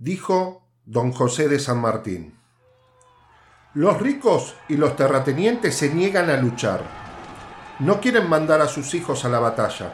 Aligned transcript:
dijo 0.00 0.62
don 0.86 1.12
José 1.12 1.46
de 1.46 1.58
San 1.58 1.78
Martín. 1.78 2.34
Los 3.74 4.00
ricos 4.00 4.54
y 4.68 4.76
los 4.76 4.96
terratenientes 4.96 5.76
se 5.76 5.90
niegan 5.90 6.30
a 6.30 6.38
luchar. 6.38 6.80
No 7.80 8.00
quieren 8.00 8.28
mandar 8.28 8.62
a 8.62 8.66
sus 8.66 8.94
hijos 8.94 9.26
a 9.26 9.28
la 9.28 9.38
batalla. 9.38 9.92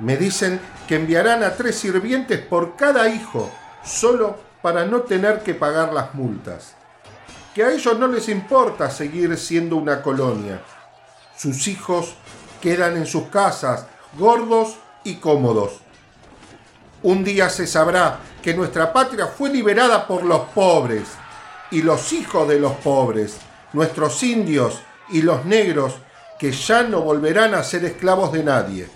Me 0.00 0.16
dicen 0.16 0.58
que 0.88 0.96
enviarán 0.96 1.42
a 1.44 1.54
tres 1.54 1.76
sirvientes 1.76 2.40
por 2.40 2.76
cada 2.76 3.10
hijo, 3.10 3.50
solo 3.84 4.38
para 4.62 4.86
no 4.86 5.02
tener 5.02 5.42
que 5.42 5.52
pagar 5.54 5.92
las 5.92 6.14
multas. 6.14 6.74
Que 7.54 7.62
a 7.62 7.72
ellos 7.72 7.98
no 7.98 8.06
les 8.06 8.28
importa 8.30 8.90
seguir 8.90 9.36
siendo 9.36 9.76
una 9.76 10.00
colonia. 10.00 10.62
Sus 11.36 11.68
hijos 11.68 12.14
quedan 12.62 12.96
en 12.96 13.04
sus 13.06 13.24
casas, 13.24 13.86
gordos 14.18 14.78
y 15.04 15.16
cómodos. 15.16 15.82
Un 17.02 17.22
día 17.22 17.50
se 17.50 17.66
sabrá 17.66 18.20
que 18.42 18.54
nuestra 18.54 18.92
patria 18.92 19.26
fue 19.26 19.50
liberada 19.50 20.06
por 20.06 20.24
los 20.24 20.40
pobres 20.54 21.04
y 21.70 21.82
los 21.82 22.12
hijos 22.12 22.48
de 22.48 22.58
los 22.58 22.72
pobres, 22.74 23.36
nuestros 23.72 24.22
indios 24.22 24.80
y 25.10 25.22
los 25.22 25.44
negros, 25.44 25.94
que 26.38 26.52
ya 26.52 26.82
no 26.82 27.02
volverán 27.02 27.54
a 27.54 27.62
ser 27.62 27.84
esclavos 27.84 28.32
de 28.32 28.42
nadie. 28.42 28.88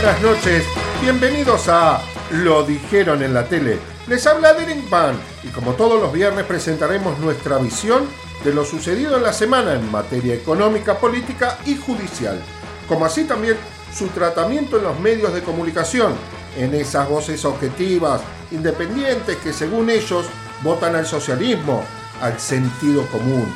Buenas 0.00 0.22
noches, 0.22 0.64
bienvenidos 1.00 1.66
a 1.68 2.00
Lo 2.30 2.62
dijeron 2.62 3.20
en 3.20 3.34
la 3.34 3.48
tele. 3.48 3.80
Les 4.06 4.24
habla 4.28 4.52
Derek 4.52 4.88
Van 4.88 5.18
y 5.42 5.48
como 5.48 5.72
todos 5.72 6.00
los 6.00 6.12
viernes 6.12 6.44
presentaremos 6.46 7.18
nuestra 7.18 7.58
visión 7.58 8.06
de 8.44 8.54
lo 8.54 8.64
sucedido 8.64 9.16
en 9.16 9.24
la 9.24 9.32
semana 9.32 9.74
en 9.74 9.90
materia 9.90 10.34
económica, 10.34 10.98
política 10.98 11.58
y 11.66 11.74
judicial, 11.76 12.40
como 12.86 13.06
así 13.06 13.24
también 13.24 13.56
su 13.92 14.06
tratamiento 14.08 14.76
en 14.76 14.84
los 14.84 15.00
medios 15.00 15.34
de 15.34 15.42
comunicación, 15.42 16.12
en 16.56 16.74
esas 16.74 17.08
voces 17.08 17.44
objetivas, 17.44 18.20
independientes 18.52 19.36
que 19.38 19.52
según 19.52 19.90
ellos 19.90 20.26
votan 20.62 20.94
al 20.94 21.06
socialismo, 21.06 21.84
al 22.20 22.38
sentido 22.38 23.04
común. 23.06 23.52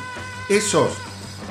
Esos 0.49 0.89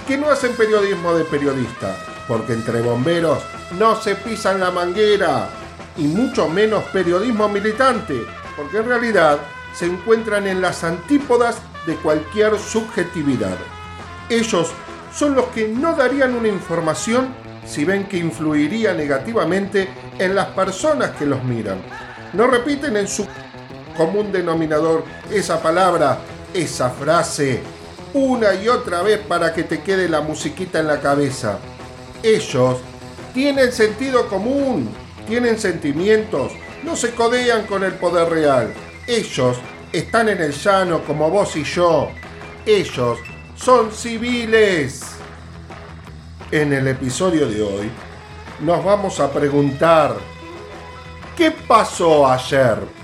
que 0.07 0.19
no 0.19 0.29
hacen 0.29 0.53
periodismo 0.55 1.15
de 1.15 1.25
periodista, 1.25 2.12
porque 2.33 2.55
entre 2.55 2.81
bomberos 2.81 3.41
no 3.79 3.95
se 3.95 4.15
pisan 4.15 4.59
la 4.59 4.71
manguera, 4.71 5.51
y 5.99 6.05
mucho 6.05 6.49
menos 6.49 6.83
periodismo 6.85 7.47
militante, 7.47 8.23
porque 8.57 8.79
en 8.79 8.87
realidad 8.87 9.39
se 9.75 9.85
encuentran 9.85 10.47
en 10.47 10.63
las 10.63 10.83
antípodas 10.83 11.59
de 11.87 11.95
cualquier 11.97 12.59
subjetividad. 12.59 13.59
Ellos 14.31 14.71
son 15.15 15.35
los 15.35 15.45
que 15.49 15.69
no 15.69 15.95
darían 15.95 16.35
una 16.35 16.49
información 16.49 17.35
si 17.67 17.85
ven 17.85 18.07
que 18.07 18.17
influiría 18.17 18.95
negativamente 18.95 19.91
en 20.19 20.35
las 20.35 20.47
personas 20.47 21.11
que 21.11 21.27
los 21.27 21.45
miran. 21.45 21.83
No 22.33 22.47
repiten 22.47 22.97
en 22.97 23.09
su 23.09 23.27
común 23.95 24.33
denominador 24.33 25.05
esa 25.31 25.61
palabra, 25.61 26.17
esa 26.55 26.89
frase, 26.89 27.61
una 28.15 28.55
y 28.55 28.71
otra 28.71 29.03
vez 29.03 29.19
para 29.19 29.53
que 29.53 29.65
te 29.65 29.83
quede 29.83 30.09
la 30.09 30.23
musiquita 30.23 30.79
en 30.79 30.87
la 30.87 30.99
cabeza. 30.99 31.59
Ellos 32.23 32.79
tienen 33.35 33.73
sentido 33.73 34.29
común, 34.29 34.89
tienen 35.27 35.59
sentimientos, 35.59 36.53
no 36.85 36.95
se 36.95 37.15
codean 37.15 37.67
con 37.67 37.83
el 37.83 37.95
poder 37.95 38.29
real. 38.29 38.73
Ellos 39.07 39.57
están 39.93 40.29
en 40.29 40.41
el 40.41 40.53
llano 40.53 41.03
como 41.05 41.31
vos 41.31 41.57
y 41.57 41.65
yo. 41.65 42.11
Ellos 42.65 43.19
son 43.57 43.91
civiles. 43.91 45.03
En 46.51 46.73
el 46.73 46.87
episodio 46.87 47.49
de 47.49 47.63
hoy 47.63 47.91
nos 48.61 48.85
vamos 48.85 49.19
a 49.19 49.33
preguntar, 49.33 50.17
¿qué 51.37 51.51
pasó 51.51 52.31
ayer? 52.31 53.02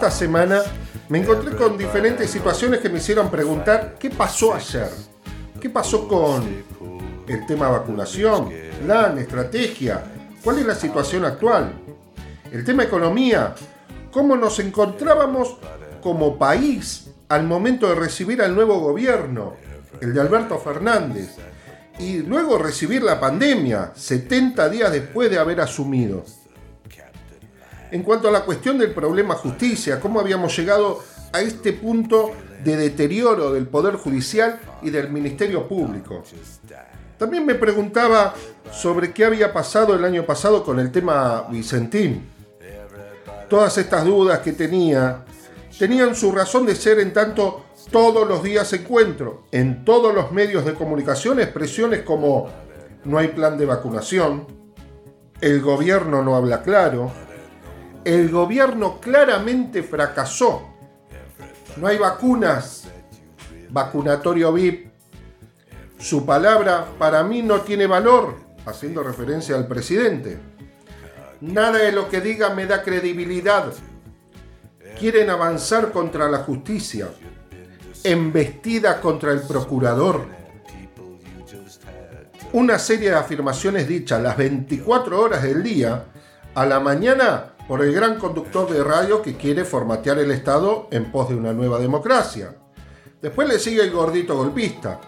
Esta 0.00 0.12
semana 0.12 0.62
me 1.10 1.18
encontré 1.18 1.54
con 1.54 1.76
diferentes 1.76 2.30
situaciones 2.30 2.80
que 2.80 2.88
me 2.88 3.00
hicieron 3.00 3.30
preguntar 3.30 3.96
qué 3.98 4.08
pasó 4.08 4.54
ayer. 4.54 4.88
¿Qué 5.60 5.68
pasó 5.68 6.08
con 6.08 6.42
el 7.28 7.44
tema 7.44 7.68
vacunación, 7.68 8.48
plan, 8.82 9.18
estrategia? 9.18 10.02
¿Cuál 10.42 10.60
es 10.60 10.64
la 10.64 10.74
situación 10.74 11.26
actual? 11.26 11.74
El 12.50 12.64
tema 12.64 12.84
economía, 12.84 13.54
¿cómo 14.10 14.36
nos 14.38 14.58
encontrábamos 14.60 15.58
como 16.00 16.38
país 16.38 17.10
al 17.28 17.44
momento 17.44 17.86
de 17.86 17.96
recibir 17.96 18.40
al 18.40 18.54
nuevo 18.54 18.80
gobierno, 18.80 19.56
el 20.00 20.14
de 20.14 20.20
Alberto 20.22 20.58
Fernández, 20.58 21.36
y 21.98 22.20
luego 22.20 22.56
recibir 22.56 23.02
la 23.02 23.20
pandemia, 23.20 23.92
70 23.94 24.66
días 24.70 24.92
después 24.92 25.30
de 25.30 25.38
haber 25.38 25.60
asumido? 25.60 26.24
En 27.90 28.02
cuanto 28.02 28.28
a 28.28 28.30
la 28.30 28.44
cuestión 28.44 28.78
del 28.78 28.92
problema 28.92 29.34
justicia, 29.34 29.98
cómo 29.98 30.20
habíamos 30.20 30.56
llegado 30.56 31.00
a 31.32 31.40
este 31.40 31.72
punto 31.72 32.32
de 32.62 32.76
deterioro 32.76 33.52
del 33.52 33.66
Poder 33.66 33.96
Judicial 33.96 34.60
y 34.82 34.90
del 34.90 35.10
Ministerio 35.10 35.66
Público. 35.66 36.22
También 37.18 37.44
me 37.44 37.54
preguntaba 37.54 38.34
sobre 38.72 39.12
qué 39.12 39.24
había 39.24 39.52
pasado 39.52 39.94
el 39.94 40.04
año 40.04 40.24
pasado 40.24 40.64
con 40.64 40.78
el 40.78 40.90
tema 40.90 41.46
Vicentín. 41.50 42.28
Todas 43.48 43.76
estas 43.78 44.04
dudas 44.04 44.38
que 44.40 44.52
tenía 44.52 45.24
tenían 45.78 46.14
su 46.14 46.32
razón 46.32 46.66
de 46.66 46.76
ser 46.76 47.00
en 47.00 47.12
tanto 47.12 47.64
todos 47.90 48.28
los 48.28 48.42
días 48.42 48.72
encuentro 48.72 49.44
en 49.50 49.84
todos 49.84 50.14
los 50.14 50.30
medios 50.30 50.64
de 50.64 50.74
comunicación 50.74 51.40
expresiones 51.40 52.02
como 52.02 52.48
no 53.04 53.18
hay 53.18 53.28
plan 53.28 53.56
de 53.58 53.66
vacunación, 53.66 54.46
el 55.40 55.60
gobierno 55.60 56.22
no 56.22 56.36
habla 56.36 56.62
claro, 56.62 57.10
el 58.04 58.30
gobierno 58.30 59.00
claramente 59.00 59.82
fracasó, 59.82 60.68
no 61.76 61.86
hay 61.86 61.98
vacunas, 61.98 62.84
vacunatorio 63.70 64.52
VIP, 64.52 64.90
su 65.98 66.24
palabra 66.24 66.86
para 66.98 67.22
mí 67.22 67.42
no 67.42 67.60
tiene 67.60 67.86
valor, 67.86 68.36
haciendo 68.64 69.02
referencia 69.02 69.54
al 69.54 69.66
presidente. 69.66 70.38
Nada 71.42 71.78
de 71.78 71.92
lo 71.92 72.08
que 72.08 72.20
diga 72.20 72.50
me 72.54 72.66
da 72.66 72.82
credibilidad. 72.82 73.72
Quieren 74.98 75.30
avanzar 75.30 75.92
contra 75.92 76.28
la 76.28 76.38
justicia, 76.38 77.08
embestida 78.02 79.00
contra 79.00 79.32
el 79.32 79.42
procurador. 79.42 80.26
Una 82.52 82.78
serie 82.78 83.10
de 83.10 83.16
afirmaciones 83.16 83.86
dichas 83.86 84.22
las 84.22 84.36
24 84.36 85.20
horas 85.20 85.42
del 85.42 85.62
día, 85.62 86.06
a 86.54 86.66
la 86.66 86.80
mañana 86.80 87.52
por 87.70 87.82
el 87.82 87.92
gran 87.94 88.18
conductor 88.18 88.68
de 88.68 88.82
radio 88.82 89.22
que 89.22 89.36
quiere 89.36 89.64
formatear 89.64 90.18
el 90.18 90.32
Estado 90.32 90.88
en 90.90 91.12
pos 91.12 91.28
de 91.28 91.36
una 91.36 91.52
nueva 91.52 91.78
democracia. 91.78 92.56
Después 93.22 93.46
le 93.46 93.60
sigue 93.60 93.80
el 93.80 93.92
gordito 93.92 94.36
golpista. 94.36 95.00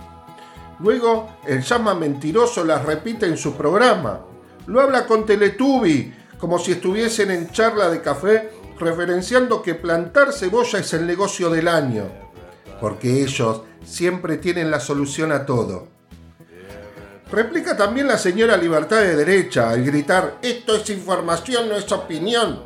Luego 0.79 1.39
el 1.45 1.63
llama 1.63 1.93
mentiroso 1.97 2.63
las 2.63 2.85
repite 2.85 3.27
en 3.27 3.37
su 3.37 3.57
programa. 3.57 4.21
Lo 4.69 4.81
habla 4.81 5.09
con 5.09 5.27
Teletubi, 5.27 6.15
como 6.39 6.57
si 6.61 6.71
estuviesen 6.71 7.33
en 7.33 7.51
charla 7.51 7.91
de 7.91 8.01
café, 8.01 8.51
referenciando 8.79 9.61
que 9.61 9.75
plantar 9.75 10.33
cebolla 10.33 10.79
es 10.79 10.93
el 10.93 11.05
negocio 11.05 11.51
del 11.51 11.67
año, 11.67 12.05
porque 12.81 13.25
ellos 13.25 13.63
siempre 13.85 14.37
tienen 14.37 14.71
la 14.71 14.79
solución 14.79 15.33
a 15.33 15.47
todo. 15.47 15.89
Replica 17.33 17.75
también 17.75 18.09
la 18.09 18.19
señora 18.19 18.59
Libertad 18.59 19.01
de 19.01 19.17
Derecha 19.17 19.71
al 19.71 19.83
gritar, 19.83 20.37
esto 20.43 20.77
es 20.77 20.91
información, 20.91 21.67
no 21.67 21.77
es 21.77 21.91
opinión. 21.91 22.63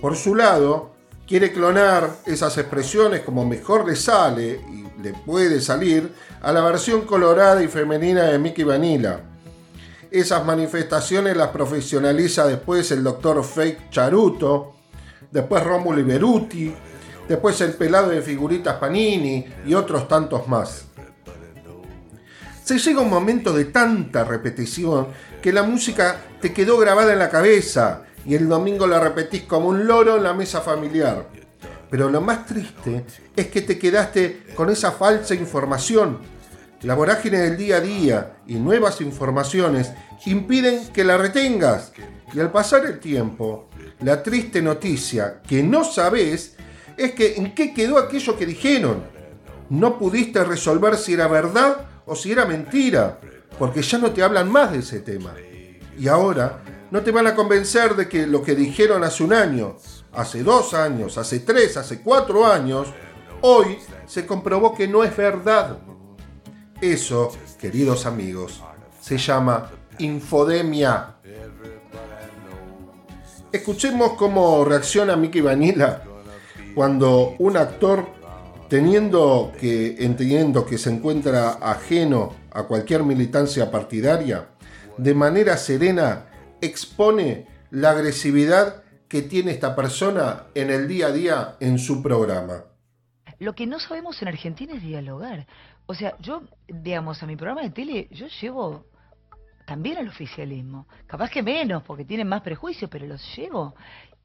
Por 0.00 0.16
su 0.16 0.34
lado, 0.34 0.92
quiere 1.26 1.52
clonar 1.52 2.08
esas 2.24 2.56
expresiones 2.56 3.20
como 3.20 3.44
mejor 3.44 3.86
le 3.86 3.94
sale 3.94 4.62
y 4.72 5.02
le 5.02 5.12
puede 5.12 5.60
salir 5.60 6.10
a 6.40 6.50
la 6.50 6.62
versión 6.62 7.02
colorada 7.02 7.62
y 7.62 7.68
femenina 7.68 8.22
de 8.22 8.38
Mickey 8.38 8.64
Vanilla. 8.64 9.20
Esas 10.10 10.46
manifestaciones 10.46 11.36
las 11.36 11.48
profesionaliza 11.48 12.46
después 12.46 12.90
el 12.90 13.04
doctor 13.04 13.44
Fake 13.44 13.90
Charuto, 13.90 14.76
después 15.30 15.62
Rómulo 15.62 16.00
Iberuti, 16.00 16.74
después 17.28 17.60
el 17.60 17.74
pelado 17.74 18.08
de 18.08 18.22
figuritas 18.22 18.76
Panini 18.76 19.44
y 19.66 19.74
otros 19.74 20.08
tantos 20.08 20.48
más. 20.48 20.87
Se 22.68 22.78
llega 22.78 23.00
un 23.00 23.08
momento 23.08 23.54
de 23.54 23.64
tanta 23.64 24.24
repetición 24.24 25.06
que 25.40 25.54
la 25.54 25.62
música 25.62 26.20
te 26.38 26.52
quedó 26.52 26.76
grabada 26.76 27.14
en 27.14 27.18
la 27.18 27.30
cabeza 27.30 28.02
y 28.26 28.34
el 28.34 28.46
domingo 28.46 28.86
la 28.86 29.00
repetís 29.00 29.44
como 29.44 29.70
un 29.70 29.86
loro 29.86 30.18
en 30.18 30.22
la 30.22 30.34
mesa 30.34 30.60
familiar. 30.60 31.30
Pero 31.88 32.10
lo 32.10 32.20
más 32.20 32.44
triste 32.44 33.06
es 33.34 33.46
que 33.46 33.62
te 33.62 33.78
quedaste 33.78 34.42
con 34.54 34.68
esa 34.68 34.92
falsa 34.92 35.34
información. 35.34 36.18
La 36.82 36.94
vorágine 36.94 37.38
del 37.38 37.56
día 37.56 37.76
a 37.76 37.80
día 37.80 38.36
y 38.46 38.56
nuevas 38.56 39.00
informaciones 39.00 39.90
impiden 40.26 40.88
que 40.92 41.04
la 41.04 41.16
retengas. 41.16 41.92
Y 42.34 42.38
al 42.38 42.52
pasar 42.52 42.84
el 42.84 43.00
tiempo, 43.00 43.70
la 44.00 44.22
triste 44.22 44.60
noticia 44.60 45.40
que 45.48 45.62
no 45.62 45.84
sabes 45.84 46.54
es 46.98 47.12
que 47.12 47.36
en 47.36 47.54
qué 47.54 47.72
quedó 47.72 47.96
aquello 47.96 48.36
que 48.36 48.44
dijeron. 48.44 49.04
No 49.70 49.98
pudiste 49.98 50.44
resolver 50.44 50.98
si 50.98 51.14
era 51.14 51.28
verdad 51.28 51.88
o 52.08 52.16
si 52.16 52.32
era 52.32 52.44
mentira, 52.44 53.20
porque 53.58 53.82
ya 53.82 53.98
no 53.98 54.10
te 54.10 54.22
hablan 54.22 54.50
más 54.50 54.72
de 54.72 54.78
ese 54.78 55.00
tema. 55.00 55.34
Y 55.96 56.08
ahora 56.08 56.62
no 56.90 57.02
te 57.02 57.10
van 57.10 57.26
a 57.26 57.34
convencer 57.34 57.94
de 57.94 58.08
que 58.08 58.26
lo 58.26 58.42
que 58.42 58.54
dijeron 58.54 59.04
hace 59.04 59.22
un 59.22 59.32
año, 59.32 59.76
hace 60.12 60.42
dos 60.42 60.74
años, 60.74 61.18
hace 61.18 61.40
tres, 61.40 61.76
hace 61.76 62.00
cuatro 62.00 62.46
años, 62.46 62.88
hoy 63.42 63.78
se 64.06 64.26
comprobó 64.26 64.74
que 64.74 64.88
no 64.88 65.04
es 65.04 65.16
verdad. 65.16 65.78
Eso, 66.80 67.30
queridos 67.60 68.06
amigos, 68.06 68.62
se 69.00 69.18
llama 69.18 69.70
infodemia. 69.98 71.16
Escuchemos 73.52 74.12
cómo 74.14 74.64
reacciona 74.64 75.16
Mickey 75.16 75.40
Vanilla 75.40 76.02
cuando 76.74 77.34
un 77.38 77.56
actor, 77.56 78.06
teniendo 78.68 79.52
que, 79.58 80.04
entendiendo 80.04 80.66
que 80.66 80.78
se 80.78 80.90
encuentra 80.90 81.52
ajeno 81.60 82.34
a 82.50 82.64
cualquier 82.64 83.02
militancia 83.02 83.70
partidaria, 83.70 84.48
de 84.96 85.14
manera 85.14 85.56
serena 85.56 86.26
expone 86.60 87.46
la 87.70 87.90
agresividad 87.90 88.82
que 89.08 89.22
tiene 89.22 89.52
esta 89.52 89.74
persona 89.74 90.44
en 90.54 90.70
el 90.70 90.86
día 90.86 91.06
a 91.06 91.12
día 91.12 91.56
en 91.60 91.78
su 91.78 92.02
programa. 92.02 92.64
Lo 93.38 93.54
que 93.54 93.66
no 93.66 93.78
sabemos 93.78 94.20
en 94.20 94.28
Argentina 94.28 94.74
es 94.74 94.82
dialogar. 94.82 95.46
O 95.86 95.94
sea, 95.94 96.16
yo, 96.18 96.42
digamos, 96.66 97.22
a 97.22 97.26
mi 97.26 97.36
programa 97.36 97.62
de 97.62 97.70
tele, 97.70 98.08
yo 98.10 98.26
llevo 98.40 98.84
también 99.64 99.98
al 99.98 100.08
oficialismo. 100.08 100.88
Capaz 101.06 101.30
que 101.30 101.42
menos, 101.42 101.82
porque 101.82 102.04
tienen 102.04 102.26
más 102.26 102.42
prejuicios, 102.42 102.90
pero 102.90 103.06
los 103.06 103.22
llevo. 103.36 103.74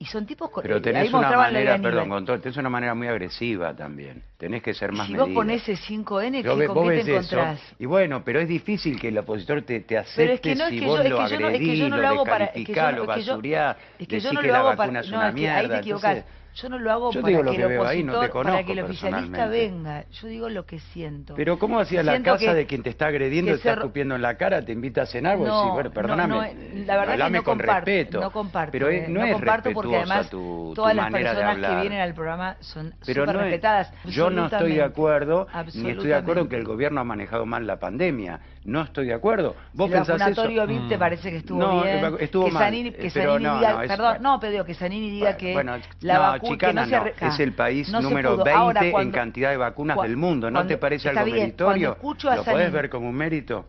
Y 0.04 0.06
son 0.06 0.26
tipos... 0.26 0.52
Pero 0.62 0.82
tenés 0.82 1.14
una 1.14 1.32
manera, 1.32 1.78
perdón, 1.82 2.10
con 2.10 2.26
todo, 2.26 2.38
tenés 2.38 2.58
una 2.58 2.70
manera 2.70 2.94
muy 2.94 3.08
agresiva 3.08 3.74
también. 3.74 4.22
Tenés 4.38 4.62
que 4.62 4.74
ser 4.74 4.92
más 4.92 5.08
Si 5.08 5.14
vos 5.14 5.30
ponés 5.30 5.66
ese 5.70 5.82
5N, 5.82 6.44
¿con 6.68 6.90
qué 6.90 7.04
te 7.04 7.12
encontrás? 7.12 7.62
Y 7.80 7.86
bueno, 7.86 8.22
pero 8.22 8.42
es 8.42 8.50
difícil 8.50 9.00
que 9.00 9.08
el 9.08 9.18
opositor 9.20 9.62
te, 9.62 9.80
te 9.80 9.98
acepte 9.98 10.34
es 10.34 10.42
que 10.42 10.56
no, 10.56 10.66
es 10.66 10.72
si 10.72 10.80
que 10.82 10.86
vos 10.86 11.04
yo, 11.04 11.10
lo 11.10 11.26
es 11.26 11.32
agredís, 11.32 11.62
es 11.62 11.68
que 11.70 11.78
yo 11.78 11.88
no 11.88 11.98
lo, 12.00 12.08
hago 12.10 12.26
para, 12.26 12.46
es 12.48 12.66
que 12.66 12.74
yo, 12.74 12.92
lo 12.92 13.06
basuriás, 13.06 13.78
es 13.98 14.08
que 14.10 14.20
yo 14.20 14.34
no 14.34 14.42
lo 14.42 14.54
hago 14.54 14.76
para, 14.76 14.92
no, 14.92 15.00
es 15.00 15.36
que 15.36 15.50
ahí 15.50 15.70
te 15.70 15.78
equivocás. 15.78 16.26
Yo 16.56 16.70
no 16.70 16.78
lo 16.78 16.92
hago 16.92 17.12
para, 17.12 17.24
que, 17.26 17.34
el 17.34 17.80
opositor, 17.80 18.44
para 18.44 18.64
que 18.64 18.72
el 18.74 18.80
oficialista 18.82 19.48
venga. 19.48 20.06
Yo 20.12 20.28
digo 20.28 20.50
lo 20.50 20.66
que 20.66 20.80
siento. 20.80 21.34
Pero 21.36 21.58
¿cómo 21.58 21.80
hacía 21.80 22.04
la 22.04 22.22
casa 22.22 22.54
de 22.54 22.66
quien 22.68 22.84
te 22.84 22.90
está 22.92 23.08
agrediendo, 23.08 23.52
te 23.52 23.58
está 23.58 23.74
escupiendo 23.74 24.16
en 24.16 24.22
la 24.22 24.36
cara, 24.36 24.64
te 24.64 24.72
invita 24.72 25.04
a 25.04 25.06
cenar? 25.06 25.40
No, 25.40 25.46
decís, 25.46 25.74
bueno, 25.74 25.92
perdóname, 25.92 26.36
no, 26.36 26.42
no, 26.42 26.86
la 26.86 26.98
verdad 26.98 27.28
que 27.28 27.32
no 27.32 27.44
con 27.44 27.58
comparto, 27.58 27.86
respeto. 27.86 28.22
No 28.22 28.32
comparto, 28.32 28.72
pero 28.72 28.90
es, 28.90 29.10
no, 29.10 29.24
es 29.24 29.34
comparto 29.34 29.72
porque 29.72 29.96
además 29.96 30.30
tu, 30.30 30.74
todas 30.76 30.94
tu 30.94 30.98
las 30.98 31.12
personas 31.12 31.58
que 31.58 31.82
vienen 31.82 32.00
al 32.00 32.14
programa 32.14 32.58
son 32.60 32.94
súper 33.02 33.36
respetadas. 33.36 33.94
Yo 34.06 34.30
no 34.30 34.46
estoy 34.46 34.74
de 34.74 34.84
acuerdo, 34.84 35.48
ni 35.74 35.90
estoy 35.90 36.10
de 36.10 36.16
acuerdo 36.16 36.44
en 36.44 36.50
que 36.50 36.56
el 36.56 36.66
gobierno 36.66 37.02
ha 37.02 37.04
manejado 37.04 37.46
mal 37.46 37.66
la 37.66 37.80
pandemia. 37.80 38.40
No 38.66 38.82
estoy 38.82 39.08
de 39.08 39.14
acuerdo. 39.14 39.56
¿Vos 39.74 39.92
el 39.92 39.98
pensás 39.98 40.30
eso? 40.30 40.48
VIP 40.48 40.88
te 40.88 40.96
mm. 40.96 41.00
parece 41.00 41.32
que 41.32 41.38
estuvo 41.38 41.82
bien. 41.82 42.16
estuvo 42.20 42.46
que 42.46 42.52
mal. 42.52 42.64
Sanini, 42.64 42.92
que 42.92 43.10
Sanini 43.10 43.40
diga, 43.40 43.84
perdón, 43.88 44.18
no, 44.22 44.40
pero 44.40 44.64
que 44.64 44.74
Sanini 44.74 45.10
diga 45.10 45.36
que 45.36 45.54
la 46.02 46.40
que 46.58 46.74
no 46.74 46.84
es 46.84 47.40
el 47.40 47.54
país 47.54 47.90
número 47.92 48.38
20 48.44 48.90
en 48.90 49.12
cantidad 49.12 49.50
de 49.52 49.58
vacunas 49.58 50.02
del 50.02 50.18
mundo. 50.18 50.52
¿No 50.52 50.66
te 50.66 50.78
parece 50.78 51.10
algo 51.10 51.26
meritorio? 51.26 51.98
¿Lo 52.02 52.44
podés 52.44 52.72
ver 52.72 52.90
como 52.90 53.10
un 53.10 53.16
mérito? 53.16 53.66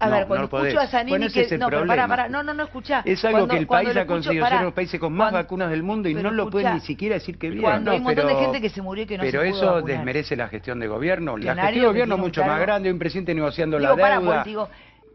A 0.00 0.08
ver, 0.08 0.26
cuando 0.26 0.44
escucho 0.44 0.80
a 0.80 0.86
Zanini 0.86 1.28
que... 1.28 1.58
no, 1.58 1.68
pero 1.68 1.86
para, 1.86 2.06
para, 2.06 2.28
no, 2.28 2.42
no, 2.42 2.54
no, 2.54 2.64
escuchá. 2.64 3.02
Es 3.04 3.24
algo 3.24 3.48
que 3.48 3.56
el 3.56 3.66
país 3.66 3.96
ha 3.96 4.06
conseguido 4.06 4.46
ser 4.46 4.62
los 4.62 4.72
países 4.72 5.00
con 5.00 5.12
más 5.12 5.32
vacunas 5.32 5.70
del 5.70 5.82
mundo 5.82 6.08
y 6.08 6.14
no 6.14 6.30
lo 6.30 6.48
puede 6.50 6.72
ni 6.72 6.80
siquiera 6.80 7.14
decir 7.14 7.38
que 7.38 7.50
bien. 7.50 7.62
Cuando 7.62 7.90
no, 7.90 7.92
hay 7.92 7.98
un 7.98 8.04
montón 8.04 8.26
de 8.28 8.34
gente 8.36 8.60
que 8.60 8.70
se 8.70 8.80
murió 8.80 9.04
y 9.04 9.06
que 9.06 9.18
no 9.18 9.24
Pero 9.24 9.42
se 9.42 9.48
eso 9.48 9.82
desmerece 9.82 10.36
la 10.36 10.48
gestión 10.48 10.78
de 10.78 10.86
gobierno. 10.86 11.36
La 11.36 11.54
gestión 11.54 11.82
de 11.82 11.88
gobierno 11.88 12.14
es 12.14 12.20
mucho 12.20 12.44
más 12.44 12.60
grande, 12.60 12.92
un 12.92 12.98
presidente 12.98 13.34
negociando 13.34 13.78
digo, 13.78 13.96
la 13.96 14.14
deuda. 14.16 14.44
Para, 14.44 14.68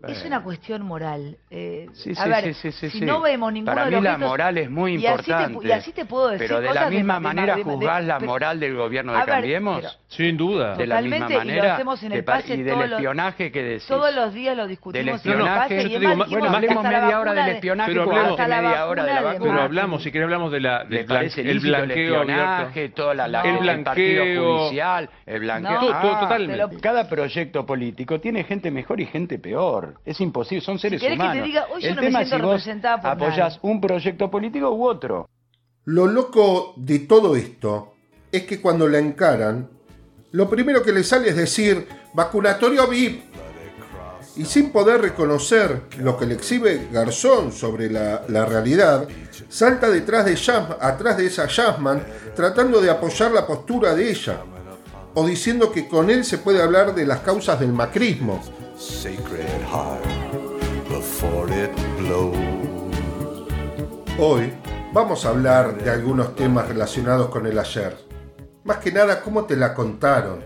es 0.07 0.25
una 0.25 0.43
cuestión 0.43 0.81
moral. 0.83 1.37
Eh, 1.49 1.87
sí, 1.93 2.11
a 2.17 2.27
ver, 2.27 2.53
sí, 2.53 2.71
sí, 2.71 2.89
si 2.89 3.01
no 3.01 3.21
vemos 3.21 3.53
ninguno 3.53 3.73
Para 3.73 3.89
mí 3.89 4.01
la 4.01 4.17
moral 4.17 4.57
es 4.57 4.69
muy 4.69 4.95
importante. 4.95 5.67
Y 5.67 5.71
así 5.71 5.91
te, 5.93 6.05
puedo 6.05 6.29
decir 6.29 6.47
Pero 6.47 6.61
de 6.61 6.73
la 6.73 6.89
misma 6.89 7.19
manera 7.19 7.57
juzgás 7.63 8.03
la 8.03 8.19
moral 8.19 8.59
del 8.59 8.75
gobierno 8.75 9.13
de 9.13 9.23
Cambiemos. 9.25 9.99
Sin 10.07 10.37
duda. 10.37 10.75
De 10.75 10.85
la 10.85 11.01
misma 11.01 11.29
manera. 11.29 11.43
Y, 11.43 11.67
lo 11.67 11.73
hacemos 11.73 12.03
en 12.03 12.11
el 12.11 12.23
pase 12.23 12.55
y 12.55 12.63
del 12.63 12.81
espionaje 12.81 13.51
que 13.51 13.63
decís. 13.63 13.87
Todos 13.87 14.13
los 14.13 14.33
días 14.33 14.55
lo 14.55 14.67
discutimos 14.67 15.05
del 15.05 15.15
espionaje, 15.15 15.81
en 15.81 15.87
el 15.87 15.87
pase. 15.87 15.99
Digo, 15.99 16.39
bueno, 16.39 16.55
hablemos 16.55 16.83
media 16.83 17.19
hora 17.19 17.33
del 17.33 17.55
espionaje, 17.55 17.91
pero 17.91 18.03
hablemos, 18.03 18.39
media 18.39 18.87
hora 18.87 19.05
de 19.05 19.13
la 19.13 19.21
vacuna. 19.21 19.51
Pero 19.51 19.61
hablamos, 19.61 20.03
si 20.03 20.11
querés 20.11 20.25
hablamos 20.25 20.51
de 20.51 20.59
la, 20.59 20.83
del 20.83 20.99
el 21.37 21.59
blanqueo 21.59 22.21
espionaje, 22.21 22.89
toda 22.89 23.13
la, 23.13 23.41
el 23.41 23.57
blanqueo 23.57 24.59
judicial, 24.59 25.09
el 25.25 25.39
blanqueo. 25.39 25.79
Totalmente. 25.79 26.79
Cada 26.81 27.07
proyecto 27.07 27.65
político 27.65 28.19
tiene 28.19 28.43
gente 28.43 28.69
mejor 28.69 28.99
y 28.99 29.05
gente 29.05 29.39
peor. 29.39 29.92
Es 30.05 30.19
imposible, 30.21 30.63
son 30.63 30.79
seres 30.79 31.01
humanos. 31.01 31.33
Que 31.33 31.39
te 31.39 31.45
diga, 31.45 31.67
hoy 31.73 31.83
el 31.83 31.89
yo 31.89 31.95
no 31.95 32.01
tema 32.01 32.19
me 32.19 32.25
siento 32.25 32.53
es 32.55 32.63
si 32.63 32.71
vos 32.71 32.81
por 33.01 33.11
apoyás 33.11 33.59
un 33.61 33.81
proyecto 33.81 34.31
político 34.31 34.71
u 34.71 34.85
otro. 34.85 35.29
Lo 35.85 36.07
loco 36.07 36.73
de 36.77 36.99
todo 36.99 37.35
esto 37.35 37.93
es 38.31 38.43
que 38.43 38.61
cuando 38.61 38.87
la 38.87 38.99
encaran, 38.99 39.69
lo 40.31 40.49
primero 40.49 40.81
que 40.81 40.91
le 40.91 41.03
sale 41.03 41.29
es 41.29 41.35
decir 41.35 41.87
vacunatorio 42.13 42.87
VIP. 42.87 43.23
Y 44.35 44.45
sin 44.45 44.71
poder 44.71 44.99
reconocer 44.99 45.81
lo 45.99 46.17
que 46.17 46.25
le 46.25 46.33
exhibe 46.33 46.87
Garzón 46.91 47.51
sobre 47.51 47.91
la, 47.91 48.23
la 48.29 48.45
realidad, 48.45 49.07
salta 49.47 49.91
detrás 49.91 50.25
de 50.25 50.35
atrás 50.79 51.17
de 51.17 51.27
esa 51.27 51.47
Jasmine 51.47 52.01
tratando 52.35 52.81
de 52.81 52.89
apoyar 52.89 53.31
la 53.31 53.45
postura 53.45 53.93
de 53.93 54.09
ella, 54.09 54.39
o 55.13 55.27
diciendo 55.27 55.71
que 55.71 55.87
con 55.87 56.09
él 56.09 56.25
se 56.25 56.39
puede 56.39 56.63
hablar 56.63 56.95
de 56.95 57.05
las 57.05 57.19
causas 57.19 57.59
del 57.59 57.73
macrismo. 57.73 58.41
Hoy 64.19 64.53
vamos 64.91 65.25
a 65.25 65.29
hablar 65.29 65.77
de 65.77 65.89
algunos 65.89 66.35
temas 66.35 66.67
relacionados 66.67 67.29
con 67.29 67.45
el 67.45 67.59
ayer. 67.59 67.95
Más 68.63 68.77
que 68.77 68.91
nada, 68.91 69.21
cómo 69.21 69.45
te 69.45 69.55
la 69.55 69.73
contaron. 69.73 70.39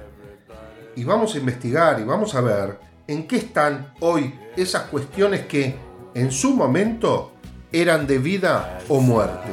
Y 0.96 1.04
vamos 1.04 1.36
a 1.36 1.38
investigar 1.38 2.00
y 2.00 2.04
vamos 2.04 2.36
a 2.36 2.42
ver 2.42 2.80
en 3.08 3.28
qué 3.28 3.38
están 3.38 3.94
hoy 4.02 4.38
esas 4.56 4.84
cuestiones 4.84 5.46
que 5.46 5.78
en 6.14 6.32
su 6.32 6.54
momento 6.54 7.34
eran 7.72 8.08
de 8.08 8.18
vida 8.18 8.80
o 8.90 9.00
muerte. 9.00 9.52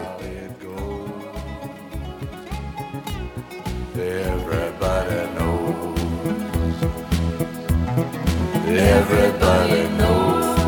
Everybody 8.76 9.88
knows. 9.98 10.58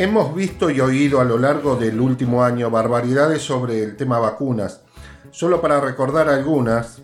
Hemos 0.00 0.34
visto 0.34 0.70
y 0.70 0.80
oído 0.80 1.20
a 1.20 1.24
lo 1.24 1.36
largo 1.36 1.76
del 1.76 2.00
último 2.00 2.42
año 2.42 2.70
barbaridades 2.70 3.42
sobre 3.42 3.82
el 3.82 3.98
tema 3.98 4.18
vacunas. 4.18 4.80
Solo 5.30 5.60
para 5.60 5.78
recordar 5.78 6.30
algunas, 6.30 7.02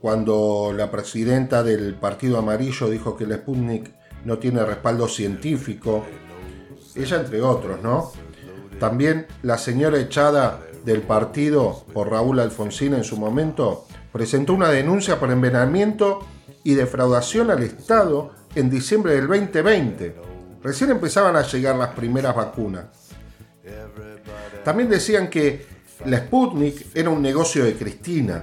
cuando 0.00 0.72
la 0.74 0.90
presidenta 0.90 1.62
del 1.62 1.96
Partido 1.96 2.38
Amarillo 2.38 2.88
dijo 2.88 3.14
que 3.14 3.24
el 3.24 3.34
Sputnik 3.34 3.92
no 4.24 4.38
tiene 4.38 4.64
respaldo 4.64 5.06
científico, 5.06 6.02
ella 6.94 7.18
entre 7.18 7.42
otros, 7.42 7.82
¿no? 7.82 8.10
También 8.80 9.26
la 9.42 9.58
señora 9.58 9.98
echada 9.98 10.60
del 10.82 11.02
partido 11.02 11.84
por 11.92 12.10
Raúl 12.10 12.40
Alfonsín 12.40 12.94
en 12.94 13.04
su 13.04 13.18
momento 13.18 13.84
presentó 14.14 14.54
una 14.54 14.70
denuncia 14.70 15.20
por 15.20 15.30
envenenamiento 15.30 16.20
y 16.62 16.72
defraudación 16.72 17.50
al 17.50 17.62
Estado 17.62 18.30
en 18.54 18.70
diciembre 18.70 19.12
del 19.12 19.28
2020. 19.28 20.33
Recién 20.64 20.90
empezaban 20.90 21.36
a 21.36 21.42
llegar 21.42 21.76
las 21.76 21.90
primeras 21.90 22.34
vacunas. 22.34 22.86
También 24.64 24.88
decían 24.88 25.28
que 25.28 25.66
la 26.06 26.16
Sputnik 26.16 26.86
era 26.96 27.10
un 27.10 27.20
negocio 27.20 27.66
de 27.66 27.74
Cristina. 27.74 28.42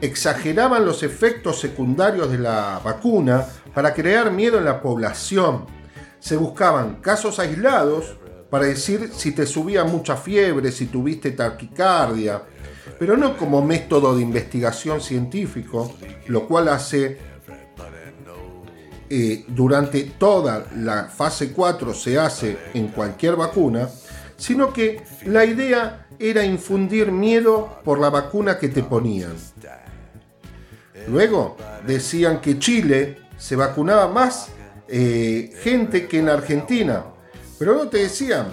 Exageraban 0.00 0.86
los 0.86 1.02
efectos 1.02 1.60
secundarios 1.60 2.30
de 2.30 2.38
la 2.38 2.80
vacuna 2.82 3.46
para 3.74 3.92
crear 3.92 4.32
miedo 4.32 4.56
en 4.56 4.64
la 4.64 4.80
población. 4.80 5.66
Se 6.18 6.38
buscaban 6.38 6.94
casos 7.02 7.38
aislados 7.38 8.16
para 8.48 8.64
decir 8.64 9.10
si 9.14 9.32
te 9.32 9.44
subía 9.44 9.84
mucha 9.84 10.16
fiebre, 10.16 10.72
si 10.72 10.86
tuviste 10.86 11.32
taquicardia, 11.32 12.42
pero 12.98 13.18
no 13.18 13.36
como 13.36 13.62
método 13.62 14.16
de 14.16 14.22
investigación 14.22 15.02
científico, 15.02 15.94
lo 16.28 16.48
cual 16.48 16.68
hace 16.68 17.31
eh, 19.14 19.44
durante 19.46 20.04
toda 20.04 20.68
la 20.74 21.04
fase 21.04 21.52
4 21.52 21.92
se 21.92 22.18
hace 22.18 22.56
en 22.72 22.88
cualquier 22.88 23.36
vacuna, 23.36 23.86
sino 24.38 24.72
que 24.72 25.02
la 25.26 25.44
idea 25.44 26.06
era 26.18 26.42
infundir 26.46 27.12
miedo 27.12 27.80
por 27.84 28.00
la 28.00 28.08
vacuna 28.08 28.58
que 28.58 28.70
te 28.70 28.82
ponían. 28.82 29.34
Luego 31.08 31.58
decían 31.86 32.40
que 32.40 32.58
Chile 32.58 33.18
se 33.36 33.54
vacunaba 33.54 34.08
más 34.08 34.48
eh, 34.88 35.52
gente 35.62 36.08
que 36.08 36.20
en 36.20 36.30
Argentina, 36.30 37.04
pero 37.58 37.74
no 37.74 37.88
te 37.88 37.98
decían 37.98 38.46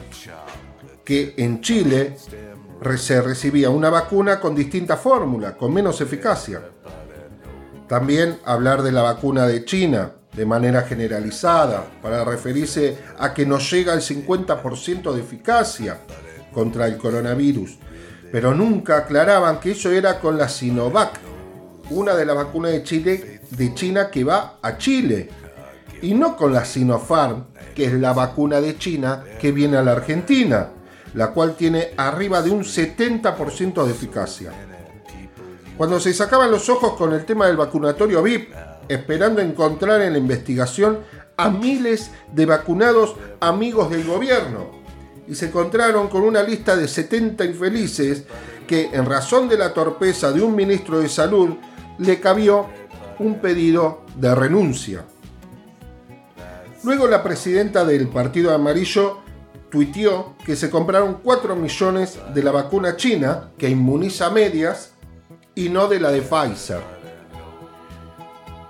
que 1.05 1.35
en 1.37 1.61
Chile 1.61 2.17
se 2.97 3.21
recibía 3.21 3.69
una 3.69 3.89
vacuna 3.89 4.41
con 4.41 4.53
distinta 4.53 4.97
fórmula, 4.97 5.55
con 5.55 5.73
menos 5.73 6.01
eficacia. 6.01 6.61
También 7.87 8.39
hablar 8.43 8.83
de 8.83 8.91
la 8.91 9.03
vacuna 9.03 9.47
de 9.47 9.63
China 9.63 10.15
de 10.33 10.45
manera 10.45 10.83
generalizada 10.83 11.85
para 12.01 12.23
referirse 12.23 12.97
a 13.17 13.33
que 13.33 13.45
no 13.45 13.57
llega 13.59 13.93
al 13.93 14.01
50% 14.01 15.13
de 15.13 15.21
eficacia 15.21 15.99
contra 16.53 16.87
el 16.87 16.97
coronavirus, 16.97 17.77
pero 18.31 18.53
nunca 18.53 18.97
aclaraban 18.97 19.59
que 19.59 19.71
eso 19.71 19.91
era 19.91 20.19
con 20.19 20.37
la 20.37 20.47
Sinovac, 20.47 21.19
una 21.89 22.15
de 22.15 22.25
las 22.25 22.35
vacunas 22.35 22.71
de 22.71 22.83
Chile 22.83 23.41
de 23.49 23.73
China 23.73 24.09
que 24.11 24.23
va 24.23 24.59
a 24.61 24.77
Chile, 24.77 25.29
y 26.01 26.13
no 26.13 26.35
con 26.37 26.53
la 26.53 26.63
Sinopharm, 26.65 27.45
que 27.75 27.85
es 27.85 27.93
la 27.93 28.13
vacuna 28.13 28.61
de 28.61 28.77
China 28.77 29.23
que 29.39 29.51
viene 29.51 29.77
a 29.77 29.83
la 29.83 29.93
Argentina, 29.93 30.69
la 31.13 31.31
cual 31.31 31.55
tiene 31.55 31.89
arriba 31.97 32.41
de 32.41 32.51
un 32.51 32.63
70% 32.63 33.85
de 33.85 33.91
eficacia. 33.91 34.51
Cuando 35.77 35.99
se 35.99 36.13
sacaban 36.13 36.51
los 36.51 36.69
ojos 36.69 36.93
con 36.93 37.13
el 37.13 37.25
tema 37.25 37.47
del 37.47 37.57
vacunatorio 37.57 38.21
VIP, 38.21 38.53
esperando 38.89 39.41
encontrar 39.41 40.01
en 40.01 40.13
la 40.13 40.19
investigación 40.19 40.99
a 41.37 41.49
miles 41.49 42.11
de 42.33 42.45
vacunados 42.45 43.15
amigos 43.39 43.89
del 43.89 44.03
gobierno, 44.03 44.71
y 45.27 45.35
se 45.35 45.45
encontraron 45.45 46.07
con 46.09 46.23
una 46.23 46.43
lista 46.43 46.75
de 46.75 46.87
70 46.87 47.45
infelices 47.45 48.23
que, 48.67 48.89
en 48.91 49.05
razón 49.05 49.47
de 49.47 49.57
la 49.57 49.73
torpeza 49.73 50.31
de 50.31 50.41
un 50.41 50.55
ministro 50.55 50.99
de 50.99 51.07
salud, 51.07 51.51
le 51.99 52.19
cabió 52.19 52.67
un 53.19 53.39
pedido 53.39 54.01
de 54.15 54.33
renuncia. 54.33 55.05
Luego 56.83 57.07
la 57.07 57.21
presidenta 57.21 57.85
del 57.85 58.07
Partido 58.07 58.53
Amarillo 58.53 59.19
tuiteó 59.69 60.35
que 60.45 60.55
se 60.55 60.69
compraron 60.69 61.19
4 61.23 61.55
millones 61.55 62.17
de 62.33 62.41
la 62.41 62.51
vacuna 62.51 62.95
china 62.95 63.51
que 63.57 63.69
inmuniza 63.69 64.29
medias 64.29 64.93
y 65.53 65.69
no 65.69 65.87
de 65.87 65.99
la 65.99 66.11
de 66.11 66.21
Pfizer. 66.21 66.98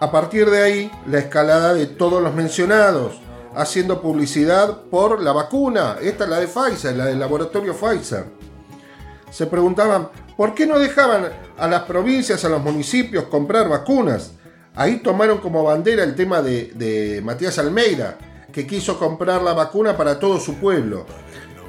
A 0.02 0.12
partir 0.12 0.50
de 0.50 0.64
ahí, 0.64 0.92
la 1.08 1.20
escalada 1.20 1.74
de 1.74 1.86
todos 1.86 2.24
los 2.24 2.34
mencionados, 2.34 3.20
haciendo 3.54 4.02
publicidad 4.02 4.84
por 4.84 5.22
la 5.22 5.34
vacuna. 5.34 5.98
Esta 6.02 6.24
es 6.24 6.30
la 6.30 6.40
de 6.40 6.48
Pfizer, 6.48 6.96
la 6.96 7.06
del 7.06 7.20
laboratorio 7.20 7.74
Pfizer. 7.74 8.26
Se 9.30 9.46
preguntaban, 9.48 10.10
¿por 10.38 10.54
qué 10.54 10.66
no 10.66 10.80
dejaban 10.80 11.30
a 11.58 11.68
las 11.68 11.84
provincias, 11.84 12.46
a 12.46 12.50
los 12.50 12.64
municipios 12.64 13.26
comprar 13.26 13.68
vacunas? 13.68 14.32
Ahí 14.74 15.00
tomaron 15.00 15.40
como 15.40 15.64
bandera 15.64 16.06
el 16.06 16.16
tema 16.16 16.42
de, 16.42 16.72
de 16.76 17.22
Matías 17.22 17.60
Almeida, 17.60 18.18
que 18.54 18.66
quiso 18.66 18.98
comprar 18.98 19.42
la 19.42 19.52
vacuna 19.54 19.98
para 19.98 20.18
todo 20.18 20.40
su 20.40 20.56
pueblo. 20.56 21.06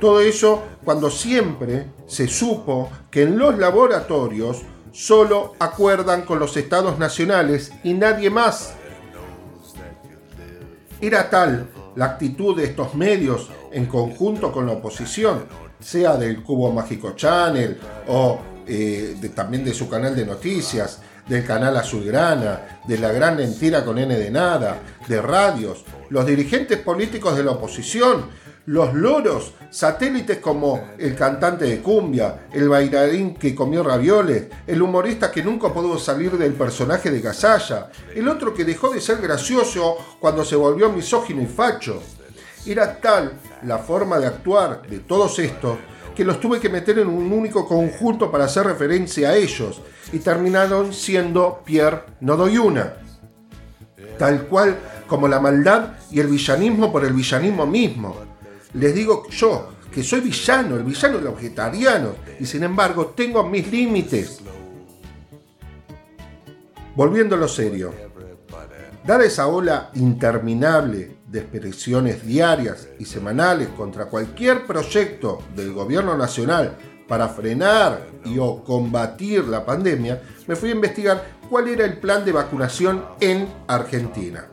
Todo 0.00 0.20
eso 0.20 0.62
cuando 0.84 1.10
siempre 1.10 1.86
se 2.06 2.28
supo 2.28 2.90
que 3.10 3.22
en 3.22 3.36
los 3.36 3.58
laboratorios 3.58 4.62
solo 4.92 5.54
acuerdan 5.58 6.22
con 6.22 6.38
los 6.38 6.56
estados 6.56 6.98
nacionales 6.98 7.72
y 7.82 7.94
nadie 7.94 8.30
más. 8.30 8.74
Era 11.00 11.30
tal 11.30 11.68
la 11.96 12.04
actitud 12.06 12.56
de 12.56 12.64
estos 12.64 12.94
medios 12.94 13.48
en 13.72 13.86
conjunto 13.86 14.52
con 14.52 14.66
la 14.66 14.72
oposición, 14.72 15.44
sea 15.78 16.16
del 16.16 16.42
Cubo 16.42 16.72
Mágico 16.72 17.12
Channel 17.16 17.78
o 18.08 18.38
eh, 18.66 19.16
también 19.34 19.64
de 19.64 19.74
su 19.74 19.88
canal 19.88 20.14
de 20.14 20.26
noticias, 20.26 21.00
del 21.26 21.44
canal 21.44 21.76
Azulgrana, 21.76 22.80
de 22.86 22.98
la 22.98 23.12
gran 23.12 23.36
mentira 23.36 23.84
con 23.84 23.98
N 23.98 24.14
de 24.14 24.30
nada, 24.30 24.78
de 25.06 25.22
radios, 25.22 25.84
los 26.08 26.26
dirigentes 26.26 26.78
políticos 26.78 27.36
de 27.36 27.44
la 27.44 27.52
oposición, 27.52 28.26
los 28.66 28.94
loros, 28.94 29.54
satélites 29.70 30.38
como 30.38 30.90
el 30.98 31.14
cantante 31.16 31.64
de 31.64 31.80
cumbia, 31.80 32.48
el 32.52 32.68
bailarín 32.68 33.34
que 33.34 33.54
comió 33.54 33.82
ravioles, 33.82 34.48
el 34.66 34.82
humorista 34.82 35.30
que 35.30 35.42
nunca 35.42 35.72
pudo 35.72 35.98
salir 35.98 36.36
del 36.36 36.52
personaje 36.52 37.10
de 37.10 37.20
Gasalla, 37.20 37.90
el 38.14 38.28
otro 38.28 38.52
que 38.54 38.64
dejó 38.64 38.90
de 38.90 39.00
ser 39.00 39.20
gracioso 39.20 39.96
cuando 40.20 40.44
se 40.44 40.56
volvió 40.56 40.90
misógino 40.90 41.42
y 41.42 41.46
facho. 41.46 42.02
Era 42.66 43.00
tal 43.00 43.32
la 43.62 43.78
forma 43.78 44.18
de 44.18 44.26
actuar 44.26 44.82
de 44.82 45.00
todos 45.00 45.38
estos 45.38 45.78
que 46.14 46.24
los 46.24 46.38
tuve 46.38 46.60
que 46.60 46.68
meter 46.68 46.98
en 46.98 47.08
un 47.08 47.32
único 47.32 47.66
conjunto 47.66 48.30
para 48.30 48.44
hacer 48.44 48.66
referencia 48.66 49.30
a 49.30 49.36
ellos 49.36 49.80
y 50.12 50.18
terminaron 50.18 50.92
siendo 50.92 51.62
Pierre 51.64 52.02
No 52.20 52.36
Doy 52.36 52.58
Una. 52.58 52.94
Tal 54.18 54.46
cual 54.46 54.78
como 55.06 55.28
la 55.28 55.40
maldad 55.40 55.94
y 56.10 56.20
el 56.20 56.26
villanismo 56.26 56.92
por 56.92 57.04
el 57.04 57.14
villanismo 57.14 57.66
mismo. 57.66 58.29
Les 58.74 58.94
digo 58.94 59.28
yo 59.30 59.68
que 59.92 60.02
soy 60.02 60.20
villano, 60.20 60.76
el 60.76 60.84
villano 60.84 61.18
de 61.18 61.24
los 61.24 61.34
vegetarianos, 61.34 62.14
y 62.38 62.46
sin 62.46 62.62
embargo 62.62 63.06
tengo 63.06 63.42
mis 63.42 63.70
límites. 63.70 64.40
Volviendo 66.94 67.34
a 67.34 67.38
lo 67.38 67.48
serio, 67.48 67.92
dar 69.04 69.22
esa 69.22 69.48
ola 69.48 69.90
interminable 69.94 71.16
de 71.26 71.40
expresiones 71.40 72.24
diarias 72.24 72.88
y 72.98 73.04
semanales 73.04 73.68
contra 73.68 74.06
cualquier 74.06 74.66
proyecto 74.66 75.42
del 75.56 75.72
gobierno 75.72 76.16
nacional 76.16 76.76
para 77.08 77.28
frenar 77.28 78.06
y 78.24 78.38
o 78.38 78.62
combatir 78.62 79.44
la 79.44 79.64
pandemia, 79.64 80.22
me 80.46 80.54
fui 80.54 80.68
a 80.68 80.74
investigar 80.74 81.38
cuál 81.48 81.68
era 81.68 81.84
el 81.84 81.98
plan 81.98 82.24
de 82.24 82.32
vacunación 82.32 83.04
en 83.20 83.48
Argentina 83.66 84.49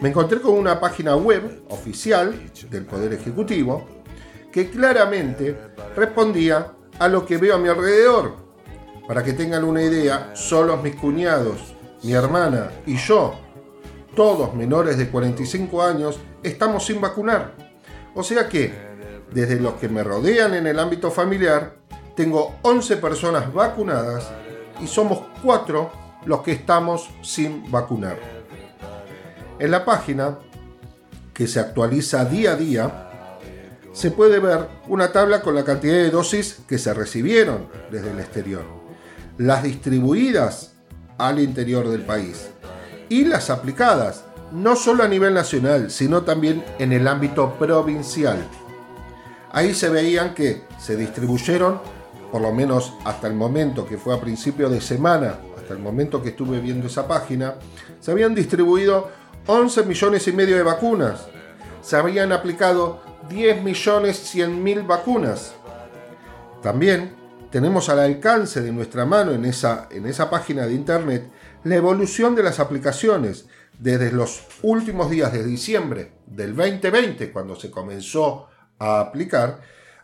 me 0.00 0.10
encontré 0.10 0.40
con 0.40 0.54
una 0.54 0.78
página 0.78 1.16
web 1.16 1.62
oficial 1.70 2.50
del 2.70 2.84
Poder 2.84 3.12
Ejecutivo 3.14 3.86
que 4.52 4.70
claramente 4.70 5.56
respondía 5.94 6.72
a 6.98 7.08
lo 7.08 7.24
que 7.24 7.38
veo 7.38 7.54
a 7.54 7.58
mi 7.58 7.68
alrededor. 7.68 8.34
Para 9.06 9.22
que 9.22 9.32
tengan 9.32 9.64
una 9.64 9.82
idea, 9.82 10.32
solo 10.34 10.76
mis 10.78 10.96
cuñados, 10.96 11.74
mi 12.02 12.12
hermana 12.12 12.70
y 12.86 12.96
yo, 12.96 13.34
todos 14.14 14.54
menores 14.54 14.98
de 14.98 15.08
45 15.08 15.82
años, 15.82 16.18
estamos 16.42 16.84
sin 16.84 17.00
vacunar. 17.00 17.54
O 18.14 18.22
sea 18.22 18.48
que, 18.48 18.74
desde 19.30 19.60
los 19.60 19.74
que 19.74 19.88
me 19.88 20.02
rodean 20.02 20.54
en 20.54 20.66
el 20.66 20.78
ámbito 20.78 21.10
familiar, 21.10 21.76
tengo 22.14 22.56
11 22.62 22.96
personas 22.96 23.52
vacunadas 23.52 24.30
y 24.80 24.86
somos 24.86 25.20
4 25.42 25.90
los 26.24 26.40
que 26.40 26.52
estamos 26.52 27.08
sin 27.22 27.70
vacunar. 27.70 28.35
En 29.58 29.70
la 29.70 29.84
página, 29.86 30.38
que 31.32 31.46
se 31.46 31.60
actualiza 31.60 32.26
día 32.26 32.52
a 32.52 32.56
día, 32.56 33.10
se 33.92 34.10
puede 34.10 34.38
ver 34.38 34.68
una 34.88 35.12
tabla 35.12 35.40
con 35.40 35.54
la 35.54 35.64
cantidad 35.64 35.94
de 35.94 36.10
dosis 36.10 36.58
que 36.68 36.76
se 36.76 36.92
recibieron 36.92 37.68
desde 37.90 38.10
el 38.10 38.20
exterior, 38.20 38.64
las 39.38 39.62
distribuidas 39.62 40.74
al 41.16 41.40
interior 41.40 41.88
del 41.88 42.02
país 42.02 42.48
y 43.08 43.24
las 43.24 43.48
aplicadas, 43.48 44.24
no 44.52 44.76
solo 44.76 45.04
a 45.04 45.08
nivel 45.08 45.32
nacional, 45.32 45.90
sino 45.90 46.22
también 46.22 46.62
en 46.78 46.92
el 46.92 47.08
ámbito 47.08 47.54
provincial. 47.58 48.46
Ahí 49.52 49.72
se 49.72 49.88
veían 49.88 50.34
que 50.34 50.64
se 50.78 50.96
distribuyeron, 50.96 51.80
por 52.30 52.42
lo 52.42 52.52
menos 52.52 52.92
hasta 53.06 53.26
el 53.26 53.34
momento 53.34 53.86
que 53.86 53.96
fue 53.96 54.14
a 54.14 54.20
principio 54.20 54.68
de 54.68 54.82
semana, 54.82 55.38
hasta 55.56 55.72
el 55.72 55.78
momento 55.78 56.22
que 56.22 56.28
estuve 56.28 56.60
viendo 56.60 56.88
esa 56.88 57.08
página, 57.08 57.54
se 58.00 58.10
habían 58.10 58.34
distribuido 58.34 59.08
11 59.48 59.84
millones 59.84 60.26
y 60.26 60.32
medio 60.32 60.56
de 60.56 60.64
vacunas. 60.64 61.28
Se 61.80 61.94
habían 61.94 62.32
aplicado 62.32 63.00
10 63.28 63.62
millones 63.62 64.16
100 64.16 64.62
mil 64.62 64.82
vacunas. 64.82 65.54
También 66.62 67.14
tenemos 67.52 67.88
al 67.88 68.00
alcance 68.00 68.60
de 68.60 68.72
nuestra 68.72 69.04
mano 69.04 69.30
en 69.32 69.44
esa, 69.44 69.86
en 69.92 70.06
esa 70.06 70.28
página 70.30 70.66
de 70.66 70.74
internet 70.74 71.30
la 71.62 71.76
evolución 71.76 72.34
de 72.34 72.42
las 72.42 72.58
aplicaciones 72.58 73.46
desde 73.78 74.10
los 74.10 74.42
últimos 74.62 75.10
días 75.10 75.32
de 75.32 75.44
diciembre 75.44 76.12
del 76.26 76.56
2020, 76.56 77.30
cuando 77.30 77.54
se 77.54 77.70
comenzó 77.70 78.48
a 78.80 78.98
aplicar, 78.98 79.60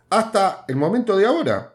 hasta 0.08 0.64
el 0.68 0.76
momento 0.76 1.16
de 1.16 1.26
ahora. 1.26 1.74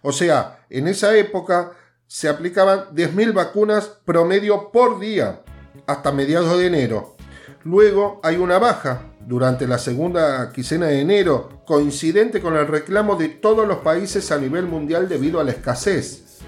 O 0.00 0.10
sea, 0.10 0.64
en 0.70 0.88
esa 0.88 1.14
época 1.14 1.72
se 2.06 2.30
aplicaban 2.30 2.94
10.000 2.94 3.34
vacunas 3.34 3.88
promedio 4.06 4.72
por 4.72 5.00
día 5.00 5.43
hasta 5.86 6.12
mediados 6.12 6.58
de 6.58 6.66
enero. 6.66 7.16
Luego 7.64 8.20
hay 8.22 8.36
una 8.36 8.58
baja 8.58 9.02
durante 9.26 9.66
la 9.66 9.78
segunda 9.78 10.52
quincena 10.52 10.86
de 10.86 11.00
enero, 11.00 11.62
coincidente 11.64 12.40
con 12.40 12.56
el 12.56 12.66
reclamo 12.66 13.16
de 13.16 13.28
todos 13.28 13.66
los 13.66 13.78
países 13.78 14.30
a 14.30 14.38
nivel 14.38 14.66
mundial 14.66 15.08
debido 15.08 15.40
a 15.40 15.44
la 15.44 15.52
escasez. 15.52 16.40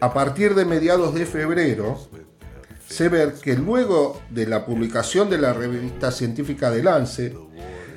A 0.00 0.12
partir 0.12 0.56
de 0.56 0.64
mediados 0.64 1.14
de 1.14 1.26
febrero, 1.26 1.96
se 2.88 3.08
ve 3.08 3.32
que 3.40 3.54
luego 3.54 4.20
de 4.30 4.46
la 4.46 4.66
publicación 4.66 5.30
de 5.30 5.38
la 5.38 5.52
revista 5.52 6.10
científica 6.10 6.70
de 6.70 6.82
Lance, 6.82 7.36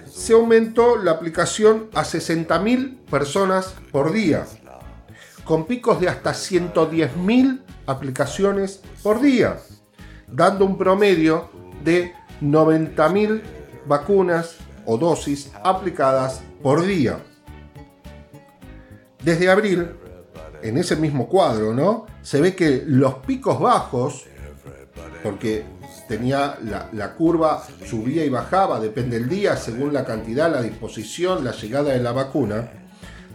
se 0.05 0.33
aumentó 0.33 0.97
la 0.97 1.11
aplicación 1.11 1.89
a 1.93 2.03
60.000 2.03 3.05
personas 3.09 3.73
por 3.91 4.13
día, 4.13 4.45
con 5.43 5.65
picos 5.65 5.99
de 5.99 6.07
hasta 6.07 6.31
110.000 6.31 7.61
aplicaciones 7.87 8.81
por 9.03 9.21
día, 9.21 9.57
dando 10.27 10.65
un 10.65 10.77
promedio 10.77 11.49
de 11.83 12.13
90.000 12.41 13.41
vacunas 13.85 14.57
o 14.85 14.97
dosis 14.97 15.51
aplicadas 15.63 16.41
por 16.61 16.85
día. 16.85 17.19
Desde 19.23 19.49
abril, 19.49 19.89
en 20.61 20.77
ese 20.77 20.95
mismo 20.95 21.27
cuadro, 21.27 21.73
¿no? 21.73 22.05
Se 22.21 22.41
ve 22.41 22.55
que 22.55 22.83
los 22.85 23.15
picos 23.15 23.59
bajos, 23.59 24.25
porque 25.23 25.65
tenía 26.07 26.57
la, 26.63 26.89
la, 26.91 27.13
curva 27.13 27.63
subía 27.85 28.23
y 28.25 28.29
bajaba, 28.29 28.79
depende 28.79 29.19
del 29.19 29.29
día, 29.29 29.57
según 29.57 29.93
la 29.93 30.05
cantidad, 30.05 30.51
la 30.51 30.61
disposición, 30.61 31.43
la 31.43 31.51
llegada 31.51 31.93
de 31.93 31.99
la 31.99 32.11
vacuna, 32.11 32.69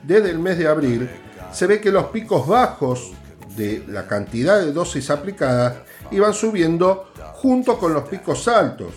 desde 0.04 0.30
el 0.30 0.38
mes 0.38 0.58
de 0.58 0.68
abril 0.68 1.10
se 1.52 1.66
ve 1.66 1.80
que 1.80 1.90
los 1.90 2.06
picos 2.06 2.46
bajos 2.46 3.12
de 3.56 3.84
la 3.88 4.06
cantidad 4.06 4.60
de 4.60 4.72
dosis 4.72 5.10
aplicadas 5.10 5.74
iban 6.10 6.34
subiendo 6.34 7.06
junto 7.34 7.78
con 7.78 7.94
los 7.94 8.08
picos 8.08 8.48
altos. 8.48 8.94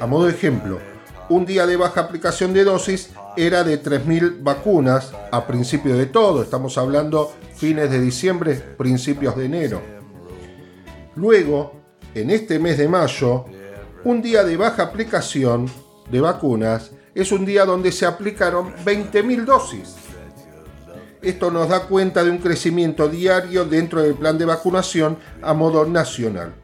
A 0.00 0.06
modo 0.06 0.26
de 0.26 0.32
ejemplo, 0.32 0.78
un 1.28 1.44
día 1.44 1.66
de 1.66 1.76
baja 1.76 2.00
aplicación 2.00 2.52
de 2.52 2.64
dosis 2.64 3.10
era 3.36 3.64
de 3.64 3.82
3.000 3.82 4.42
vacunas 4.42 5.12
a 5.30 5.46
principio 5.46 5.96
de 5.96 6.06
todo, 6.06 6.42
estamos 6.42 6.78
hablando 6.78 7.32
fines 7.54 7.90
de 7.90 8.00
diciembre, 8.00 8.54
principios 8.54 9.36
de 9.36 9.44
enero. 9.44 9.82
Luego, 11.16 11.72
en 12.14 12.30
este 12.30 12.58
mes 12.58 12.78
de 12.78 12.88
mayo, 12.88 13.44
un 14.04 14.22
día 14.22 14.44
de 14.44 14.56
baja 14.56 14.84
aplicación 14.84 15.70
de 16.10 16.20
vacunas 16.20 16.92
es 17.14 17.32
un 17.32 17.44
día 17.44 17.64
donde 17.64 17.92
se 17.92 18.06
aplicaron 18.06 18.72
20.000 18.84 19.44
dosis. 19.44 20.07
Esto 21.22 21.50
nos 21.50 21.68
da 21.68 21.80
cuenta 21.80 22.22
de 22.22 22.30
un 22.30 22.38
crecimiento 22.38 23.08
diario 23.08 23.64
dentro 23.64 24.02
del 24.02 24.14
plan 24.14 24.38
de 24.38 24.44
vacunación 24.44 25.18
a 25.42 25.52
modo 25.52 25.84
nacional. 25.84 26.54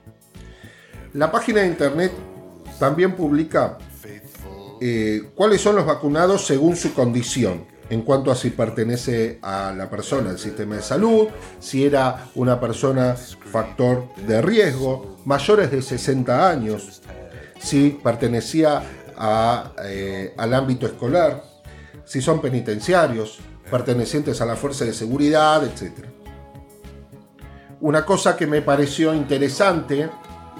La 1.12 1.31
página 1.33 1.61
de 1.61 1.69
internet 1.69 2.12
también 2.79 3.14
publica 3.14 3.79
eh, 4.81 5.31
cuáles 5.35 5.61
son 5.61 5.77
los 5.77 5.87
vacunados 5.87 6.47
según 6.47 6.77
su 6.77 6.93
condición, 6.95 7.67
en 7.90 8.03
cuanto 8.03 8.31
a 8.31 8.35
si 8.35 8.51
pertenece 8.51 9.38
a 9.43 9.73
la 9.77 9.90
persona 9.90 10.31
al 10.31 10.38
sistema 10.38 10.77
de 10.77 10.83
salud, 10.83 11.29
si 11.61 11.85
era 11.85 12.29
una 12.35 12.61
persona 12.61 13.14
factor 13.14 14.09
de 14.27 14.40
riesgo, 14.40 15.19
mayores 15.25 15.71
de 15.71 15.83
60 15.83 16.49
años, 16.49 17.03
si 17.61 17.99
pertenecía 18.03 18.83
eh, 19.85 20.35
al 20.37 20.55
ámbito 20.55 20.87
escolar, 20.87 21.43
si 22.05 22.21
son 22.21 22.40
penitenciarios, 22.40 23.38
pertenecientes 23.74 24.40
a 24.40 24.46
la 24.46 24.54
fuerza 24.54 24.84
de 24.84 24.92
seguridad, 24.92 25.64
etc. 25.64 26.06
Una 27.80 28.06
cosa 28.06 28.37
que 28.37 28.46
me 28.46 28.62
pareció 28.62 29.12
interesante 29.12 30.08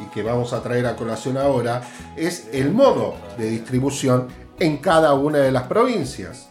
y 0.03 0.13
que 0.13 0.25
vamos 0.25 0.53
a 0.53 0.61
traer 0.61 0.85
a 0.87 0.97
colación 0.97 1.37
ahora 1.37 1.81
es 2.17 2.49
el 2.51 2.73
modo 2.73 3.15
de 3.39 3.51
distribución 3.51 4.27
en 4.59 4.79
cada 4.79 5.15
una 5.15 5.39
de 5.39 5.53
las 5.53 5.63
provincias. 5.69 6.49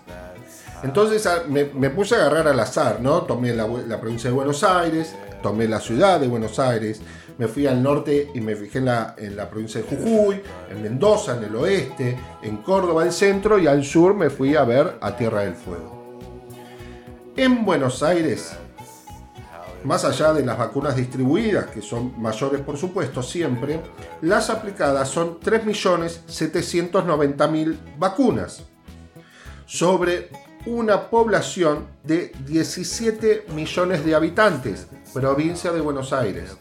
Entonces 0.84 1.30
me, 1.49 1.65
puse 1.89 2.15
a 2.15 2.19
agarrar 2.19 2.47
al 2.47 2.60
azar, 2.62 3.02
¿no? 3.02 3.23
Tomé 3.23 3.54
la, 3.54 3.99
provincia 3.99 4.30
de 4.30 4.34
Buenos 4.34 4.63
Aires, 4.63 5.13
tomé 5.41 5.67
la 5.67 5.82
ciudad 5.82 6.21
de 6.21 6.30
Buenos 6.30 6.60
Aires, 6.60 7.02
me 7.38 7.49
fui 7.49 7.67
al 7.67 7.84
norte 7.84 8.32
y 8.34 8.39
me 8.39 8.56
fijé 8.56 8.78
en 8.78 8.86
la, 8.86 9.15
en 9.17 9.36
provincia 9.49 9.82
de 9.82 9.88
Jujuy, 9.88 10.41
en 10.71 10.82
Mendoza, 10.82 11.36
en 11.36 11.43
el 11.43 11.56
oeste, 11.58 12.17
en 12.41 12.56
Córdoba, 12.60 13.04
el 13.04 13.12
centro, 13.12 13.60
y 13.60 13.67
al 13.67 13.84
sur 13.84 14.13
me 14.13 14.30
fui 14.30 14.56
a 14.56 14.63
ver 14.63 14.97
a 15.02 15.17
Tierra 15.17 15.41
del 15.41 15.56
Fuego. 15.56 16.03
En 17.36 17.65
Buenos 17.65 18.04
Aires 18.04 18.56
más 19.84 20.06
allá 20.06 20.32
de 20.34 20.46
las 20.46 20.58
vacunas 20.58 20.96
distribuidas, 20.96 21.65
que 21.67 21.82
son 21.82 22.13
mayores 22.22 22.62
por 22.62 22.78
supuesto 22.78 23.22
siempre, 23.22 23.82
las 24.22 24.50
aplicadas 24.50 25.10
son 25.10 25.38
3.790.000 25.39 27.78
vacunas 27.98 28.63
sobre 29.65 30.30
una 30.65 31.10
población 31.10 31.88
de 32.04 32.32
17 32.46 33.48
millones 33.54 34.06
de 34.06 34.15
habitantes, 34.15 34.88
provincia 35.13 35.74
de 35.74 35.82
Buenos 35.82 36.13
Aires. 36.13 36.56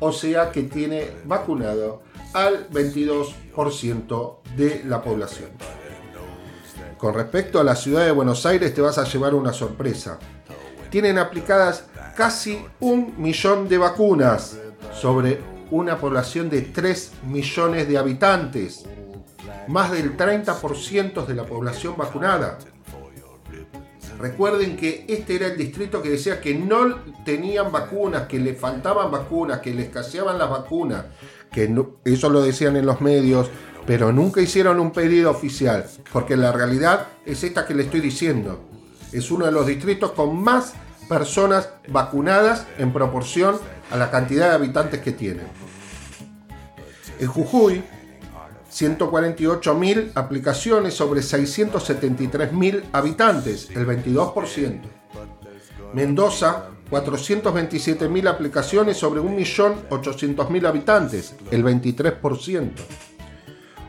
O 0.00 0.10
sea 0.10 0.50
que 0.50 0.64
tiene 0.64 1.12
vacunado 1.24 2.02
al 2.32 2.68
22% 2.70 4.38
de 4.56 4.82
la 4.84 5.00
población. 5.02 5.50
Con 7.04 7.12
respecto 7.12 7.60
a 7.60 7.64
la 7.64 7.76
ciudad 7.76 8.06
de 8.06 8.12
Buenos 8.12 8.46
Aires 8.46 8.72
te 8.72 8.80
vas 8.80 8.96
a 8.96 9.04
llevar 9.04 9.34
una 9.34 9.52
sorpresa. 9.52 10.18
Tienen 10.88 11.18
aplicadas 11.18 11.84
casi 12.16 12.64
un 12.80 13.12
millón 13.18 13.68
de 13.68 13.76
vacunas 13.76 14.56
sobre 14.90 15.38
una 15.70 15.98
población 15.98 16.48
de 16.48 16.62
3 16.62 17.12
millones 17.26 17.86
de 17.88 17.98
habitantes, 17.98 18.86
más 19.68 19.92
del 19.92 20.16
30% 20.16 21.26
de 21.26 21.34
la 21.34 21.44
población 21.44 21.94
vacunada. 21.94 22.56
Recuerden 24.18 24.74
que 24.74 25.04
este 25.06 25.36
era 25.36 25.48
el 25.48 25.58
distrito 25.58 26.00
que 26.00 26.08
decía 26.08 26.40
que 26.40 26.54
no 26.54 27.00
tenían 27.22 27.70
vacunas, 27.70 28.22
que 28.22 28.38
le 28.38 28.54
faltaban 28.54 29.10
vacunas, 29.10 29.60
que 29.60 29.74
le 29.74 29.82
escaseaban 29.82 30.38
las 30.38 30.48
vacunas, 30.48 31.04
que 31.52 31.70
eso 32.06 32.30
lo 32.30 32.40
decían 32.40 32.76
en 32.76 32.86
los 32.86 33.02
medios, 33.02 33.50
pero 33.86 34.12
nunca 34.12 34.40
hicieron 34.40 34.80
un 34.80 34.90
pedido 34.90 35.30
oficial, 35.30 35.86
porque 36.12 36.36
la 36.36 36.52
realidad 36.52 37.08
es 37.26 37.44
esta 37.44 37.66
que 37.66 37.74
le 37.74 37.84
estoy 37.84 38.00
diciendo. 38.00 38.60
Es 39.12 39.30
uno 39.30 39.46
de 39.46 39.52
los 39.52 39.66
distritos 39.66 40.12
con 40.12 40.42
más 40.42 40.74
personas 41.08 41.68
vacunadas 41.88 42.66
en 42.78 42.92
proporción 42.92 43.58
a 43.90 43.96
la 43.96 44.10
cantidad 44.10 44.48
de 44.48 44.54
habitantes 44.54 45.00
que 45.00 45.12
tienen. 45.12 45.46
En 47.20 47.28
Jujuy, 47.28 47.84
148.000 48.72 50.12
aplicaciones 50.14 50.94
sobre 50.94 51.20
673.000 51.20 52.82
habitantes, 52.92 53.70
el 53.70 53.86
22%. 53.86 54.80
Mendoza, 55.92 56.70
427.000 56.90 58.28
aplicaciones 58.28 58.96
sobre 58.96 59.20
1.800.000 59.20 60.66
habitantes, 60.66 61.34
el 61.52 61.64
23%. 61.64 62.72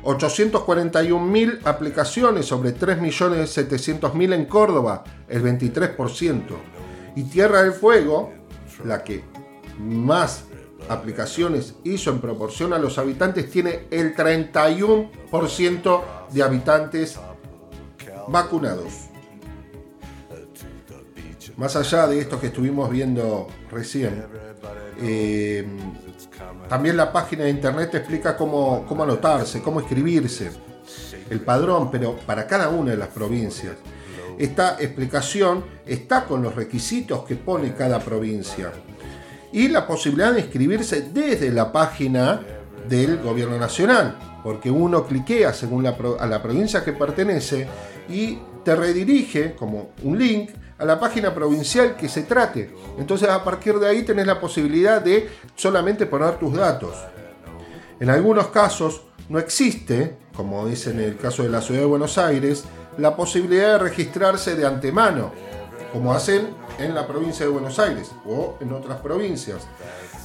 841.000 0.05 1.61
aplicaciones 1.65 2.45
sobre 2.45 2.75
3.700.000 2.77 4.33
en 4.33 4.45
Córdoba, 4.45 5.03
el 5.27 5.43
23%. 5.43 6.41
Y 7.15 7.23
Tierra 7.23 7.63
del 7.63 7.73
Fuego, 7.73 8.31
la 8.83 9.03
que 9.03 9.23
más 9.79 10.43
aplicaciones 10.89 11.73
hizo 11.83 12.11
en 12.11 12.21
proporción 12.21 12.71
a 12.73 12.77
los 12.77 12.99
habitantes, 12.99 13.49
tiene 13.49 13.87
el 13.89 14.15
31% 14.15 16.01
de 16.31 16.43
habitantes 16.43 17.19
vacunados. 18.27 18.93
Más 21.57 21.75
allá 21.75 22.05
de 22.07 22.19
esto 22.19 22.39
que 22.39 22.47
estuvimos 22.47 22.91
viendo 22.91 23.47
recién, 23.71 24.25
eh, 25.01 25.65
También 26.69 26.97
la 26.97 27.11
página 27.11 27.43
de 27.43 27.49
internet 27.51 27.91
te 27.91 27.97
explica 27.97 28.35
cómo, 28.35 28.85
cómo 28.87 29.03
anotarse, 29.03 29.61
cómo 29.61 29.79
escribirse. 29.79 30.51
El 31.29 31.41
padrón, 31.41 31.89
pero 31.89 32.17
para 32.17 32.45
cada 32.45 32.69
una 32.69 32.91
de 32.91 32.97
las 32.97 33.07
provincias. 33.07 33.73
Esta 34.37 34.77
explicación 34.79 35.63
está 35.85 36.25
con 36.25 36.43
los 36.43 36.55
requisitos 36.55 37.23
que 37.23 37.35
pone 37.35 37.73
cada 37.73 37.99
provincia. 37.99 38.71
Y 39.51 39.69
la 39.69 39.87
posibilidad 39.87 40.33
de 40.33 40.41
inscribirse 40.41 41.09
desde 41.13 41.51
la 41.51 41.71
página 41.71 42.41
del 42.87 43.17
gobierno 43.21 43.57
nacional, 43.57 44.17
porque 44.43 44.69
uno 44.69 45.05
cliquea 45.07 45.53
según 45.53 45.83
la, 45.83 45.95
a 46.19 46.27
la 46.27 46.43
provincia 46.43 46.83
que 46.83 46.93
pertenece 46.93 47.67
y 48.09 48.37
te 48.63 48.75
redirige 48.75 49.55
como 49.55 49.91
un 50.03 50.19
link 50.19 50.49
a 50.77 50.85
la 50.85 50.99
página 50.99 51.33
provincial 51.33 51.95
que 51.95 52.09
se 52.09 52.23
trate. 52.23 52.73
Entonces 52.97 53.29
a 53.29 53.43
partir 53.43 53.75
de 53.79 53.87
ahí 53.87 54.03
tenés 54.03 54.27
la 54.27 54.39
posibilidad 54.39 55.01
de 55.01 55.29
solamente 55.55 56.05
poner 56.05 56.37
tus 56.37 56.53
datos. 56.53 56.95
En 57.99 58.09
algunos 58.09 58.47
casos 58.47 59.03
no 59.29 59.39
existe, 59.39 60.17
como 60.35 60.67
dice 60.67 60.91
en 60.91 60.99
el 60.99 61.17
caso 61.17 61.43
de 61.43 61.49
la 61.49 61.61
ciudad 61.61 61.81
de 61.81 61.85
Buenos 61.85 62.17
Aires, 62.17 62.65
la 62.97 63.15
posibilidad 63.15 63.73
de 63.73 63.79
registrarse 63.79 64.55
de 64.55 64.65
antemano, 64.65 65.31
como 65.91 66.13
hacen 66.13 66.49
en 66.77 66.93
la 66.93 67.07
provincia 67.07 67.45
de 67.45 67.51
Buenos 67.51 67.79
Aires 67.79 68.11
o 68.25 68.57
en 68.59 68.73
otras 68.73 68.99
provincias. 68.99 69.67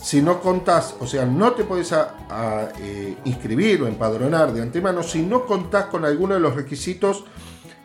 Si 0.02 0.22
no 0.22 0.40
contás, 0.40 0.96
o 0.98 1.06
sea, 1.06 1.26
no 1.26 1.52
te 1.52 1.64
podés 1.64 1.92
eh, 1.92 3.16
inscribir 3.24 3.82
o 3.82 3.86
empadronar 3.86 4.52
de 4.52 4.62
antemano 4.62 5.02
si 5.02 5.22
no 5.22 5.46
contás 5.46 5.86
con 5.86 6.04
alguno 6.04 6.34
de 6.34 6.40
los 6.40 6.56
requisitos 6.56 7.24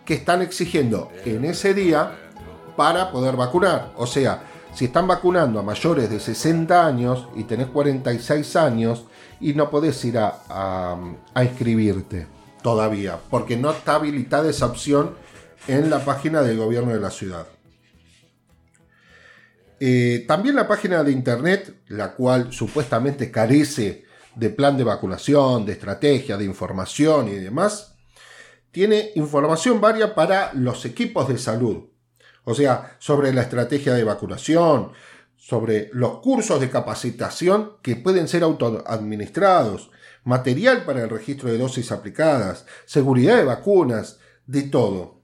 que 0.05 0.15
están 0.15 0.41
exigiendo 0.41 1.11
en 1.25 1.45
ese 1.45 1.73
día 1.73 2.24
para 2.75 3.11
poder 3.11 3.35
vacunar. 3.35 3.91
O 3.95 4.07
sea, 4.07 4.43
si 4.73 4.85
están 4.85 5.07
vacunando 5.07 5.59
a 5.59 5.63
mayores 5.63 6.09
de 6.09 6.19
60 6.19 6.85
años 6.85 7.27
y 7.35 7.45
tenés 7.45 7.67
46 7.67 8.55
años 8.57 9.05
y 9.39 9.53
no 9.53 9.69
podés 9.69 10.03
ir 10.03 10.17
a, 10.17 10.97
inscribirte 11.41 12.27
todavía, 12.61 13.17
porque 13.29 13.55
no 13.55 13.71
está 13.71 13.95
habilitada 13.95 14.49
esa 14.49 14.65
opción 14.65 15.15
en 15.67 15.89
la 15.89 16.03
página 16.03 16.41
del 16.41 16.57
gobierno 16.57 16.93
de 16.93 16.99
la 16.99 17.11
ciudad. 17.11 17.47
Eh, 19.79 20.25
también 20.27 20.55
la 20.55 20.67
página 20.67 21.03
de 21.03 21.11
internet, 21.11 21.81
la 21.87 22.13
cual 22.13 22.51
supuestamente 22.51 23.31
carece 23.31 24.05
de 24.35 24.49
plan 24.49 24.77
de 24.77 24.83
vacunación, 24.83 25.65
de 25.65 25.73
estrategia, 25.73 26.37
de 26.37 26.45
información 26.45 27.27
y 27.29 27.35
demás, 27.35 27.95
tiene 28.71 29.11
información 29.15 29.79
varia 29.79 30.13
para 30.13 30.53
los 30.53 30.83
equipos 30.85 31.29
de 31.29 31.37
salud. 31.37 31.85
O 32.45 32.53
sea, 32.55 32.95
sobre 32.99 33.33
la 33.33 33.41
estrategia 33.41 33.93
de 33.93 34.03
vacunación, 34.03 34.91
sobre 35.35 35.89
los 35.93 36.19
cursos 36.19 36.61
de 36.61 36.69
capacitación 36.69 37.73
que 37.81 37.95
pueden 37.95 38.27
ser 38.27 38.43
autoadministrados, 38.43 39.91
material 40.23 40.85
para 40.85 41.03
el 41.03 41.09
registro 41.09 41.51
de 41.51 41.57
dosis 41.57 41.91
aplicadas, 41.91 42.65
seguridad 42.85 43.37
de 43.37 43.43
vacunas, 43.43 44.19
de 44.45 44.63
todo. 44.63 45.21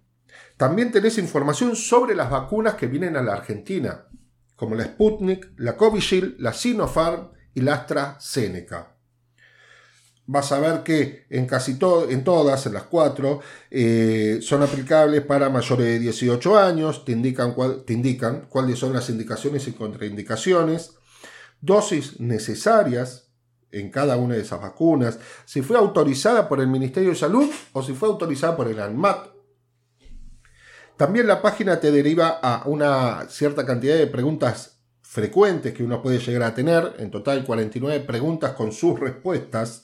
También 0.58 0.92
tenés 0.92 1.18
información 1.18 1.76
sobre 1.76 2.16
las 2.16 2.30
vacunas 2.30 2.76
que 2.76 2.88
vienen 2.88 3.16
a 3.16 3.22
la 3.22 3.34
Argentina, 3.34 4.08
como 4.56 4.76
la 4.76 4.86
Sputnik, 4.86 5.54
la 5.58 5.78
Covishield, 5.78 6.40
la 6.40 6.54
Sinopharm 6.54 7.32
y 7.54 7.62
la 7.62 7.76
AstraZeneca 7.76 8.91
vas 10.32 10.54
a 10.54 10.60
ver 10.62 10.82
que 10.84 11.26
en 11.30 11.46
casi 11.46 11.78
todo, 11.78 12.10
en 12.10 12.24
todas, 12.24 12.66
en 12.66 12.74
las 12.74 12.84
cuatro, 12.84 13.42
eh, 13.70 14.40
son 14.42 14.64
aplicables 14.64 15.22
para 15.22 15.50
mayores 15.50 15.86
de 15.86 16.00
18 16.00 16.58
años, 16.58 17.04
te 17.04 17.12
indican, 17.12 17.54
te 17.86 17.92
indican 17.92 18.48
cuáles 18.50 18.80
son 18.80 18.94
las 18.94 19.10
indicaciones 19.10 19.68
y 19.68 19.74
contraindicaciones, 19.74 20.94
dosis 21.60 22.22
necesarias 22.22 23.28
en 23.74 23.92
cada 23.92 24.16
una 24.16 24.36
de 24.36 24.42
esas 24.42 24.62
vacunas, 24.62 25.20
si 25.44 25.62
fue 25.62 25.78
autorizada 25.78 26.48
por 26.48 26.62
el 26.62 26.68
Ministerio 26.68 27.10
de 27.10 27.16
Salud 27.16 27.50
o 27.74 27.84
si 27.84 27.92
fue 27.92 28.08
autorizada 28.08 28.56
por 28.56 28.70
el 28.70 28.80
ANMAT. 28.80 29.32
También 30.96 31.28
la 31.28 31.42
página 31.42 31.82
te 31.82 31.92
deriva 31.92 32.40
a 32.42 32.64
una 32.68 33.28
cierta 33.28 33.66
cantidad 33.66 33.98
de 33.98 34.08
preguntas 34.08 34.78
frecuentes 35.02 35.74
que 35.74 35.84
uno 35.84 36.02
puede 36.02 36.20
llegar 36.20 36.44
a 36.44 36.56
tener, 36.56 36.94
en 37.00 37.12
total 37.12 37.44
49 37.44 38.06
preguntas 38.06 38.54
con 38.54 38.72
sus 38.72 38.98
respuestas, 38.98 39.84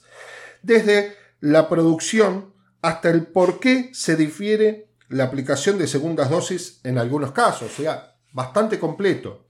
desde 0.62 1.14
la 1.40 1.68
producción 1.68 2.54
hasta 2.82 3.10
el 3.10 3.26
por 3.26 3.60
qué 3.60 3.90
se 3.92 4.16
difiere 4.16 4.88
la 5.08 5.24
aplicación 5.24 5.78
de 5.78 5.86
segundas 5.86 6.30
dosis 6.30 6.80
en 6.84 6.98
algunos 6.98 7.32
casos, 7.32 7.72
o 7.78 7.82
sea, 7.82 8.16
bastante 8.32 8.78
completo. 8.78 9.46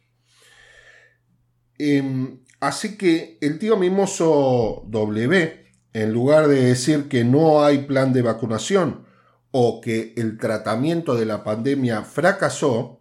Em, 1.78 2.40
así 2.60 2.96
que 2.96 3.38
el 3.40 3.58
tío 3.58 3.76
Mimoso 3.76 4.84
W, 4.88 5.66
en 5.92 6.12
lugar 6.12 6.48
de 6.48 6.64
decir 6.64 7.08
que 7.08 7.24
no 7.24 7.64
hay 7.64 7.86
plan 7.86 8.12
de 8.12 8.22
vacunación 8.22 9.06
o 9.50 9.80
que 9.80 10.14
el 10.16 10.38
tratamiento 10.38 11.14
de 11.14 11.26
la 11.26 11.42
pandemia 11.44 12.02
fracasó, 12.02 13.00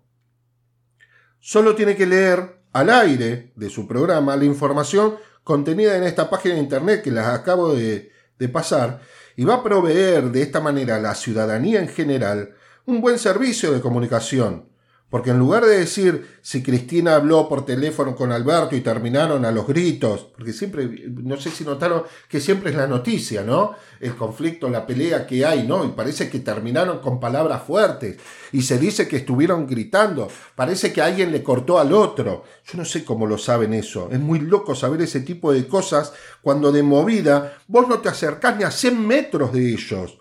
solo 1.40 1.76
tiene 1.76 1.96
que 1.96 2.06
leer 2.06 2.62
al 2.74 2.90
aire 2.90 3.52
de 3.56 3.70
su 3.70 3.88
programa 3.88 4.36
la 4.36 4.46
información 4.46 5.16
contenida 5.48 5.96
en 5.96 6.04
esta 6.04 6.30
página 6.30 6.56
de 6.56 6.60
internet 6.60 7.02
que 7.02 7.10
las 7.10 7.28
acabo 7.28 7.74
de, 7.74 8.12
de 8.38 8.50
pasar 8.50 9.00
y 9.38 9.46
va 9.46 9.56
a 9.56 9.64
proveer 9.64 10.26
de 10.26 10.42
esta 10.42 10.60
manera 10.60 10.98
a 10.98 11.00
la 11.00 11.16
ciudadanía 11.16 11.80
en 11.80 11.88
general 11.88 12.54
un 12.86 13.00
buen 13.00 13.18
servicio 13.18 13.72
de 13.72 13.80
comunicación, 13.80 14.68
porque 15.10 15.30
en 15.30 15.40
lugar 15.40 15.64
de 15.64 15.80
decir 15.80 16.38
si 16.42 16.62
Cristina 16.62 17.16
habló 17.16 17.48
por 17.48 17.66
teléfono 17.66 18.14
con 18.16 18.32
Alberto 18.32 18.76
y 18.76 18.82
terminaron 18.82 19.46
a 19.46 19.52
los 19.52 19.66
gritos, 19.66 20.28
porque 20.36 20.52
siempre, 20.52 21.06
no 21.08 21.38
sé 21.38 21.50
si 21.50 21.64
notaron 21.64 22.04
que 22.28 22.42
siempre 22.42 22.72
es 22.72 22.76
la 22.76 22.88
noticia, 22.88 23.42
¿no? 23.44 23.74
El 24.02 24.16
conflicto, 24.16 24.70
la 24.70 24.86
pelea 24.86 25.26
que 25.26 25.46
hay, 25.46 25.66
¿no? 25.66 25.86
Y 25.86 25.90
parece 25.90 26.30
que 26.30 26.40
terminaron 26.40 27.00
con 27.00 27.22
palabras 27.22 27.64
fuertes 27.64 28.18
y 28.52 28.62
se 28.64 28.78
dice 28.78 29.08
que 29.08 29.18
estuvieron 29.18 29.66
gritando, 29.66 30.28
parece 30.56 30.92
que 30.92 31.02
alguien 31.02 31.32
le 31.32 31.42
cortó 31.42 31.80
al 31.80 31.94
otro. 31.94 32.44
Yo 32.66 32.78
no 32.78 32.84
sé 32.84 33.06
cómo 33.06 33.26
lo 33.26 33.38
saben 33.38 33.74
eso, 33.74 34.10
es 34.12 34.20
muy 34.20 34.40
loco 34.40 34.76
saber 34.76 35.02
ese 35.02 35.22
tipo 35.22 35.54
de 35.54 35.68
cosas 35.68 36.12
cuando 36.42 36.72
de 36.74 36.84
movida 36.84 37.60
vos 37.68 37.88
no 37.88 38.00
te 38.00 38.10
acercás 38.10 38.58
ni 38.58 38.64
a 38.64 38.72
100 38.72 39.08
metros 39.08 39.54
de 39.54 39.70
ellos 39.70 40.20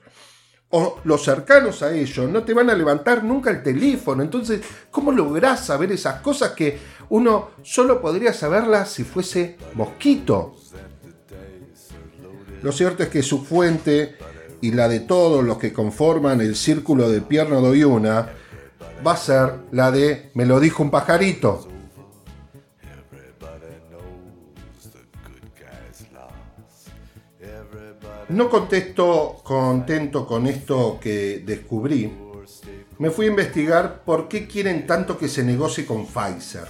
o 0.77 1.01
los 1.05 1.25
cercanos 1.25 1.83
a 1.83 1.95
ellos 1.95 2.29
no 2.29 2.45
te 2.45 2.53
van 2.53 2.69
a 2.69 2.75
levantar 2.75 3.25
nunca 3.25 3.51
el 3.51 3.63
teléfono. 3.63 4.23
Entonces, 4.23 4.61
¿cómo 4.91 5.11
lográs 5.11 5.65
saber 5.65 5.91
esas 5.91 6.21
cosas 6.21 6.51
que 6.51 6.79
uno 7.09 7.53
solo 7.63 7.99
podría 8.03 8.35
saberlas 8.35 8.91
si 8.91 9.03
fuese 9.03 9.57
mosquito? 9.73 10.55
Lo 12.63 12.73
cierto 12.73 13.05
es 13.05 13.09
que 13.09 13.23
su 13.23 13.43
fuente 13.43 14.17
y 14.61 14.73
la 14.73 14.87
de 14.87 15.01
todos 15.01 15.43
los 15.43 15.57
que 15.57 15.73
conforman 15.73 16.43
el 16.43 16.57
círculo 16.57 17.09
de 17.09 17.23
Pierno 17.23 17.63
Doyuna 17.63 18.29
va 19.07 19.13
a 19.13 19.17
ser 19.17 19.55
la 19.73 19.91
de 19.91 20.31
Me 20.35 20.45
lo 20.45 20.61
dijo 20.61 20.83
un 20.83 20.91
pajarito. 20.91 21.69
No 28.29 28.51
contesto 28.51 29.37
contento 29.45 30.27
con 30.27 30.49
esto 30.49 30.99
que 31.01 31.45
descubrí. 31.47 32.13
Me 32.99 33.11
fui 33.11 33.27
a 33.27 33.29
investigar 33.29 34.03
por 34.05 34.27
qué 34.27 34.49
quieren 34.49 34.85
tanto 34.85 35.17
que 35.17 35.29
se 35.29 35.45
negocie 35.45 35.87
con 35.87 36.07
Pfizer. 36.07 36.67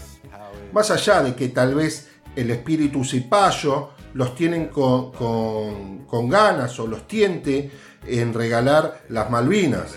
Más 0.73 0.91
allá 0.91 1.23
de 1.23 1.35
que 1.35 1.49
tal 1.49 1.75
vez 1.75 2.11
el 2.35 2.51
espíritu 2.51 3.05
cipayo 3.05 3.91
los 4.13 4.35
tienen 4.35 4.67
con, 4.69 5.13
con 5.13 6.29
ganas 6.29 6.79
o 6.79 6.87
los 6.87 7.09
tiente 7.09 7.71
en 8.07 8.35
regalar 8.35 9.05
las 9.09 9.31
Malvinas. 9.31 9.95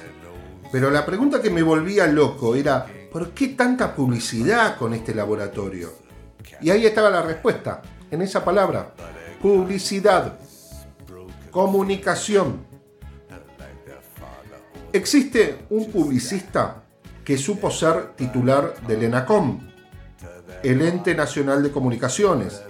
Pero 0.72 0.90
la 0.90 1.06
pregunta 1.06 1.42
que 1.42 1.50
me 1.50 1.64
volvía 1.64 2.08
loco 2.08 2.56
era, 2.56 2.86
¿por 3.12 3.32
qué 3.32 3.50
tanta 3.50 3.94
publicidad 3.94 4.78
con 4.78 4.94
este 4.94 5.14
laboratorio? 5.14 5.92
Y 6.62 6.70
ahí 6.70 6.86
estaba 6.86 7.10
la 7.10 7.22
respuesta, 7.22 7.82
en 8.10 8.22
esa 8.22 8.46
palabra, 8.46 8.94
publicidad 9.42 10.40
comunicación. 11.52 12.66
Existe 14.92 15.60
un 15.70 15.92
publicista 15.92 16.84
que 17.24 17.38
supo 17.38 17.70
ser 17.70 18.16
titular 18.16 18.76
del 18.88 19.04
ENACOM, 19.04 19.60
el 20.64 20.82
Ente 20.82 21.14
Nacional 21.14 21.62
de 21.62 21.72
Comunicaciones, 21.72 22.62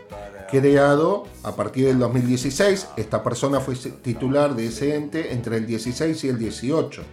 creado 0.50 1.28
a 1.44 1.56
partir 1.56 1.88
del 1.88 2.00
2016. 2.00 2.90
Esta 2.98 3.24
persona 3.24 3.60
fue 3.62 3.76
titular 3.76 4.56
de 4.56 4.68
ese 4.68 4.96
ente 4.96 5.34
entre 5.34 5.58
el 5.58 5.66
16 5.66 6.24
y 6.24 6.30
el 6.30 6.38
18. 6.38 7.04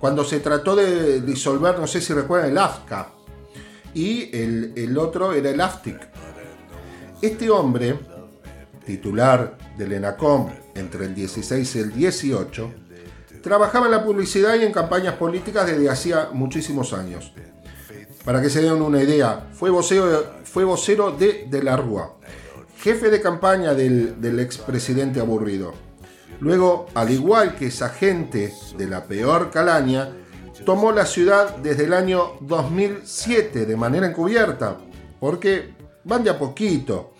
Cuando 0.00 0.24
se 0.24 0.40
trató 0.40 0.74
de 0.74 1.20
disolver, 1.20 1.78
no 1.78 1.86
sé 1.86 2.00
si 2.00 2.12
recuerdan, 2.12 2.50
el 2.50 2.58
AFCA, 2.58 3.10
y 3.94 4.36
el, 4.36 4.72
el 4.74 4.98
otro 4.98 5.32
era 5.32 5.50
el 5.50 5.60
AFTIC. 5.60 5.96
Este 7.20 7.48
hombre, 7.50 7.96
titular 8.84 9.56
del 9.76 9.92
ENACOM 9.92 10.50
entre 10.74 11.06
el 11.06 11.14
16 11.14 11.76
y 11.76 11.78
el 11.78 11.92
18, 11.92 12.70
trabajaba 13.42 13.86
en 13.86 13.92
la 13.92 14.04
publicidad 14.04 14.54
y 14.54 14.64
en 14.64 14.72
campañas 14.72 15.14
políticas 15.14 15.66
desde 15.66 15.90
hacía 15.90 16.30
muchísimos 16.32 16.92
años. 16.92 17.32
Para 18.24 18.40
que 18.40 18.50
se 18.50 18.62
den 18.62 18.80
una 18.80 19.02
idea, 19.02 19.48
fue 19.52 19.70
vocero, 19.70 20.34
fue 20.44 20.64
vocero 20.64 21.10
de 21.10 21.46
De 21.50 21.62
la 21.62 21.76
Rúa, 21.76 22.14
jefe 22.78 23.10
de 23.10 23.20
campaña 23.20 23.74
del, 23.74 24.20
del 24.20 24.38
expresidente 24.38 25.20
aburrido. 25.20 25.74
Luego, 26.40 26.86
al 26.94 27.10
igual 27.10 27.56
que 27.56 27.66
esa 27.66 27.88
gente 27.88 28.52
de 28.76 28.86
la 28.86 29.04
peor 29.04 29.50
calaña, 29.50 30.10
tomó 30.64 30.92
la 30.92 31.06
ciudad 31.06 31.56
desde 31.56 31.84
el 31.84 31.92
año 31.92 32.32
2007 32.40 33.66
de 33.66 33.76
manera 33.76 34.06
encubierta, 34.06 34.78
porque 35.18 35.74
van 36.04 36.24
de 36.24 36.30
a 36.30 36.38
poquito. 36.38 37.11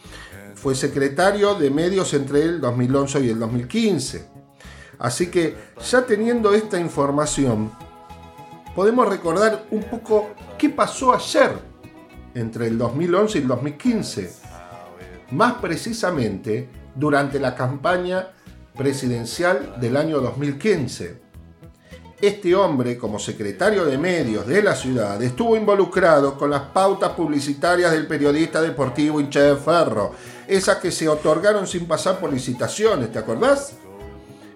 Fue 0.63 0.77
secretario 0.77 1.57
de 1.57 1.71
medios 1.71 2.15
entre 2.15 2.43
el 2.43 2.61
2011 2.61 3.21
y 3.25 3.31
el 3.31 3.41
2015. 3.41 4.25
Así 5.01 5.27
que 5.27 5.57
ya 5.91 6.07
teniendo 6.07 6.55
esta 6.55 6.79
información, 6.79 7.73
podemos 8.73 9.09
recordar 9.09 9.67
un 9.73 9.83
poco 9.83 10.31
qué 10.57 10.71
pasó 10.71 11.13
ayer 11.15 11.51
entre 12.37 12.69
el 12.69 12.79
2011 12.79 13.39
y 13.39 13.43
el 13.43 13.49
2015. 13.49 14.33
Más 15.33 15.55
precisamente 15.55 16.69
durante 16.95 17.41
la 17.41 17.57
campaña 17.57 18.29
presidencial 18.77 19.81
del 19.81 19.97
año 19.97 20.21
2015. 20.21 21.23
Este 22.21 22.55
hombre, 22.55 22.97
como 22.97 23.19
secretario 23.19 23.85
de 23.85 23.99
medios 23.99 24.47
de 24.47 24.63
la 24.63 24.77
ciudad, 24.77 25.21
estuvo 25.21 25.57
involucrado 25.57 26.39
con 26.39 26.51
las 26.51 26.63
pautas 26.63 27.11
publicitarias 27.15 27.91
del 27.91 28.07
periodista 28.07 28.63
deportivo 28.63 29.21
Hinche 29.21 29.41
de 29.41 29.57
Ferro, 29.57 30.13
esas 30.57 30.79
que 30.79 30.91
se 30.91 31.09
otorgaron 31.09 31.67
sin 31.67 31.87
pasar 31.87 32.19
por 32.19 32.33
licitaciones, 32.33 33.11
¿te 33.11 33.19
acordás? 33.19 33.75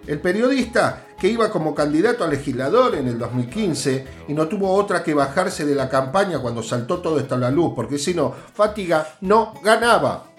El 0.05 0.19
periodista 0.21 1.05
que 1.19 1.27
iba 1.27 1.49
como 1.49 1.75
candidato 1.75 2.23
a 2.23 2.27
legislador 2.27 2.95
en 2.95 3.07
el 3.07 3.17
2015 3.17 4.07
y 4.27 4.33
no 4.33 4.47
tuvo 4.47 4.73
otra 4.73 5.03
que 5.03 5.13
bajarse 5.13 5.65
de 5.65 5.75
la 5.75 5.89
campaña 5.89 6.39
cuando 6.39 6.63
saltó 6.63 6.99
todo 6.99 7.19
esto 7.19 7.35
a 7.35 7.39
la 7.39 7.51
luz, 7.51 7.73
porque 7.75 7.97
si 7.97 8.13
no, 8.13 8.33
Fatiga 8.53 9.17
no 9.21 9.53
ganaba. 9.63 10.31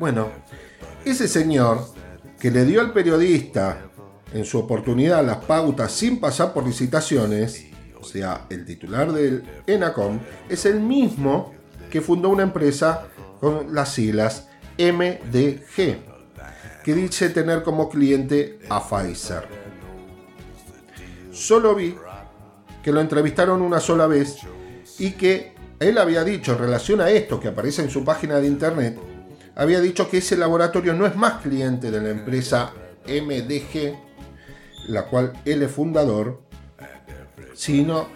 Bueno, 0.00 0.28
ese 1.04 1.28
señor 1.28 1.84
que 2.40 2.50
le 2.50 2.64
dio 2.64 2.80
al 2.80 2.92
periodista 2.92 3.84
en 4.32 4.44
su 4.44 4.58
oportunidad 4.58 5.24
las 5.24 5.38
pautas 5.38 5.92
sin 5.92 6.18
pasar 6.18 6.52
por 6.52 6.66
licitaciones, 6.66 7.66
o 8.00 8.04
sea, 8.04 8.46
el 8.48 8.64
titular 8.64 9.12
del 9.12 9.44
ENACOM, 9.66 10.18
es 10.48 10.64
el 10.66 10.80
mismo 10.80 11.52
que 11.90 12.00
fundó 12.00 12.30
una 12.30 12.42
empresa 12.42 13.08
con 13.40 13.74
las 13.74 13.92
siglas 13.92 14.48
MDG, 14.78 15.96
que 16.84 16.94
dice 16.94 17.30
tener 17.30 17.62
como 17.62 17.88
cliente 17.88 18.58
a 18.68 18.80
Pfizer. 18.80 19.46
Solo 21.32 21.74
vi 21.74 21.96
que 22.82 22.92
lo 22.92 23.00
entrevistaron 23.00 23.62
una 23.62 23.80
sola 23.80 24.06
vez 24.06 24.38
y 24.98 25.12
que 25.12 25.54
él 25.80 25.98
había 25.98 26.24
dicho 26.24 26.52
en 26.52 26.58
relación 26.58 27.00
a 27.00 27.10
esto 27.10 27.38
que 27.38 27.48
aparece 27.48 27.82
en 27.82 27.90
su 27.90 28.04
página 28.04 28.40
de 28.40 28.48
internet, 28.48 28.98
había 29.54 29.80
dicho 29.80 30.08
que 30.08 30.18
ese 30.18 30.36
laboratorio 30.36 30.94
no 30.94 31.06
es 31.06 31.16
más 31.16 31.40
cliente 31.42 31.90
de 31.90 32.00
la 32.00 32.10
empresa 32.10 32.72
MDG, 33.06 33.96
la 34.88 35.06
cual 35.06 35.32
él 35.44 35.62
es 35.62 35.70
fundador, 35.70 36.42
sino 37.54 38.06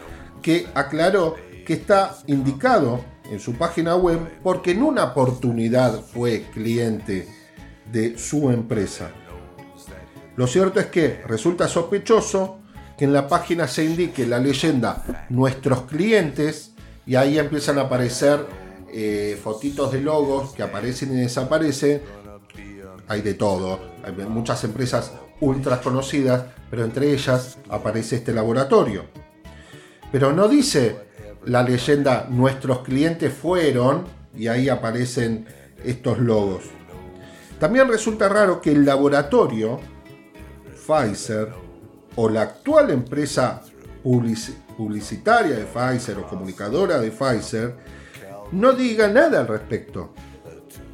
que 0.40 0.66
aclaró 0.74 1.37
que 1.66 1.74
está 1.74 2.18
indicado 2.26 3.04
en 3.32 3.40
su 3.40 3.54
página 3.54 3.96
web 3.96 4.20
porque 4.42 4.72
en 4.72 4.82
una 4.82 5.04
oportunidad 5.04 6.02
fue 6.02 6.42
cliente 6.52 7.26
de 7.90 8.18
su 8.18 8.50
empresa. 8.50 9.10
Lo 10.36 10.46
cierto 10.46 10.80
es 10.80 10.86
que 10.86 11.22
resulta 11.26 11.66
sospechoso 11.66 12.58
que 12.98 13.06
en 13.06 13.14
la 13.14 13.28
página 13.28 13.66
se 13.68 13.84
indique 13.84 14.26
la 14.26 14.38
leyenda 14.38 15.26
nuestros 15.30 15.82
clientes 15.82 16.72
y 17.06 17.14
ahí 17.14 17.38
empiezan 17.38 17.78
a 17.78 17.82
aparecer 17.82 18.46
eh, 18.92 19.38
fotitos 19.42 19.92
de 19.92 20.02
logos 20.02 20.52
que 20.52 20.62
aparecen 20.62 21.16
y 21.16 21.20
desaparecen. 21.22 22.02
Hay 23.08 23.22
de 23.22 23.32
todo. 23.32 23.80
Hay 24.04 24.12
muchas 24.26 24.62
empresas 24.64 25.10
ultra 25.40 25.80
conocidas, 25.80 26.44
pero 26.70 26.84
entre 26.84 27.12
ellas 27.12 27.56
aparece 27.70 28.16
este 28.16 28.34
laboratorio. 28.34 29.06
Pero 30.12 30.32
no 30.32 30.48
dice 30.48 31.12
la 31.44 31.62
leyenda 31.62 32.26
nuestros 32.31 32.81
clientes 32.81 33.33
fueron 33.33 34.05
y 34.37 34.48
ahí 34.48 34.68
aparecen 34.68 35.46
estos 35.85 36.18
logos. 36.18 36.64
También 37.59 37.88
resulta 37.88 38.28
raro 38.28 38.61
que 38.61 38.72
el 38.72 38.85
laboratorio 38.85 39.81
Pfizer 40.87 41.48
o 42.16 42.28
la 42.28 42.42
actual 42.42 42.90
empresa 42.90 43.62
publicitaria 44.02 45.57
de 45.57 45.64
Pfizer 45.64 46.18
o 46.18 46.26
comunicadora 46.26 46.98
de 46.98 47.11
Pfizer 47.11 47.76
no 48.52 48.72
diga 48.72 49.09
nada 49.09 49.40
al 49.40 49.48
respecto. 49.48 50.12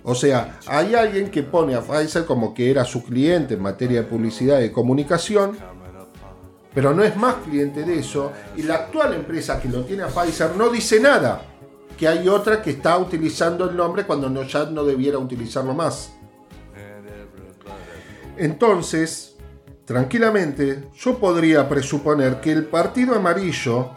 O 0.02 0.14
sea, 0.14 0.58
hay 0.66 0.94
alguien 0.94 1.30
que 1.30 1.42
pone 1.42 1.74
a 1.74 1.82
Pfizer 1.82 2.24
como 2.24 2.54
que 2.54 2.70
era 2.70 2.84
su 2.84 3.02
cliente 3.04 3.54
en 3.54 3.62
materia 3.62 4.02
de 4.02 4.06
publicidad 4.06 4.60
y 4.60 4.70
comunicación, 4.70 5.58
pero 6.78 6.94
no 6.94 7.02
es 7.02 7.16
más 7.16 7.38
cliente 7.44 7.82
de 7.82 7.98
eso, 7.98 8.30
y 8.56 8.62
la 8.62 8.76
actual 8.76 9.12
empresa 9.12 9.60
que 9.60 9.68
lo 9.68 9.82
tiene 9.82 10.04
a 10.04 10.06
Pfizer 10.06 10.54
no 10.54 10.68
dice 10.68 11.00
nada, 11.00 11.42
que 11.98 12.06
hay 12.06 12.28
otra 12.28 12.62
que 12.62 12.70
está 12.70 12.96
utilizando 12.98 13.68
el 13.68 13.76
nombre 13.76 14.06
cuando 14.06 14.30
no, 14.30 14.44
ya 14.44 14.64
no 14.66 14.84
debiera 14.84 15.18
utilizarlo 15.18 15.74
más. 15.74 16.12
Entonces, 18.36 19.34
tranquilamente, 19.84 20.84
yo 20.96 21.18
podría 21.18 21.68
presuponer 21.68 22.40
que 22.40 22.52
el 22.52 22.66
Partido 22.66 23.16
Amarillo 23.16 23.90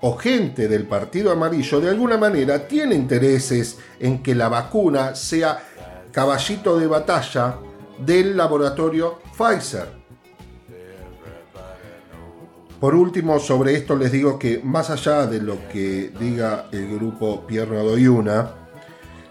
o 0.00 0.16
gente 0.16 0.66
del 0.66 0.86
Partido 0.86 1.30
Amarillo 1.30 1.78
de 1.78 1.90
alguna 1.90 2.16
manera 2.16 2.66
tiene 2.66 2.94
intereses 2.94 3.76
en 4.00 4.22
que 4.22 4.34
la 4.34 4.48
vacuna 4.48 5.14
sea 5.14 5.62
caballito 6.10 6.78
de 6.78 6.86
batalla 6.86 7.58
del 7.98 8.34
laboratorio 8.34 9.18
Pfizer. 9.36 10.03
Por 12.80 12.94
último, 12.94 13.38
sobre 13.38 13.74
esto 13.74 13.96
les 13.96 14.12
digo 14.12 14.38
que 14.38 14.60
más 14.62 14.90
allá 14.90 15.26
de 15.26 15.40
lo 15.40 15.68
que 15.68 16.12
diga 16.18 16.66
el 16.72 16.94
grupo 16.94 17.46
Pierno 17.46 17.82
Doyuna, 17.82 18.50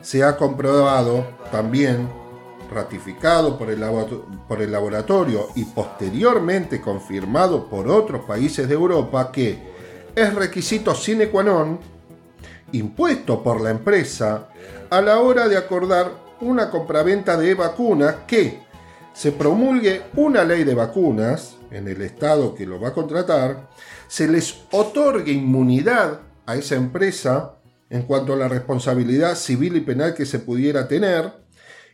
se 0.01 0.23
ha 0.23 0.35
comprobado 0.35 1.25
también 1.51 2.09
ratificado 2.71 3.57
por 3.57 3.69
el, 3.69 3.83
por 4.47 4.61
el 4.61 4.71
laboratorio 4.71 5.49
y 5.55 5.65
posteriormente 5.65 6.81
confirmado 6.81 7.69
por 7.69 7.87
otros 7.87 8.25
países 8.25 8.67
de 8.67 8.73
Europa 8.73 9.31
que 9.31 9.73
es 10.15 10.33
requisito 10.33 10.93
sine 10.93 11.29
qua 11.29 11.41
non 11.43 11.77
impuesto 12.73 13.41
por 13.41 13.61
la 13.61 13.69
empresa 13.69 14.49
a 14.89 15.01
la 15.01 15.19
hora 15.21 15.47
de 15.47 15.57
acordar 15.57 16.37
una 16.41 16.69
compraventa 16.69 17.37
de 17.37 17.53
vacunas 17.53 18.25
que 18.27 18.61
se 19.13 19.31
promulgue 19.31 20.01
una 20.15 20.43
ley 20.43 20.63
de 20.63 20.73
vacunas 20.73 21.57
en 21.73 21.87
el 21.87 22.01
estado 22.01 22.55
que 22.55 22.65
lo 22.65 22.79
va 22.79 22.89
a 22.89 22.93
contratar, 22.93 23.69
se 24.07 24.27
les 24.27 24.63
otorgue 24.71 25.31
inmunidad 25.31 26.21
a 26.45 26.55
esa 26.55 26.75
empresa 26.75 27.55
en 27.89 28.03
cuanto 28.03 28.33
a 28.33 28.37
la 28.37 28.47
responsabilidad 28.47 29.35
civil 29.35 29.75
y 29.77 29.81
penal 29.81 30.13
que 30.13 30.25
se 30.25 30.39
pudiera 30.39 30.87
tener, 30.87 31.31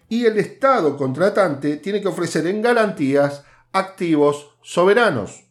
y 0.07 0.25
el 0.25 0.37
Estado 0.37 0.97
contratante 0.97 1.77
tiene 1.77 2.01
que 2.01 2.07
ofrecer 2.07 2.47
en 2.47 2.61
garantías 2.61 3.43
activos 3.71 4.57
soberanos. 4.61 5.48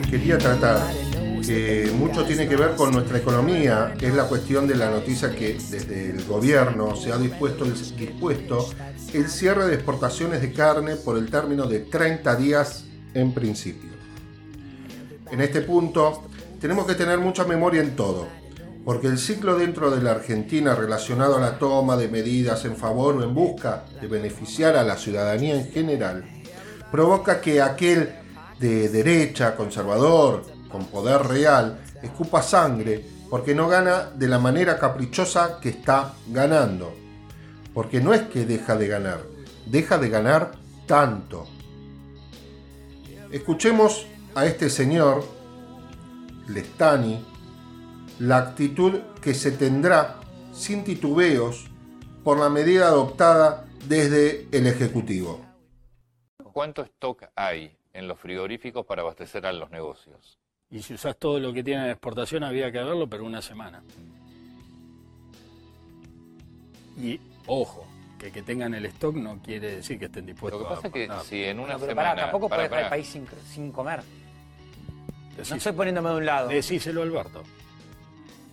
Que 0.00 0.10
quería 0.10 0.38
tratar, 0.38 0.80
que 1.46 1.92
mucho 1.96 2.24
tiene 2.24 2.48
que 2.48 2.56
ver 2.56 2.74
con 2.74 2.90
nuestra 2.90 3.18
economía, 3.18 3.94
es 4.00 4.14
la 4.14 4.24
cuestión 4.24 4.66
de 4.66 4.74
la 4.74 4.90
noticia 4.90 5.30
que 5.34 5.54
desde 5.54 6.10
el 6.10 6.24
gobierno 6.24 6.96
se 6.96 7.12
ha 7.12 7.18
dispuesto, 7.18 7.64
dispuesto 7.64 8.70
el 9.12 9.28
cierre 9.28 9.66
de 9.66 9.74
exportaciones 9.74 10.40
de 10.40 10.52
carne 10.52 10.96
por 10.96 11.16
el 11.16 11.30
término 11.30 11.66
de 11.66 11.80
30 11.80 12.34
días 12.36 12.86
en 13.14 13.32
principio. 13.32 13.90
En 15.30 15.40
este 15.40 15.60
punto 15.60 16.24
tenemos 16.60 16.86
que 16.86 16.94
tener 16.94 17.18
mucha 17.18 17.44
memoria 17.44 17.82
en 17.82 17.94
todo, 17.94 18.26
porque 18.84 19.06
el 19.06 19.18
ciclo 19.18 19.56
dentro 19.56 19.90
de 19.90 20.02
la 20.02 20.12
Argentina 20.12 20.74
relacionado 20.74 21.36
a 21.36 21.40
la 21.40 21.58
toma 21.58 21.96
de 21.96 22.08
medidas 22.08 22.64
en 22.64 22.76
favor 22.76 23.16
o 23.16 23.22
en 23.22 23.34
busca 23.34 23.84
de 24.00 24.08
beneficiar 24.08 24.76
a 24.76 24.82
la 24.82 24.96
ciudadanía 24.96 25.54
en 25.54 25.70
general 25.70 26.24
provoca 26.90 27.40
que 27.40 27.60
aquel 27.60 28.23
de 28.58 28.88
derecha, 28.88 29.56
conservador, 29.56 30.44
con 30.70 30.86
poder 30.86 31.22
real, 31.22 31.80
escupa 32.02 32.42
sangre 32.42 33.04
porque 33.30 33.54
no 33.54 33.68
gana 33.68 34.10
de 34.14 34.28
la 34.28 34.38
manera 34.38 34.78
caprichosa 34.78 35.58
que 35.60 35.70
está 35.70 36.14
ganando. 36.28 36.92
Porque 37.72 38.00
no 38.00 38.14
es 38.14 38.22
que 38.22 38.44
deja 38.44 38.76
de 38.76 38.86
ganar, 38.86 39.20
deja 39.66 39.98
de 39.98 40.08
ganar 40.08 40.52
tanto. 40.86 41.46
Escuchemos 43.32 44.06
a 44.34 44.46
este 44.46 44.70
señor, 44.70 45.24
Lestani, 46.48 47.24
la 48.20 48.36
actitud 48.38 49.00
que 49.20 49.34
se 49.34 49.50
tendrá 49.50 50.20
sin 50.52 50.84
titubeos 50.84 51.66
por 52.22 52.38
la 52.38 52.48
medida 52.48 52.86
adoptada 52.86 53.66
desde 53.88 54.46
el 54.52 54.66
Ejecutivo. 54.66 55.44
¿Cuánto 56.52 56.82
stock 56.82 57.24
hay 57.34 57.76
en 57.94 58.06
los 58.08 58.18
frigoríficos 58.20 58.84
para 58.84 59.00
abastecer 59.02 59.46
a 59.46 59.52
los 59.52 59.70
negocios? 59.70 60.38
Y 60.70 60.82
si 60.82 60.94
usas 60.94 61.16
todo 61.16 61.38
lo 61.40 61.52
que 61.52 61.62
tiene 61.64 61.84
en 61.84 61.90
exportación, 61.90 62.42
había 62.44 62.70
que 62.70 62.78
verlo, 62.78 63.08
pero 63.08 63.24
una 63.24 63.40
semana. 63.40 63.82
Y 67.00 67.18
ojo, 67.46 67.86
que 68.18 68.30
que 68.30 68.42
tengan 68.42 68.74
el 68.74 68.86
stock 68.86 69.14
no 69.16 69.40
quiere 69.42 69.76
decir 69.76 69.98
que 69.98 70.06
estén 70.06 70.26
dispuestos 70.26 70.60
Lo 70.62 70.68
que 70.68 70.74
pasa 70.74 70.86
es 70.88 70.92
que 70.92 71.08
si 71.24 71.44
en 71.44 71.58
una 71.60 71.74
pero 71.74 71.86
semana... 71.88 72.10
pará, 72.10 72.22
tampoco 72.22 72.48
puedes 72.48 72.64
dejar 72.70 72.84
el 72.84 72.90
país 72.90 73.06
sin, 73.06 73.26
sin 73.48 73.72
comer. 73.72 74.00
Decís- 75.36 75.50
No 75.50 75.56
estoy 75.56 75.72
poniéndome 75.72 76.10
de 76.10 76.16
un 76.16 76.26
lado. 76.26 76.48
Decíselo 76.48 77.02
Alberto. 77.02 77.42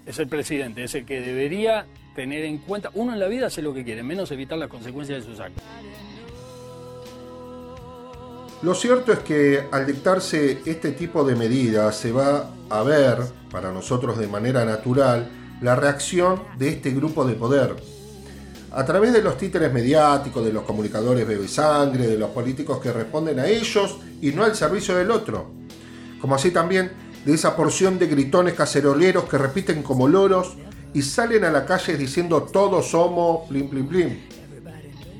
Es 0.05 0.17
el 0.17 0.27
presidente, 0.27 0.83
es 0.83 0.95
el 0.95 1.05
que 1.05 1.21
debería 1.21 1.85
tener 2.15 2.43
en 2.45 2.57
cuenta. 2.57 2.89
Uno 2.95 3.13
en 3.13 3.19
la 3.19 3.27
vida 3.27 3.47
hace 3.47 3.61
lo 3.61 3.73
que 3.73 3.83
quiere, 3.83 4.01
menos 4.01 4.31
evitar 4.31 4.57
las 4.57 4.67
consecuencias 4.69 5.23
de 5.23 5.31
sus 5.31 5.39
actos. 5.39 5.63
Lo 8.63 8.75
cierto 8.75 9.11
es 9.11 9.19
que 9.19 9.67
al 9.71 9.87
dictarse 9.87 10.61
este 10.65 10.91
tipo 10.91 11.23
de 11.23 11.35
medidas 11.35 11.95
se 11.95 12.11
va 12.11 12.51
a 12.69 12.83
ver, 12.83 13.17
para 13.49 13.71
nosotros 13.71 14.19
de 14.19 14.27
manera 14.27 14.63
natural, 14.65 15.31
la 15.61 15.75
reacción 15.75 16.43
de 16.59 16.69
este 16.69 16.91
grupo 16.91 17.25
de 17.25 17.33
poder. 17.33 17.75
A 18.71 18.85
través 18.85 19.13
de 19.13 19.23
los 19.23 19.35
títeres 19.35 19.73
mediáticos, 19.73 20.45
de 20.45 20.53
los 20.53 20.61
comunicadores 20.63 21.27
bebe 21.27 21.47
sangre, 21.47 22.05
de 22.05 22.19
los 22.19 22.29
políticos 22.29 22.79
que 22.79 22.93
responden 22.93 23.39
a 23.39 23.47
ellos 23.47 23.97
y 24.21 24.31
no 24.31 24.43
al 24.43 24.55
servicio 24.55 24.95
del 24.95 25.09
otro. 25.09 25.49
Como 26.21 26.35
así 26.35 26.51
también 26.51 26.91
de 27.25 27.33
esa 27.33 27.55
porción 27.55 27.97
de 27.97 28.05
gritones 28.05 28.53
caceroleros 28.53 29.23
que 29.23 29.39
repiten 29.39 29.81
como 29.81 30.07
loros 30.07 30.55
y 30.93 31.01
salen 31.01 31.45
a 31.45 31.51
la 31.51 31.65
calle 31.65 31.97
diciendo 31.97 32.43
todos 32.43 32.91
somos 32.91 33.49
plim 33.49 33.69
plim 33.69 33.87
plim 33.87 34.19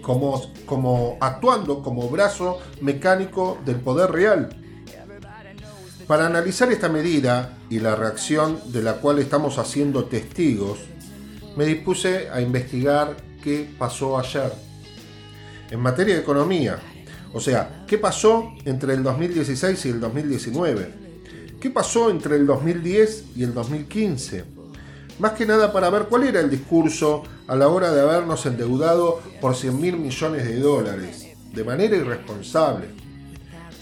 como, 0.01 0.41
como 0.65 1.17
actuando 1.19 1.81
como 1.81 2.09
brazo 2.09 2.59
mecánico 2.81 3.57
del 3.65 3.77
poder 3.77 4.11
real. 4.11 4.49
Para 6.07 6.25
analizar 6.25 6.71
esta 6.71 6.89
medida 6.89 7.57
y 7.69 7.79
la 7.79 7.95
reacción 7.95 8.59
de 8.71 8.83
la 8.83 8.95
cual 8.95 9.19
estamos 9.19 9.57
haciendo 9.57 10.05
testigos, 10.05 10.79
me 11.55 11.65
dispuse 11.65 12.29
a 12.29 12.41
investigar 12.41 13.15
qué 13.41 13.69
pasó 13.77 14.17
ayer. 14.17 14.51
En 15.69 15.79
materia 15.79 16.15
de 16.15 16.21
economía, 16.21 16.79
o 17.33 17.39
sea, 17.39 17.85
qué 17.87 17.97
pasó 17.97 18.51
entre 18.65 18.93
el 18.93 19.03
2016 19.03 19.85
y 19.85 19.89
el 19.89 19.99
2019, 20.01 20.93
qué 21.61 21.69
pasó 21.69 22.09
entre 22.09 22.35
el 22.35 22.45
2010 22.45 23.25
y 23.37 23.43
el 23.43 23.53
2015 23.53 24.61
más 25.21 25.33
que 25.33 25.45
nada 25.45 25.71
para 25.71 25.91
ver 25.91 26.07
cuál 26.09 26.23
era 26.23 26.39
el 26.39 26.49
discurso 26.49 27.21
a 27.51 27.55
la 27.57 27.67
hora 27.67 27.91
de 27.91 27.99
habernos 27.99 28.45
endeudado 28.45 29.19
por 29.41 29.57
100 29.57 29.81
mil 29.81 29.97
millones 29.97 30.45
de 30.45 30.57
dólares, 30.61 31.27
de 31.53 31.63
manera 31.65 31.97
irresponsable. 31.97 32.85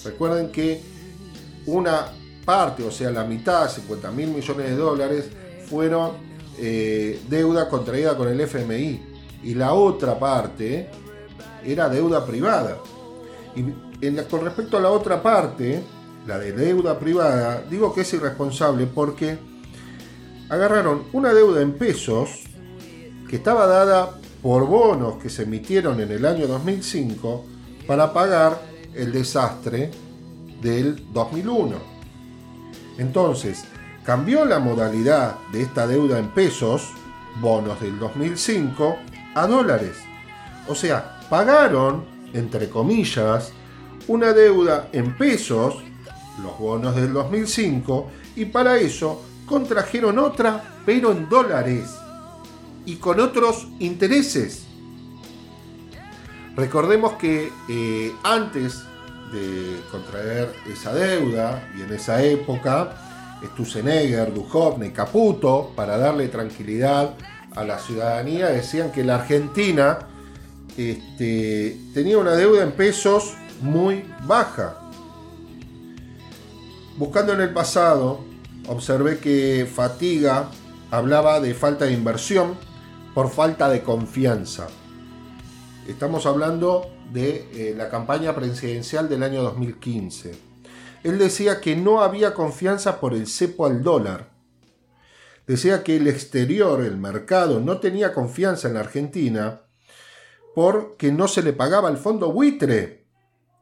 Recuerden 0.04 0.52
que 0.52 0.82
una 1.68 2.08
parte, 2.44 2.82
o 2.82 2.90
sea, 2.90 3.12
la 3.12 3.26
mitad, 3.26 3.70
50 3.70 4.10
mil 4.10 4.30
millones 4.30 4.72
de 4.72 4.76
dólares, 4.76 5.30
fueron 5.70 6.14
eh, 6.58 7.22
deuda 7.30 7.70
contraída 7.70 8.18
con 8.18 8.30
el 8.30 8.42
FMI 8.42 9.02
y 9.44 9.54
la 9.54 9.74
otra 9.74 10.18
parte 10.18 10.90
era 11.64 11.90
deuda 11.90 12.26
privada. 12.26 12.76
Y 13.56 13.66
en 14.04 14.24
con 14.24 14.46
respecto 14.46 14.78
a 14.78 14.82
la 14.82 14.90
otra 14.90 15.22
parte, 15.22 15.84
la 16.26 16.40
de 16.40 16.54
deuda 16.54 16.98
privada, 16.98 17.64
digo 17.70 17.94
que 17.94 18.02
es 18.02 18.12
irresponsable 18.16 18.88
porque 18.88 19.38
agarraron 20.50 21.04
una 21.14 21.36
deuda 21.36 21.62
en 21.62 21.74
pesos 21.74 22.49
que 23.30 23.36
estaba 23.36 23.68
dada 23.68 24.20
por 24.42 24.66
bonos 24.66 25.22
que 25.22 25.30
se 25.30 25.44
emitieron 25.44 26.02
en 26.02 26.12
el 26.12 26.26
año 26.26 26.48
2005 26.48 27.46
para 27.86 28.12
pagar 28.12 28.60
el 28.96 29.12
desastre 29.12 29.92
del 30.62 31.14
2001. 31.14 31.76
Entonces, 32.98 33.66
cambió 34.04 34.46
la 34.46 34.60
modalidad 34.60 35.36
de 35.52 35.62
esta 35.62 35.86
deuda 35.86 36.18
en 36.18 36.30
pesos, 36.30 36.90
bonos 37.40 37.80
del 37.80 38.00
2005, 38.00 38.98
a 39.36 39.46
dólares. 39.46 39.98
O 40.68 40.74
sea, 40.74 41.20
pagaron, 41.30 42.06
entre 42.34 42.68
comillas, 42.68 43.52
una 44.08 44.34
deuda 44.34 44.90
en 44.92 45.16
pesos, 45.16 45.76
los 46.42 46.58
bonos 46.58 46.96
del 46.96 47.14
2005, 47.14 48.08
y 48.36 48.46
para 48.46 48.78
eso 48.78 49.22
contrajeron 49.46 50.18
otra, 50.18 50.80
pero 50.86 51.12
en 51.12 51.30
dólares 51.30 52.00
y 52.90 52.96
con 52.96 53.20
otros 53.20 53.68
intereses. 53.78 54.64
Recordemos 56.56 57.14
que 57.14 57.52
eh, 57.70 58.12
antes 58.24 58.82
de 59.32 59.80
contraer 59.92 60.52
esa 60.68 60.92
deuda, 60.92 61.70
y 61.78 61.84
en 61.84 61.94
esa 61.94 62.24
época, 62.24 63.38
Stussenegger, 63.46 64.34
Duhovne, 64.34 64.92
Caputo, 64.92 65.72
para 65.76 66.00
darle 66.00 66.30
tranquilidad 66.30 67.14
a 67.56 67.64
la 67.64 67.78
ciudadanía, 67.78 68.48
decían 68.48 68.92
que 68.92 69.04
la 69.04 69.16
Argentina 69.18 70.00
este, 70.76 71.78
tenía 71.94 72.18
una 72.18 72.32
deuda 72.32 72.64
en 72.64 72.72
pesos 72.72 73.36
muy 73.62 74.04
baja. 74.26 74.78
Buscando 76.98 77.34
en 77.34 77.42
el 77.42 77.54
pasado, 77.54 78.22
observé 78.68 79.20
que 79.20 79.70
Fatiga 79.72 80.50
hablaba 80.90 81.40
de 81.40 81.54
falta 81.54 81.86
de 81.86 81.94
inversión 81.94 82.69
por 83.14 83.30
falta 83.30 83.70
de 83.70 83.82
confianza. 83.82 84.68
Estamos 85.88 86.26
hablando 86.26 86.90
de 87.12 87.48
eh, 87.54 87.74
la 87.76 87.90
campaña 87.90 88.36
presidencial 88.36 89.10
del 89.10 89.24
año 89.24 89.42
2015. 89.42 90.36
Él 91.04 91.18
decía 91.18 91.62
que 91.62 91.76
no 91.76 92.02
había 92.02 92.34
confianza 92.34 93.00
por 93.00 93.14
el 93.14 93.28
cepo 93.28 93.66
al 93.66 93.84
dólar. 93.84 94.30
Decía 95.48 95.84
que 95.84 95.98
el 95.98 96.08
exterior, 96.08 96.84
el 96.84 96.98
mercado, 96.98 97.60
no 97.60 97.80
tenía 97.80 98.14
confianza 98.14 98.68
en 98.68 98.76
la 98.76 98.82
Argentina 98.82 99.62
porque 100.54 101.12
no 101.12 101.28
se 101.28 101.42
le 101.42 101.54
pagaba 101.54 101.90
el 101.90 101.98
fondo 101.98 102.32
buitre. 102.32 103.08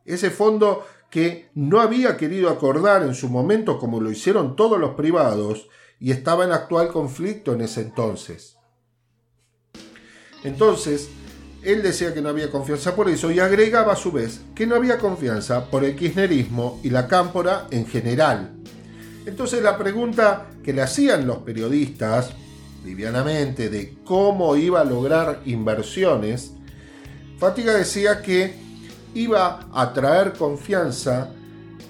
Ese 0.03 0.29
fondo 0.29 0.85
que 1.09 1.49
no 1.53 1.79
había 1.79 2.17
querido 2.17 2.49
acordar 2.49 3.03
en 3.03 3.15
su 3.15 3.29
momento 3.29 3.79
como 3.79 4.01
lo 4.01 4.11
hicieron 4.11 4.57
todos 4.57 4.77
los 4.79 4.95
privados 4.95 5.69
y 5.99 6.11
estaba 6.11 6.43
en 6.43 6.51
actual 6.51 6.89
conflicto 6.89 7.53
en 7.53 7.61
ese 7.61 7.81
entonces. 7.81 8.56
Entonces, 10.47 11.09
él 11.61 11.83
decía 11.83 12.13
que 12.13 12.21
no 12.21 12.29
había 12.29 12.49
confianza 12.49 12.95
por 12.95 13.09
eso 13.09 13.29
y 13.31 13.39
agregaba 13.39 13.93
a 13.93 13.97
su 13.97 14.11
vez 14.13 14.41
que 14.55 14.65
no 14.65 14.75
había 14.75 14.97
confianza 14.97 15.69
por 15.69 15.83
el 15.83 15.95
kirchnerismo 15.95 16.79
y 16.83 16.89
la 16.89 17.07
cámpora 17.07 17.67
en 17.71 17.85
general. 17.85 18.53
Entonces 19.25 19.61
la 19.61 19.77
pregunta 19.77 20.45
que 20.63 20.71
le 20.71 20.81
hacían 20.81 21.27
los 21.27 21.39
periodistas, 21.39 22.31
livianamente, 22.85 23.69
de 23.69 23.97
cómo 24.05 24.55
iba 24.55 24.79
a 24.79 24.85
lograr 24.85 25.41
inversiones, 25.45 26.53
Fatiga 27.37 27.73
decía 27.73 28.21
que 28.21 28.53
iba 29.13 29.67
a 29.73 29.93
traer 29.93 30.33
confianza 30.33 31.29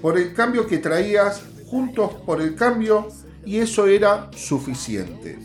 por 0.01 0.17
el 0.17 0.33
cambio 0.33 0.65
que 0.65 0.79
traías 0.79 1.43
juntos 1.67 2.11
por 2.25 2.41
el 2.41 2.55
cambio 2.55 3.09
y 3.45 3.57
eso 3.57 3.85
era 3.85 4.31
suficiente. 4.35 5.37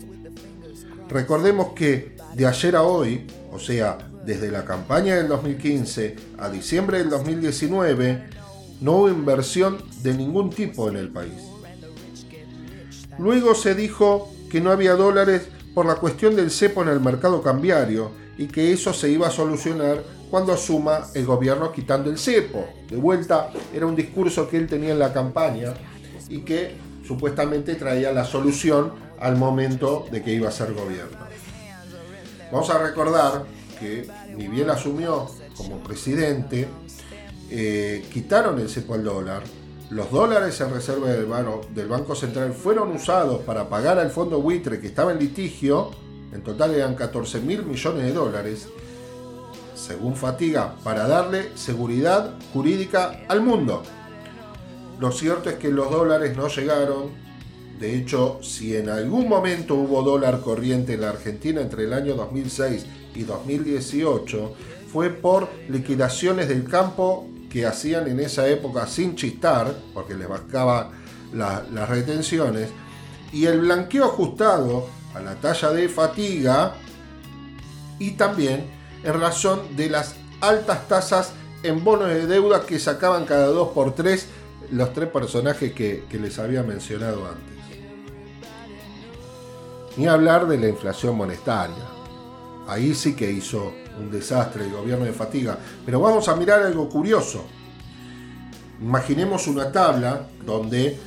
Recordemos 1.09 1.73
que 1.75 2.12
de 2.35 2.47
ayer 2.47 2.75
a 2.75 2.83
hoy, 2.83 3.27
o 3.51 3.59
sea, 3.59 3.97
desde 4.25 4.49
la 4.49 4.65
campaña 4.65 5.15
del 5.15 5.27
2015 5.27 6.15
a 6.39 6.49
diciembre 6.49 6.99
del 6.99 7.09
2019, 7.09 8.23
no 8.81 8.93
hubo 8.93 9.09
inversión 9.09 9.77
de 10.01 10.13
ningún 10.13 10.49
tipo 10.49 10.89
en 10.89 10.97
el 10.97 11.09
país. 11.09 11.33
Luego 13.19 13.53
se 13.53 13.75
dijo 13.75 14.31
que 14.49 14.61
no 14.61 14.71
había 14.71 14.93
dólares 14.95 15.47
por 15.75 15.85
la 15.85 15.95
cuestión 15.95 16.35
del 16.35 16.51
cepo 16.51 16.81
en 16.81 16.89
el 16.89 16.99
mercado 16.99 17.41
cambiario 17.41 18.11
y 18.37 18.47
que 18.47 18.71
eso 18.71 18.93
se 18.93 19.09
iba 19.09 19.27
a 19.27 19.31
solucionar 19.31 20.03
cuando 20.31 20.53
asuma 20.53 21.07
el 21.13 21.25
gobierno 21.25 21.71
quitando 21.71 22.09
el 22.09 22.17
cepo. 22.17 22.65
De 22.89 22.97
vuelta, 22.97 23.51
era 23.73 23.85
un 23.85 23.95
discurso 23.95 24.49
que 24.49 24.57
él 24.57 24.67
tenía 24.67 24.91
en 24.91 24.99
la 24.99 25.13
campaña 25.13 25.73
y 26.29 26.39
que 26.39 26.75
supuestamente 27.07 27.75
traía 27.75 28.11
la 28.11 28.25
solución 28.25 28.93
al 29.19 29.37
momento 29.37 30.05
de 30.11 30.23
que 30.23 30.33
iba 30.33 30.49
a 30.49 30.51
ser 30.51 30.73
gobierno. 30.73 31.32
Vamos 32.53 32.69
a 32.69 32.77
recordar 32.77 33.45
que 33.79 34.07
ni 34.37 34.47
bien 34.47 34.69
asumió 34.69 35.27
como 35.57 35.79
presidente, 35.79 36.67
eh, 37.49 38.05
quitaron 38.13 38.59
el 38.59 38.69
cepo 38.69 38.93
al 38.93 39.03
dólar, 39.03 39.41
los 39.89 40.11
dólares 40.11 40.61
en 40.61 40.71
reserva 40.71 41.09
del, 41.09 41.27
del 41.73 41.87
Banco 41.87 42.13
Central 42.13 42.53
fueron 42.53 42.91
usados 42.91 43.41
para 43.41 43.69
pagar 43.69 43.97
al 43.97 44.11
fondo 44.11 44.39
buitre 44.39 44.79
que 44.79 44.85
estaba 44.85 45.11
en 45.11 45.17
litigio, 45.17 45.89
en 46.31 46.43
total 46.43 46.75
eran 46.75 46.93
14 46.93 47.41
mil 47.41 47.65
millones 47.65 48.03
de 48.03 48.13
dólares, 48.13 48.67
según 49.73 50.15
Fatiga, 50.15 50.75
para 50.83 51.07
darle 51.07 51.57
seguridad 51.57 52.35
jurídica 52.53 53.21
al 53.29 53.41
mundo. 53.41 53.81
Lo 54.99 55.11
cierto 55.11 55.49
es 55.49 55.55
que 55.55 55.69
los 55.69 55.89
dólares 55.89 56.37
no 56.37 56.47
llegaron. 56.49 57.22
De 57.83 57.97
hecho, 57.97 58.39
si 58.41 58.77
en 58.77 58.87
algún 58.87 59.27
momento 59.27 59.75
hubo 59.75 60.03
dólar 60.03 60.39
corriente 60.39 60.93
en 60.93 61.01
la 61.01 61.09
Argentina 61.09 61.59
entre 61.59 61.83
el 61.83 61.91
año 61.91 62.15
2006 62.15 62.85
y 63.13 63.23
2018, 63.23 64.53
fue 64.89 65.09
por 65.09 65.49
liquidaciones 65.67 66.47
del 66.47 66.63
campo 66.63 67.27
que 67.49 67.65
hacían 67.65 68.07
en 68.07 68.21
esa 68.21 68.47
época 68.47 68.87
sin 68.87 69.17
chistar, 69.17 69.75
porque 69.93 70.13
les 70.13 70.29
bajaba 70.29 70.91
las 71.33 71.89
retenciones, 71.89 72.69
y 73.33 73.47
el 73.47 73.59
blanqueo 73.59 74.05
ajustado 74.05 74.87
a 75.13 75.19
la 75.19 75.35
talla 75.35 75.71
de 75.71 75.89
fatiga 75.89 76.75
y 77.99 78.11
también 78.11 78.65
en 79.03 79.19
razón 79.19 79.59
de 79.75 79.89
las 79.89 80.15
altas 80.39 80.87
tasas 80.87 81.33
en 81.63 81.83
bonos 81.83 82.07
de 82.07 82.27
deuda 82.27 82.65
que 82.65 82.79
sacaban 82.79 83.25
cada 83.25 83.47
dos 83.47 83.73
por 83.73 83.93
tres 83.93 84.29
los 84.71 84.93
tres 84.93 85.09
personajes 85.09 85.73
que 85.73 86.05
les 86.13 86.39
había 86.39 86.63
mencionado 86.63 87.27
antes. 87.27 87.53
Ni 89.97 90.07
hablar 90.07 90.47
de 90.47 90.57
la 90.57 90.67
inflación 90.67 91.15
monetaria. 91.15 91.85
Ahí 92.67 92.93
sí 92.95 93.15
que 93.15 93.31
hizo 93.31 93.73
un 93.99 94.09
desastre 94.09 94.65
el 94.65 94.71
gobierno 94.71 95.05
de 95.05 95.13
fatiga. 95.13 95.57
Pero 95.85 95.99
vamos 95.99 96.27
a 96.27 96.35
mirar 96.35 96.63
algo 96.63 96.89
curioso. 96.89 97.45
Imaginemos 98.81 99.47
una 99.47 99.71
tabla 99.71 100.27
donde 100.45 100.97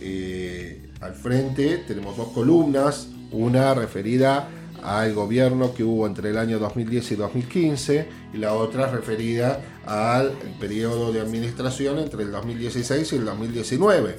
eh, 0.00 0.90
al 1.00 1.14
frente 1.14 1.78
tenemos 1.86 2.16
dos 2.16 2.28
columnas, 2.28 3.08
una 3.30 3.74
referida 3.74 4.48
al 4.82 5.14
gobierno 5.14 5.72
que 5.74 5.84
hubo 5.84 6.06
entre 6.06 6.30
el 6.30 6.38
año 6.38 6.58
2010 6.58 7.12
y 7.12 7.14
2015 7.14 8.08
y 8.34 8.38
la 8.38 8.54
otra 8.54 8.90
referida 8.90 9.60
al 9.86 10.32
periodo 10.58 11.12
de 11.12 11.20
administración 11.20 12.00
entre 12.00 12.24
el 12.24 12.32
2016 12.32 13.12
y 13.12 13.16
el 13.16 13.24
2019. 13.24 14.16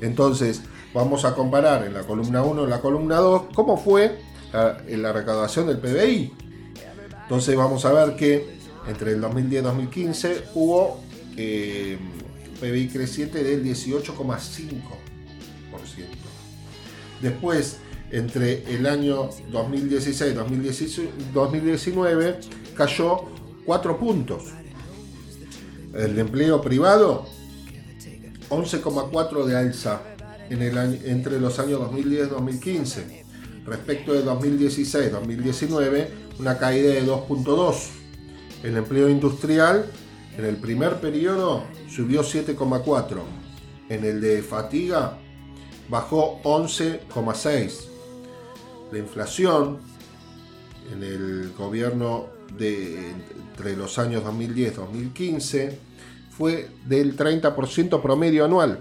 Entonces, 0.00 0.62
vamos 0.94 1.24
a 1.24 1.34
comparar 1.34 1.86
en 1.86 1.94
la 1.94 2.02
columna 2.02 2.42
1 2.42 2.64
y 2.64 2.70
la 2.70 2.80
columna 2.80 3.16
2 3.16 3.42
cómo 3.54 3.76
fue 3.76 4.18
la, 4.52 4.78
la 4.88 5.12
recaudación 5.12 5.66
del 5.66 5.78
PBI. 5.78 6.32
Entonces, 7.22 7.56
vamos 7.56 7.84
a 7.84 7.92
ver 7.92 8.16
que 8.16 8.56
entre 8.88 9.12
el 9.12 9.20
2010 9.20 9.60
y 9.60 9.64
2015 9.64 10.44
hubo 10.54 11.00
eh, 11.36 11.98
PBI 12.60 12.88
creciente 12.88 13.42
del 13.42 13.64
18,5%. 13.64 14.80
Después, 17.20 17.78
entre 18.10 18.62
el 18.74 18.86
año 18.86 19.30
2016 19.50 20.32
y 20.32 21.32
2019 21.32 22.40
cayó 22.76 23.24
4 23.64 23.98
puntos. 23.98 24.44
El 25.94 26.18
empleo 26.18 26.60
privado, 26.60 27.26
11,4 28.50 29.44
de 29.44 29.56
alza 29.56 30.02
entre 30.50 31.40
los 31.40 31.58
años 31.58 31.80
2010 31.80 32.26
y 32.26 32.30
2015. 32.30 33.24
Respecto 33.64 34.12
de 34.12 34.24
2016-2019, 34.24 36.06
una 36.38 36.58
caída 36.58 36.92
de 36.92 37.04
2.2. 37.04 37.74
El 38.62 38.76
empleo 38.76 39.08
industrial 39.08 39.86
en 40.36 40.44
el 40.44 40.56
primer 40.56 41.00
periodo 41.00 41.64
subió 41.88 42.22
7,4. 42.22 43.18
En 43.88 44.04
el 44.04 44.20
de 44.20 44.42
fatiga 44.42 45.18
bajó 45.88 46.40
11,6 46.42 47.96
la 48.92 48.98
inflación 48.98 49.78
en 50.92 51.02
el 51.02 51.52
gobierno 51.58 52.26
de 52.56 53.10
entre 53.10 53.76
los 53.76 53.98
años 53.98 54.22
2010-2015 54.24 55.72
fue 56.30 56.68
del 56.86 57.16
30% 57.16 58.00
promedio 58.00 58.44
anual. 58.44 58.80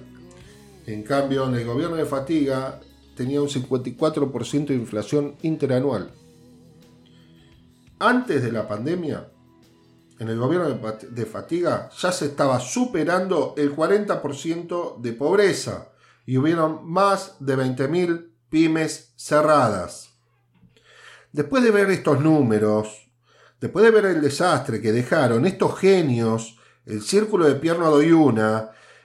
En 0.86 1.03
cambio, 1.03 1.47
en 1.47 1.55
el 1.55 1.65
gobierno 1.65 1.95
de 1.95 2.05
Fatiga 2.05 2.79
tenía 3.15 3.41
un 3.41 3.47
54% 3.47 4.67
de 4.67 4.75
inflación 4.75 5.36
interanual. 5.41 6.11
Antes 7.97 8.43
de 8.43 8.51
la 8.51 8.67
pandemia, 8.67 9.27
en 10.19 10.29
el 10.29 10.38
gobierno 10.38 10.69
de 10.69 11.25
Fatiga 11.25 11.89
ya 11.97 12.11
se 12.11 12.25
estaba 12.25 12.59
superando 12.59 13.53
el 13.57 13.75
40% 13.75 15.01
de 15.01 15.13
pobreza 15.13 15.89
y 16.25 16.38
hubieron 16.38 16.89
más 16.89 17.36
de 17.39 17.57
20.000 17.57 18.29
pymes 18.49 19.13
cerradas. 19.15 20.11
Después 21.31 21.63
de 21.63 21.71
ver 21.71 21.89
estos 21.89 22.21
números, 22.21 23.09
después 23.59 23.83
de 23.83 23.91
ver 23.91 24.05
el 24.05 24.21
desastre 24.21 24.81
que 24.81 24.91
dejaron 24.91 25.45
estos 25.45 25.77
genios, 25.77 26.57
el 26.86 27.01
círculo 27.01 27.45
de 27.45 27.55
Pierno 27.55 27.89
Doyuna 27.89 28.71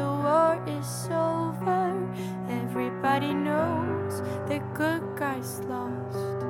the 0.00 0.06
war 0.06 0.52
is 0.78 0.92
over. 1.10 1.84
Everybody 2.48 3.32
knows 3.34 4.14
the 4.48 4.58
good 4.80 5.02
guys 5.22 5.60
lost. 5.72 6.40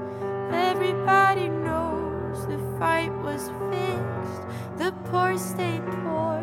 Everybody 0.70 1.48
knows 1.48 2.46
the 2.52 2.60
fight 2.78 3.12
was 3.26 3.42
fixed. 3.70 4.42
The 4.80 4.90
poor 5.08 5.36
stay 5.36 5.80
poor, 6.02 6.38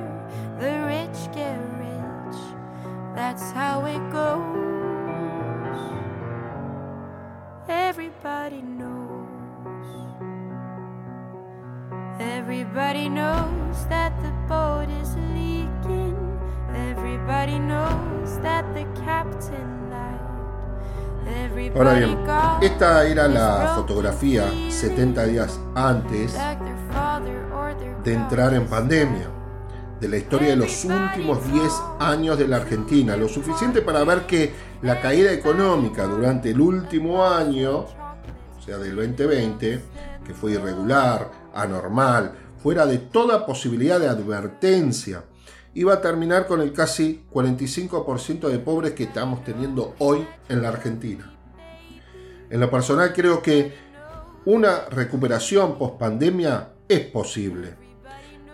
the 0.61 0.73
rich 0.93 1.19
get 1.37 1.59
rich. 1.85 2.39
That's 3.15 3.51
how 3.51 3.85
it 3.95 4.03
goes. 4.19 5.79
Everybody 7.69 8.61
knows. 8.79 9.89
Everybody 12.19 13.07
knows 13.07 13.77
that 13.93 14.11
the 14.23 14.33
boat. 14.49 14.76
Ahora 21.75 21.93
bien, 21.93 22.17
esta 22.61 23.05
era 23.05 23.27
la 23.27 23.73
fotografía 23.75 24.45
70 24.69 25.25
días 25.25 25.59
antes 25.75 26.33
de 28.03 28.13
entrar 28.13 28.53
en 28.53 28.65
pandemia, 28.67 29.29
de 29.99 30.07
la 30.07 30.17
historia 30.17 30.49
de 30.49 30.55
los 30.55 30.85
últimos 30.85 31.51
10 31.51 31.73
años 31.99 32.37
de 32.37 32.47
la 32.47 32.57
Argentina, 32.57 33.17
lo 33.17 33.27
suficiente 33.27 33.81
para 33.81 34.05
ver 34.05 34.25
que 34.25 34.53
la 34.81 35.01
caída 35.01 35.33
económica 35.33 36.05
durante 36.05 36.51
el 36.51 36.61
último 36.61 37.25
año, 37.25 37.79
o 37.79 38.61
sea, 38.65 38.77
del 38.77 38.95
2020, 38.95 39.81
que 40.25 40.33
fue 40.33 40.53
irregular, 40.53 41.29
anormal, 41.53 42.31
fuera 42.63 42.85
de 42.85 42.99
toda 42.99 43.45
posibilidad 43.45 43.99
de 43.99 44.07
advertencia, 44.07 45.23
iba 45.73 45.93
a 45.93 46.01
terminar 46.01 46.47
con 46.47 46.61
el 46.61 46.73
casi 46.73 47.23
45% 47.31 48.47
de 48.47 48.59
pobres 48.59 48.93
que 48.93 49.03
estamos 49.03 49.43
teniendo 49.43 49.95
hoy 49.99 50.25
en 50.49 50.61
la 50.61 50.69
Argentina. 50.69 51.33
En 52.49 52.59
lo 52.59 52.71
personal 52.71 53.13
creo 53.13 53.41
que 53.41 53.73
una 54.45 54.85
recuperación 54.89 55.77
post 55.77 55.99
pandemia 55.99 56.69
es 56.87 57.01
posible. 57.01 57.75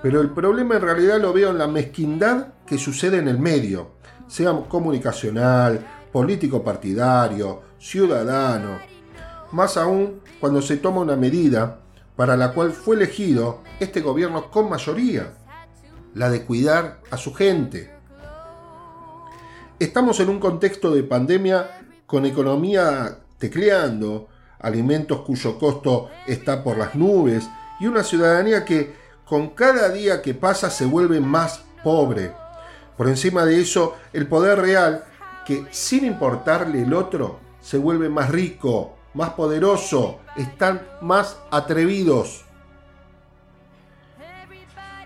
Pero 0.02 0.20
el 0.22 0.32
problema 0.32 0.76
en 0.76 0.82
realidad 0.82 1.22
lo 1.22 1.32
veo 1.32 1.52
en 1.52 1.60
la 1.60 1.68
mezquindad 1.68 2.48
que 2.66 2.78
sucede 2.78 3.20
en 3.20 3.28
el 3.28 3.40
medio, 3.40 3.92
sea 4.28 4.52
comunicacional, 4.68 5.86
político 6.12 6.64
partidario, 6.64 7.62
ciudadano. 7.80 8.80
Más 9.52 9.78
aún 9.78 10.22
cuando 10.40 10.62
se 10.62 10.78
toma 10.78 11.02
una 11.02 11.16
medida 11.16 11.80
para 12.16 12.36
la 12.36 12.54
cual 12.54 12.72
fue 12.72 12.96
elegido 12.96 13.62
este 13.80 14.02
gobierno 14.02 14.50
con 14.50 14.70
mayoría 14.70 15.32
la 16.14 16.30
de 16.30 16.46
cuidar 16.46 17.00
a 17.12 17.18
su 17.18 17.34
gente. 17.34 17.94
Estamos 19.80 20.20
en 20.20 20.30
un 20.30 20.40
contexto 20.40 20.92
de 20.92 21.04
pandemia 21.04 21.82
con 22.06 22.26
economía 22.26 23.20
tecleando, 23.38 24.30
alimentos 24.60 25.22
cuyo 25.22 25.58
costo 25.60 26.10
está 26.28 26.64
por 26.64 26.78
las 26.78 26.96
nubes 26.96 27.50
y 27.80 27.88
una 27.88 28.04
ciudadanía 28.04 28.64
que 28.64 28.94
con 29.26 29.50
cada 29.50 29.90
día 29.90 30.22
que 30.22 30.34
pasa 30.34 30.70
se 30.70 30.86
vuelve 30.86 31.20
más 31.20 31.64
pobre. 31.84 32.32
Por 32.96 33.08
encima 33.08 33.46
de 33.46 33.60
eso, 33.60 33.96
el 34.14 34.28
poder 34.28 34.60
real 34.60 35.04
que 35.46 35.66
sin 35.72 36.06
importarle 36.06 36.84
el 36.84 36.94
otro, 36.94 37.40
se 37.60 37.78
vuelve 37.78 38.10
más 38.10 38.30
rico, 38.30 38.96
más 39.14 39.32
poderoso, 39.32 40.20
están 40.36 40.82
más 41.02 41.38
atrevidos. 41.52 42.43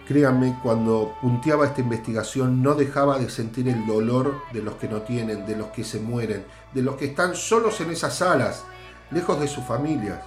Créanme, 0.08 0.58
cuando 0.64 1.18
punteaba 1.22 1.66
esta 1.66 1.82
investigación 1.82 2.64
no 2.64 2.76
dejaba 2.76 3.20
de 3.20 3.30
sentir 3.30 3.68
el 3.68 3.86
dolor 3.86 4.42
de 4.54 4.62
los 4.62 4.76
que 4.76 4.88
no 4.88 5.02
tienen, 5.02 5.46
de 5.46 5.58
los 5.58 5.68
que 5.68 5.84
se 5.84 6.00
mueren, 6.00 6.46
de 6.74 6.82
los 6.82 6.96
que 6.96 7.08
están 7.08 7.36
solos 7.36 7.82
en 7.82 7.92
esas 7.92 8.16
salas, 8.16 8.64
lejos 9.12 9.38
de 9.38 9.50
sus 9.50 9.66
familias. 9.66 10.20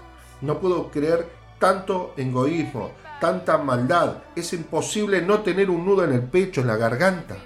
No 0.42 0.60
puedo 0.60 0.90
creer 0.90 1.30
tanto 1.58 2.12
egoísmo, 2.18 2.90
tanta 3.22 3.56
maldad. 3.56 4.18
Es 4.36 4.52
imposible 4.52 5.22
no 5.22 5.40
tener 5.40 5.70
un 5.70 5.86
nudo 5.86 6.04
en 6.04 6.12
el 6.12 6.24
pecho, 6.24 6.60
en 6.60 6.66
la 6.66 6.76
garganta. 6.76 7.36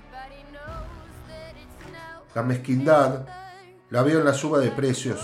La 2.34 2.42
mezquindad 2.42 3.26
la 3.90 4.02
veo 4.02 4.18
en 4.18 4.24
la 4.24 4.34
suba 4.34 4.58
de 4.58 4.72
precios, 4.72 5.20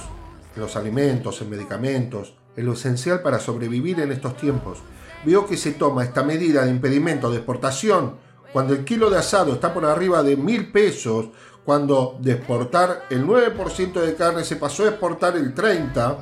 en 0.54 0.62
los 0.62 0.76
alimentos, 0.76 1.42
en 1.42 1.50
medicamentos, 1.50 2.36
en 2.54 2.66
lo 2.66 2.74
esencial 2.74 3.20
para 3.20 3.40
sobrevivir 3.40 3.98
en 3.98 4.12
estos 4.12 4.36
tiempos. 4.36 4.78
Veo 5.24 5.46
que 5.46 5.56
se 5.56 5.72
toma 5.72 6.04
esta 6.04 6.22
medida 6.22 6.64
de 6.64 6.70
impedimento 6.70 7.30
de 7.30 7.38
exportación 7.38 8.16
cuando 8.52 8.74
el 8.74 8.84
kilo 8.84 9.10
de 9.10 9.18
asado 9.18 9.52
está 9.52 9.72
por 9.72 9.84
arriba 9.84 10.22
de 10.22 10.36
mil 10.36 10.72
pesos, 10.72 11.28
cuando 11.64 12.18
de 12.20 12.32
exportar 12.32 13.04
el 13.10 13.26
9% 13.26 13.92
de 13.92 14.14
carne 14.14 14.44
se 14.44 14.56
pasó 14.56 14.84
a 14.84 14.88
exportar 14.88 15.36
el 15.36 15.54
30%, 15.54 16.16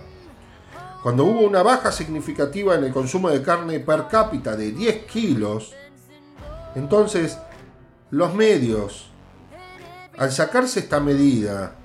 cuando 1.02 1.24
hubo 1.24 1.40
una 1.40 1.62
baja 1.62 1.92
significativa 1.92 2.74
en 2.74 2.84
el 2.84 2.92
consumo 2.92 3.30
de 3.30 3.40
carne 3.40 3.80
per 3.80 4.08
cápita 4.08 4.56
de 4.56 4.72
10 4.72 5.04
kilos, 5.06 5.72
entonces 6.74 7.38
los 8.10 8.34
medios 8.34 9.08
al 10.18 10.32
sacarse 10.32 10.80
esta 10.80 10.98
medida, 10.98 11.76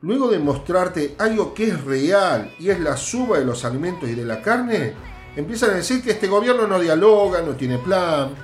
luego 0.00 0.28
de 0.30 0.38
mostrarte 0.38 1.14
algo 1.18 1.52
que 1.52 1.68
es 1.68 1.84
real 1.84 2.50
y 2.58 2.70
es 2.70 2.80
la 2.80 2.96
suba 2.96 3.38
de 3.38 3.44
los 3.44 3.66
alimentos 3.66 4.08
y 4.08 4.14
de 4.14 4.24
la 4.24 4.40
carne, 4.40 4.94
empiezan 5.36 5.70
a 5.70 5.74
decir 5.74 6.02
que 6.02 6.12
este 6.12 6.28
gobierno 6.28 6.66
no 6.66 6.78
dialoga, 6.78 7.42
no 7.42 7.52
tiene 7.52 7.78
plan, 7.78 8.34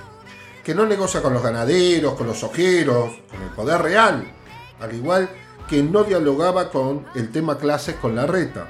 que 0.63 0.75
no 0.75 0.85
negocia 0.85 1.21
con 1.21 1.33
los 1.33 1.43
ganaderos, 1.43 2.13
con 2.15 2.27
los 2.27 2.43
ojeros, 2.43 3.11
con 3.29 3.41
el 3.41 3.49
poder 3.49 3.81
real, 3.81 4.23
al 4.79 4.93
igual 4.93 5.29
que 5.67 5.81
no 5.81 6.03
dialogaba 6.03 6.69
con 6.69 7.05
el 7.15 7.31
tema 7.31 7.57
clases 7.57 7.95
con 7.95 8.15
la 8.15 8.27
reta. 8.27 8.69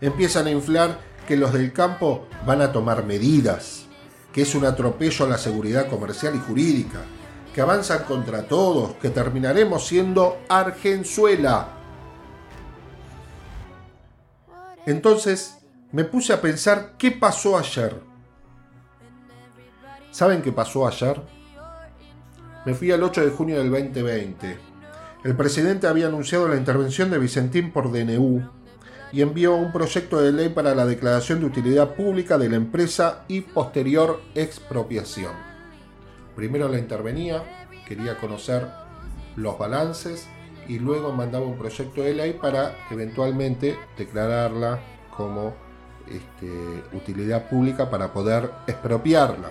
Empiezan 0.00 0.46
a 0.46 0.50
inflar 0.50 1.00
que 1.26 1.36
los 1.36 1.52
del 1.52 1.72
campo 1.72 2.26
van 2.46 2.60
a 2.60 2.70
tomar 2.70 3.04
medidas, 3.04 3.86
que 4.32 4.42
es 4.42 4.54
un 4.54 4.66
atropello 4.66 5.24
a 5.24 5.28
la 5.28 5.38
seguridad 5.38 5.88
comercial 5.88 6.34
y 6.34 6.38
jurídica, 6.38 7.00
que 7.54 7.60
avanzan 7.60 8.04
contra 8.04 8.46
todos, 8.46 8.94
que 8.96 9.08
terminaremos 9.08 9.86
siendo 9.86 10.38
Argenzuela. 10.48 11.68
Entonces 14.86 15.63
me 15.94 16.02
puse 16.02 16.32
a 16.32 16.40
pensar 16.40 16.94
qué 16.98 17.12
pasó 17.12 17.56
ayer. 17.56 17.94
¿Saben 20.10 20.42
qué 20.42 20.50
pasó 20.50 20.88
ayer? 20.88 21.22
Me 22.66 22.74
fui 22.74 22.90
al 22.90 23.04
8 23.04 23.24
de 23.24 23.30
junio 23.30 23.58
del 23.58 23.70
2020. 23.70 24.58
El 25.22 25.36
presidente 25.36 25.86
había 25.86 26.08
anunciado 26.08 26.48
la 26.48 26.56
intervención 26.56 27.12
de 27.12 27.18
Vicentín 27.18 27.70
por 27.70 27.92
DNU 27.92 28.42
y 29.12 29.22
envió 29.22 29.54
un 29.54 29.70
proyecto 29.70 30.20
de 30.20 30.32
ley 30.32 30.48
para 30.48 30.74
la 30.74 30.84
declaración 30.84 31.38
de 31.38 31.46
utilidad 31.46 31.94
pública 31.94 32.38
de 32.38 32.48
la 32.48 32.56
empresa 32.56 33.24
y 33.28 33.42
posterior 33.42 34.20
expropiación. 34.34 35.32
Primero 36.34 36.68
la 36.68 36.80
intervenía, 36.80 37.68
quería 37.86 38.18
conocer 38.18 38.66
los 39.36 39.56
balances 39.56 40.26
y 40.66 40.80
luego 40.80 41.12
mandaba 41.12 41.46
un 41.46 41.56
proyecto 41.56 42.02
de 42.02 42.14
ley 42.14 42.32
para 42.32 42.74
eventualmente 42.90 43.78
declararla 43.96 44.80
como 45.16 45.63
este, 46.08 46.84
utilidad 46.96 47.48
pública 47.48 47.90
para 47.90 48.12
poder 48.12 48.50
expropiarla. 48.66 49.50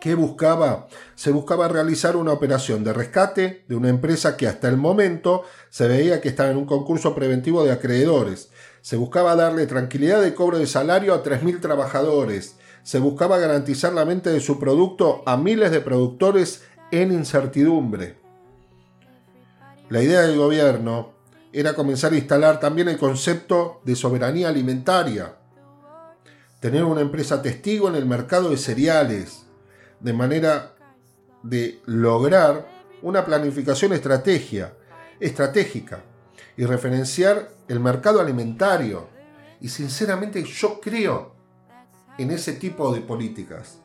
¿Qué 0.00 0.14
buscaba? 0.14 0.88
Se 1.14 1.30
buscaba 1.30 1.66
realizar 1.68 2.16
una 2.16 2.32
operación 2.32 2.84
de 2.84 2.92
rescate 2.92 3.64
de 3.68 3.76
una 3.76 3.88
empresa 3.88 4.36
que 4.36 4.46
hasta 4.46 4.68
el 4.68 4.76
momento 4.76 5.44
se 5.70 5.88
veía 5.88 6.20
que 6.20 6.28
estaba 6.28 6.50
en 6.50 6.58
un 6.58 6.66
concurso 6.66 7.14
preventivo 7.14 7.64
de 7.64 7.72
acreedores. 7.72 8.50
Se 8.82 8.96
buscaba 8.96 9.34
darle 9.34 9.66
tranquilidad 9.66 10.20
de 10.20 10.34
cobro 10.34 10.58
de 10.58 10.66
salario 10.66 11.14
a 11.14 11.22
3.000 11.22 11.60
trabajadores 11.60 12.56
se 12.84 12.98
buscaba 12.98 13.38
garantizar 13.38 13.94
la 13.94 14.04
mente 14.04 14.30
de 14.30 14.40
su 14.40 14.60
producto 14.60 15.22
a 15.24 15.38
miles 15.38 15.70
de 15.70 15.80
productores 15.80 16.62
en 16.90 17.12
incertidumbre. 17.12 18.18
La 19.88 20.02
idea 20.02 20.20
del 20.20 20.36
gobierno 20.36 21.13
era 21.54 21.74
comenzar 21.74 22.12
a 22.12 22.16
instalar 22.16 22.58
también 22.58 22.88
el 22.88 22.98
concepto 22.98 23.80
de 23.84 23.94
soberanía 23.94 24.48
alimentaria, 24.48 25.36
tener 26.58 26.82
una 26.82 27.00
empresa 27.00 27.40
testigo 27.42 27.88
en 27.88 27.94
el 27.94 28.06
mercado 28.06 28.50
de 28.50 28.56
cereales, 28.56 29.44
de 30.00 30.12
manera 30.12 30.74
de 31.44 31.80
lograr 31.86 32.66
una 33.02 33.24
planificación 33.24 33.92
estratégica 33.92 34.72
y 36.56 36.64
referenciar 36.64 37.50
el 37.68 37.78
mercado 37.78 38.20
alimentario. 38.20 39.08
Y 39.60 39.68
sinceramente 39.68 40.42
yo 40.42 40.80
creo 40.80 41.36
en 42.18 42.32
ese 42.32 42.54
tipo 42.54 42.92
de 42.92 43.00
políticas. 43.00 43.78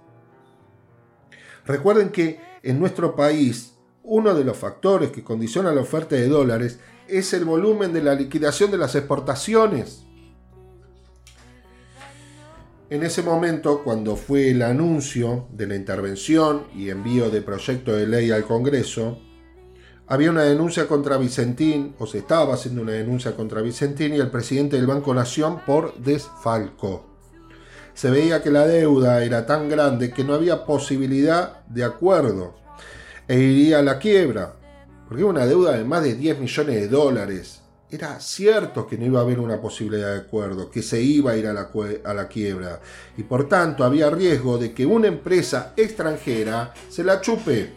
Recuerden 1.65 2.09
que 2.09 2.39
en 2.63 2.80
nuestro 2.80 3.15
país 3.15 3.76
uno 4.01 4.34
de 4.34 4.43
los 4.43 4.57
factores 4.57 5.11
que 5.11 5.24
condiciona 5.24 5.72
la 5.72 5.82
oferta 5.82 6.15
de 6.15 6.28
dólares 6.28 6.80
es 7.10 7.34
el 7.34 7.45
volumen 7.45 7.93
de 7.93 8.01
la 8.01 8.16
liquidación 8.16 8.72
de 8.72 8.78
las 8.78 8.95
exportaciones. 8.95 10.03
En 12.89 13.03
ese 13.03 13.22
momento, 13.22 13.84
cuando 13.84 14.16
fue 14.16 14.49
el 14.49 14.62
anuncio 14.62 15.47
de 15.51 15.68
la 15.68 15.76
intervención 15.76 16.64
y 16.76 16.89
envío 16.89 17.30
de 17.30 17.41
proyecto 17.41 17.91
de 17.91 18.07
ley 18.07 18.32
al 18.32 18.45
Congreso, 18.45 19.20
había 20.07 20.32
una 20.32 20.43
denuncia 20.43 20.88
contra 20.88 21.18
Vicentín, 21.18 21.95
o 21.99 22.07
se 22.07 22.20
estaba 22.20 22.55
haciendo 22.55 22.82
una 22.82 22.93
denuncia 22.93 23.36
contra 23.36 23.62
Vicentín 23.62 24.16
y 24.16 24.18
el 24.18 24.32
presidente 24.32 24.76
del 24.76 24.88
Banco 24.88 25.14
Nación 25.14 25.60
por 25.66 25.95
desfalco 25.99 27.10
se 27.99 28.10
veía 28.10 28.41
que 28.41 28.49
la 28.49 28.66
deuda 28.66 29.26
era 29.26 29.45
tan 29.45 29.68
grande 29.68 30.14
que 30.14 30.24
no 30.24 30.34
había 30.34 30.66
posibilidad 30.66 31.66
de 31.66 31.84
acuerdo 31.84 32.55
e 33.28 33.38
iría 33.39 33.80
a 33.80 33.82
la 33.82 33.99
quiebra, 33.99 34.55
porque 35.10 35.24
una 35.24 35.47
deuda 35.47 35.76
de 35.76 35.84
más 35.84 36.03
de 36.03 36.14
10 36.14 36.39
millones 36.39 36.76
de 36.76 36.88
dólares. 36.88 37.62
Era 37.89 38.20
cierto 38.20 38.86
que 38.86 38.95
no 38.95 39.05
iba 39.07 39.20
a 39.20 39.24
haber 39.24 39.39
una 39.39 39.60
posibilidad 39.60 40.14
de 40.14 40.20
acuerdo, 40.20 40.70
que 40.70 40.84
se 40.84 41.01
iba 41.01 41.32
a 41.32 41.36
ir 41.36 41.47
a 41.47 41.53
la, 41.53 41.72
a 42.03 42.14
la 42.14 42.28
quiebra, 42.28 42.80
y 43.18 43.24
por 43.24 43.49
tanto 43.49 43.84
había 43.84 44.12
riesgo 44.12 44.60
de 44.60 44.72
que 44.72 44.86
una 44.86 45.07
empresa 45.07 45.74
extranjera 45.76 46.76
se 46.88 47.03
la 47.03 47.20
chupe. 47.20 47.74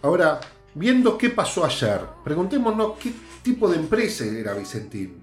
Ahora, 0.00 0.40
viendo 0.74 1.18
qué 1.18 1.28
pasó 1.28 1.62
ayer, 1.66 2.00
preguntémonos 2.24 2.92
qué 2.98 3.12
tipo 3.42 3.68
de 3.68 3.76
empresa 3.76 4.24
era 4.24 4.54
Vicentín. 4.54 5.22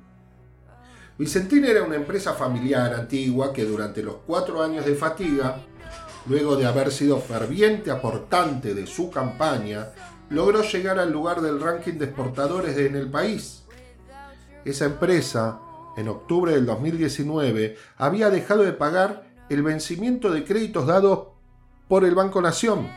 Vicentín 1.18 1.66
era 1.66 1.82
una 1.82 1.96
empresa 1.96 2.34
familiar 2.34 2.94
antigua 2.94 3.52
que 3.52 3.66
durante 3.66 4.04
los 4.04 4.18
cuatro 4.28 4.62
años 4.62 4.86
de 4.86 4.94
fatiga, 4.94 5.64
luego 6.26 6.56
de 6.56 6.66
haber 6.66 6.92
sido 6.92 7.20
ferviente 7.20 7.92
aportante 7.92 8.74
de 8.74 8.88
su 8.88 9.10
campaña, 9.10 9.90
logró 10.30 10.62
llegar 10.64 11.00
al 11.00 11.12
lugar 11.12 11.42
del 11.42 11.60
ranking 11.60 11.94
de 11.94 12.06
exportadores 12.06 12.78
en 12.78 12.96
el 12.96 13.10
país. 13.10 13.64
Esa 14.66 14.86
empresa, 14.86 15.60
en 15.98 16.08
octubre 16.08 16.54
del 16.54 16.66
2019, 16.66 17.78
había 17.98 18.30
dejado 18.30 18.64
de 18.64 18.74
pagar 18.74 19.24
el 19.50 19.62
vencimiento 19.62 20.32
de 20.32 20.44
créditos 20.46 20.88
dados 20.88 21.28
por 21.88 22.06
el 22.06 22.16
Banco 22.16 22.42
Nación. 22.42 22.88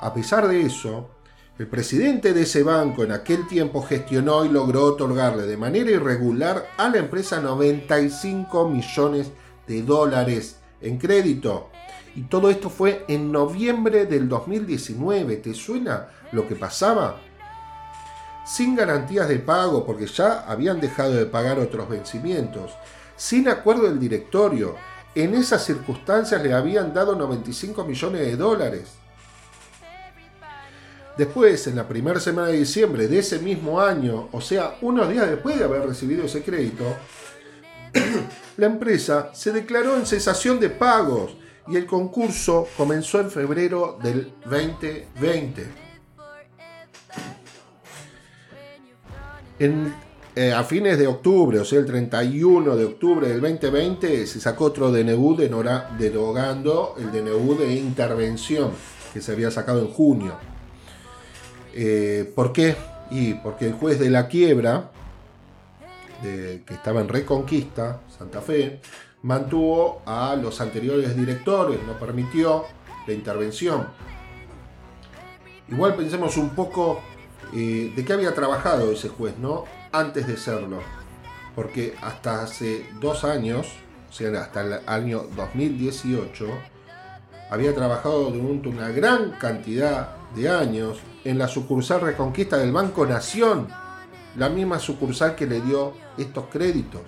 A 0.00 0.12
pesar 0.12 0.48
de 0.48 0.62
eso, 0.62 1.08
el 1.58 1.68
presidente 1.68 2.32
de 2.32 2.42
ese 2.42 2.64
banco 2.64 3.04
en 3.04 3.12
aquel 3.12 3.46
tiempo 3.46 3.82
gestionó 3.82 4.44
y 4.44 4.48
logró 4.48 4.84
otorgarle 4.84 5.44
de 5.44 5.56
manera 5.56 5.90
irregular 5.92 6.66
a 6.76 6.88
la 6.88 6.98
empresa 6.98 7.40
95 7.40 8.68
millones 8.68 9.30
de 9.68 9.82
dólares 9.82 10.61
en 10.82 10.98
crédito. 10.98 11.70
Y 12.14 12.22
todo 12.22 12.50
esto 12.50 12.68
fue 12.68 13.04
en 13.08 13.32
noviembre 13.32 14.06
del 14.06 14.28
2019. 14.28 15.36
¿Te 15.36 15.54
suena 15.54 16.08
lo 16.32 16.46
que 16.46 16.56
pasaba? 16.56 17.20
Sin 18.44 18.74
garantías 18.74 19.28
de 19.28 19.38
pago 19.38 19.86
porque 19.86 20.06
ya 20.06 20.40
habían 20.40 20.80
dejado 20.80 21.14
de 21.14 21.26
pagar 21.26 21.58
otros 21.58 21.88
vencimientos. 21.88 22.72
Sin 23.16 23.48
acuerdo 23.48 23.84
del 23.84 23.98
directorio. 23.98 24.76
En 25.14 25.34
esas 25.34 25.64
circunstancias 25.64 26.42
le 26.42 26.54
habían 26.54 26.94
dado 26.94 27.14
95 27.14 27.84
millones 27.84 28.22
de 28.22 28.36
dólares. 28.36 28.94
Después, 31.16 31.66
en 31.66 31.76
la 31.76 31.86
primera 31.86 32.18
semana 32.18 32.48
de 32.48 32.58
diciembre 32.58 33.06
de 33.06 33.18
ese 33.18 33.38
mismo 33.38 33.80
año, 33.80 34.28
o 34.32 34.40
sea, 34.40 34.78
unos 34.80 35.10
días 35.10 35.28
después 35.28 35.58
de 35.58 35.64
haber 35.64 35.86
recibido 35.86 36.24
ese 36.24 36.42
crédito, 36.42 36.84
la 38.56 38.66
empresa 38.66 39.30
se 39.34 39.52
declaró 39.52 39.96
en 39.96 40.06
cesación 40.06 40.60
de 40.60 40.70
pagos 40.70 41.36
y 41.68 41.76
el 41.76 41.86
concurso 41.86 42.68
comenzó 42.76 43.20
en 43.20 43.30
febrero 43.30 43.98
del 44.02 44.32
2020. 44.44 45.82
Eh, 50.34 50.50
a 50.50 50.64
fines 50.64 50.98
de 50.98 51.06
octubre, 51.06 51.60
o 51.60 51.64
sea, 51.64 51.78
el 51.78 51.86
31 51.86 52.74
de 52.74 52.84
octubre 52.84 53.28
del 53.28 53.40
2020, 53.40 54.26
se 54.26 54.40
sacó 54.40 54.64
otro 54.64 54.90
DNU 54.90 55.36
derogando 55.98 56.96
el 56.98 57.12
DNU 57.12 57.58
de 57.58 57.74
intervención 57.74 58.70
que 59.12 59.20
se 59.20 59.32
había 59.32 59.50
sacado 59.50 59.80
en 59.80 59.88
junio. 59.88 60.34
Eh, 61.74 62.32
¿Por 62.34 62.52
qué? 62.52 62.74
Y 63.10 63.34
porque 63.34 63.66
el 63.66 63.74
juez 63.74 63.98
de 63.98 64.08
la 64.08 64.26
quiebra, 64.26 64.90
que 66.22 66.74
estaba 66.74 67.00
en 67.00 67.08
Reconquista, 67.08 68.00
Santa 68.16 68.40
Fe, 68.40 68.80
mantuvo 69.22 70.02
a 70.06 70.36
los 70.36 70.60
anteriores 70.60 71.16
directores, 71.16 71.78
no 71.86 71.98
permitió 71.98 72.64
la 73.06 73.12
intervención. 73.12 73.88
Igual 75.68 75.94
pensemos 75.94 76.36
un 76.36 76.50
poco 76.50 77.00
eh, 77.54 77.92
de 77.94 78.04
qué 78.04 78.12
había 78.12 78.34
trabajado 78.34 78.92
ese 78.92 79.08
juez, 79.08 79.38
¿no? 79.38 79.64
Antes 79.92 80.26
de 80.26 80.36
serlo. 80.36 80.80
Porque 81.54 81.94
hasta 82.00 82.42
hace 82.42 82.86
dos 83.00 83.24
años, 83.24 83.68
o 84.10 84.12
sea, 84.12 84.40
hasta 84.40 84.62
el 84.62 84.80
año 84.86 85.26
2018, 85.36 86.46
había 87.50 87.74
trabajado 87.74 88.30
durante 88.30 88.68
una 88.68 88.88
gran 88.88 89.32
cantidad 89.32 90.16
de 90.34 90.48
años 90.48 90.98
en 91.24 91.38
la 91.38 91.48
sucursal 91.48 92.00
Reconquista 92.00 92.56
del 92.56 92.72
Banco 92.72 93.06
Nación, 93.06 93.68
la 94.36 94.48
misma 94.48 94.78
sucursal 94.78 95.34
que 95.34 95.46
le 95.46 95.60
dio 95.60 95.92
estos 96.16 96.46
créditos 96.46 97.02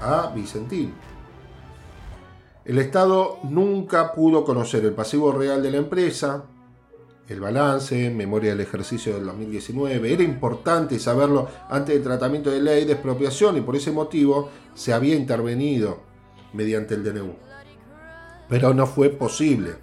a 0.00 0.32
Vicentín. 0.34 0.94
El 2.64 2.78
Estado 2.78 3.38
nunca 3.44 4.12
pudo 4.12 4.44
conocer 4.44 4.84
el 4.84 4.92
pasivo 4.92 5.32
real 5.32 5.62
de 5.62 5.70
la 5.70 5.78
empresa, 5.78 6.44
el 7.28 7.40
balance, 7.40 8.10
memoria 8.10 8.50
del 8.50 8.60
ejercicio 8.60 9.14
del 9.14 9.26
2019. 9.26 10.12
Era 10.12 10.22
importante 10.22 10.98
saberlo 10.98 11.48
antes 11.68 11.94
del 11.94 12.02
tratamiento 12.02 12.50
de 12.50 12.60
ley 12.60 12.84
de 12.84 12.92
expropiación 12.92 13.56
y 13.56 13.60
por 13.60 13.76
ese 13.76 13.92
motivo 13.92 14.50
se 14.74 14.92
había 14.92 15.14
intervenido 15.14 16.00
mediante 16.52 16.94
el 16.94 17.04
DNU. 17.04 17.34
Pero 18.48 18.74
no 18.74 18.86
fue 18.86 19.10
posible. 19.10 19.76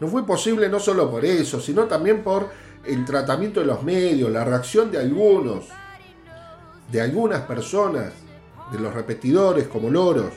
No 0.00 0.08
fue 0.08 0.26
posible 0.26 0.68
no 0.68 0.80
solo 0.80 1.10
por 1.10 1.24
eso, 1.24 1.60
sino 1.60 1.84
también 1.84 2.22
por 2.22 2.48
el 2.84 3.04
tratamiento 3.04 3.60
de 3.60 3.66
los 3.66 3.82
medios, 3.82 4.30
la 4.30 4.44
reacción 4.44 4.90
de 4.90 4.98
algunos, 4.98 5.66
de 6.90 7.00
algunas 7.00 7.42
personas 7.42 8.12
de 8.72 8.78
los 8.78 8.94
repetidores 8.94 9.68
como 9.68 9.90
loros. 9.90 10.32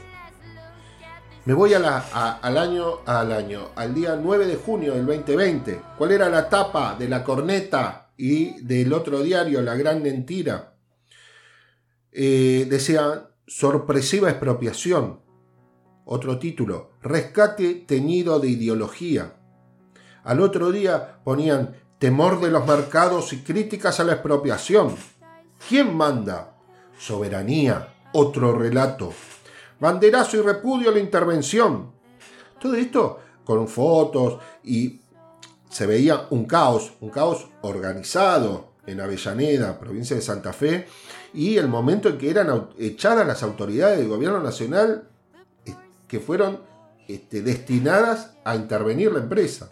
Me 1.45 1.53
voy 1.53 1.73
al 1.73 1.85
año, 1.85 2.99
al 3.05 3.31
año, 3.31 3.69
al 3.75 3.93
día 3.93 4.15
9 4.15 4.47
de 4.47 4.55
junio 4.55 4.93
del 4.93 5.05
2020. 5.05 5.81
¿Cuál 5.97 6.11
era 6.11 6.29
la 6.29 6.47
tapa 6.49 6.95
de 6.97 7.09
la 7.09 7.23
corneta 7.23 8.11
y 8.15 8.61
del 8.61 8.93
otro 8.93 9.21
diario, 9.21 9.61
La 9.61 9.75
Gran 9.75 10.01
Mentira? 10.01 10.75
Eh, 12.11 12.65
decía 12.69 13.29
sorpresiva 13.45 14.29
expropiación. 14.29 15.19
Otro 16.05 16.39
título, 16.39 16.91
rescate 17.01 17.73
teñido 17.87 18.39
de 18.39 18.49
ideología. 18.49 19.33
Al 20.23 20.39
otro 20.39 20.71
día 20.71 21.19
ponían 21.23 21.75
temor 22.03 22.41
de 22.41 22.51
los 22.51 22.67
mercados 22.67 23.31
y 23.31 23.43
críticas 23.43 24.01
a 24.01 24.03
la 24.03 24.11
expropiación. 24.11 24.93
¿Quién 25.69 25.95
manda? 25.95 26.57
Soberanía, 26.99 27.93
otro 28.11 28.59
relato. 28.59 29.13
Banderazo 29.79 30.35
y 30.35 30.41
repudio 30.41 30.89
a 30.89 30.91
la 30.91 30.99
intervención. 30.99 31.93
Todo 32.59 32.75
esto 32.75 33.19
con 33.45 33.69
fotos 33.69 34.37
y 34.65 34.99
se 35.69 35.85
veía 35.85 36.27
un 36.31 36.43
caos, 36.43 36.91
un 36.99 37.09
caos 37.09 37.47
organizado 37.61 38.73
en 38.85 38.99
Avellaneda, 38.99 39.79
provincia 39.79 40.17
de 40.17 40.21
Santa 40.21 40.51
Fe, 40.51 40.85
y 41.33 41.55
el 41.55 41.69
momento 41.69 42.09
en 42.09 42.17
que 42.17 42.29
eran 42.29 42.67
echadas 42.79 43.25
las 43.25 43.43
autoridades 43.43 43.99
del 43.99 44.09
gobierno 44.09 44.41
nacional 44.41 45.07
eh, 45.65 45.73
que 46.09 46.19
fueron 46.19 46.59
este, 47.07 47.41
destinadas 47.41 48.33
a 48.43 48.57
intervenir 48.57 49.13
la 49.13 49.19
empresa. 49.19 49.69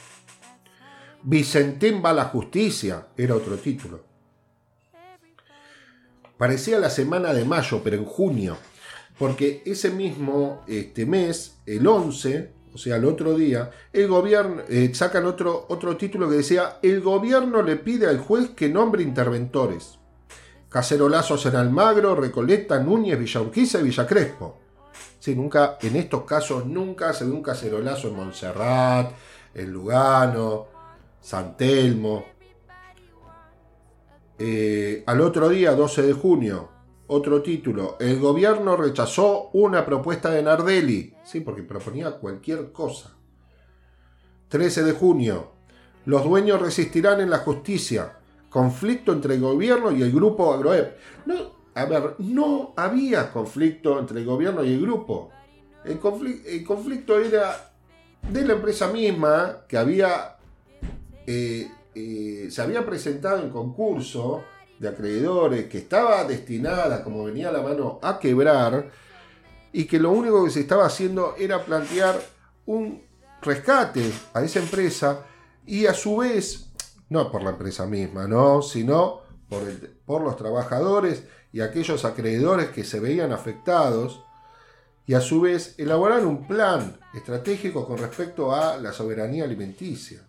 Vicentín 1.23 2.01
va 2.03 2.11
a 2.11 2.13
la 2.13 2.25
justicia, 2.25 3.07
era 3.15 3.35
otro 3.35 3.57
título. 3.57 4.03
Parecía 6.37 6.79
la 6.79 6.89
semana 6.89 7.33
de 7.33 7.45
mayo, 7.45 7.81
pero 7.83 7.97
en 7.97 8.05
junio, 8.05 8.57
porque 9.19 9.61
ese 9.65 9.91
mismo 9.91 10.63
este 10.67 11.05
mes, 11.05 11.59
el 11.67 11.85
11, 11.85 12.51
o 12.73 12.77
sea, 12.79 12.95
el 12.95 13.05
otro 13.05 13.35
día, 13.35 13.69
el 13.93 14.07
gobierno, 14.07 14.63
eh, 14.67 14.89
sacan 14.95 15.25
otro, 15.25 15.67
otro 15.69 15.95
título 15.97 16.27
que 16.27 16.37
decía, 16.37 16.79
el 16.81 17.01
gobierno 17.01 17.61
le 17.61 17.75
pide 17.75 18.07
al 18.07 18.19
juez 18.19 18.49
que 18.55 18.69
nombre 18.69 19.03
interventores. 19.03 19.99
Cacerolazos 20.69 21.45
en 21.45 21.57
Almagro, 21.57 22.15
Recoleta, 22.15 22.79
Núñez, 22.79 23.19
Villa 23.19 23.41
Urquiza 23.41 23.79
y 23.79 23.83
Villa 23.83 24.07
Crespo. 24.07 24.57
Sí, 25.19 25.35
nunca, 25.35 25.77
en 25.81 25.97
estos 25.97 26.23
casos 26.23 26.65
nunca 26.65 27.13
se 27.13 27.25
ve 27.25 27.31
un 27.31 27.43
cacerolazo 27.43 28.07
en 28.07 28.15
Montserrat, 28.15 29.11
en 29.53 29.71
Lugano, 29.71 30.70
San 31.21 31.55
Telmo, 31.55 32.25
eh, 34.43 35.03
al 35.05 35.21
otro 35.21 35.49
día, 35.49 35.73
12 35.73 36.01
de 36.01 36.13
junio, 36.13 36.69
otro 37.07 37.43
título. 37.43 37.97
El 37.99 38.19
gobierno 38.19 38.75
rechazó 38.75 39.51
una 39.53 39.85
propuesta 39.85 40.31
de 40.31 40.41
Nardelli. 40.41 41.13
Sí, 41.23 41.41
porque 41.41 41.61
proponía 41.61 42.11
cualquier 42.11 42.71
cosa. 42.71 43.15
13 44.47 44.83
de 44.83 44.93
junio. 44.93 45.51
Los 46.05 46.23
dueños 46.23 46.59
resistirán 46.59 47.21
en 47.21 47.29
la 47.29 47.37
justicia. 47.37 48.17
Conflicto 48.49 49.13
entre 49.13 49.35
el 49.35 49.41
gobierno 49.41 49.91
y 49.91 50.01
el 50.01 50.11
grupo 50.11 50.51
Agroep. 50.53 50.97
No, 51.27 51.35
a 51.75 51.85
ver, 51.85 52.15
no 52.17 52.73
había 52.75 53.31
conflicto 53.31 53.99
entre 53.99 54.21
el 54.21 54.25
gobierno 54.25 54.63
y 54.63 54.73
el 54.73 54.81
grupo. 54.81 55.29
El, 55.85 55.99
conflicto, 55.99 57.19
era 57.19 57.73
de 58.29 58.45
la 58.45 58.53
empresa 58.53 58.91
misma 58.91 59.65
que 59.67 59.77
había 59.77 60.37
eh, 61.27 61.69
eh, 61.93 62.47
se 62.49 62.61
había 62.61 62.85
presentado 62.85 63.41
en 63.41 63.49
concurso 63.49 64.43
de 64.79 64.87
acreedores 64.89 65.67
que 65.67 65.79
estaba 65.79 66.23
destinada, 66.23 67.03
como 67.03 67.25
venía 67.25 67.51
la 67.51 67.61
mano, 67.61 67.99
a 68.01 68.19
quebrar 68.19 68.89
y 69.71 69.85
que 69.85 69.99
lo 69.99 70.11
único 70.11 70.43
que 70.43 70.49
se 70.49 70.61
estaba 70.61 70.85
haciendo 70.85 71.35
era 71.37 71.63
plantear 71.63 72.19
un 72.65 73.03
rescate 73.41 74.11
a 74.33 74.41
esa 74.41 74.59
empresa 74.59 75.25
y 75.65 75.85
a 75.85 75.93
su 75.93 76.17
vez, 76.17 76.71
no 77.09 77.31
por 77.31 77.43
la 77.43 77.51
empresa 77.51 77.85
misma, 77.85 78.27
¿no? 78.27 78.61
sino 78.61 79.21
por 80.05 80.21
los 80.21 80.37
trabajadores 80.37 81.23
y 81.51 81.61
aquellos 81.61 82.05
acreedores 82.05 82.69
que 82.69 82.83
se 82.83 82.99
veían 82.99 83.33
afectados 83.33 84.23
y 85.05 85.13
a 85.13 85.21
su 85.21 85.41
vez 85.41 85.75
elaborar 85.77 86.25
un 86.25 86.47
plan 86.47 86.97
estratégico 87.13 87.85
con 87.85 87.97
respecto 87.97 88.55
a 88.55 88.77
la 88.77 88.93
soberanía 88.93 89.43
alimenticia. 89.43 90.21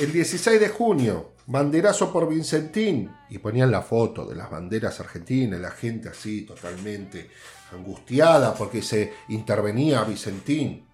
El 0.00 0.12
16 0.12 0.58
de 0.58 0.70
junio, 0.70 1.32
banderazo 1.46 2.10
por 2.10 2.26
Vincentín. 2.26 3.14
Y 3.28 3.36
ponían 3.36 3.70
la 3.70 3.82
foto 3.82 4.24
de 4.24 4.34
las 4.34 4.50
banderas 4.50 4.98
argentinas, 4.98 5.60
la 5.60 5.72
gente 5.72 6.08
así 6.08 6.46
totalmente 6.46 7.28
angustiada 7.70 8.54
porque 8.54 8.80
se 8.80 9.12
intervenía 9.28 10.02
Vicentín. 10.04 10.86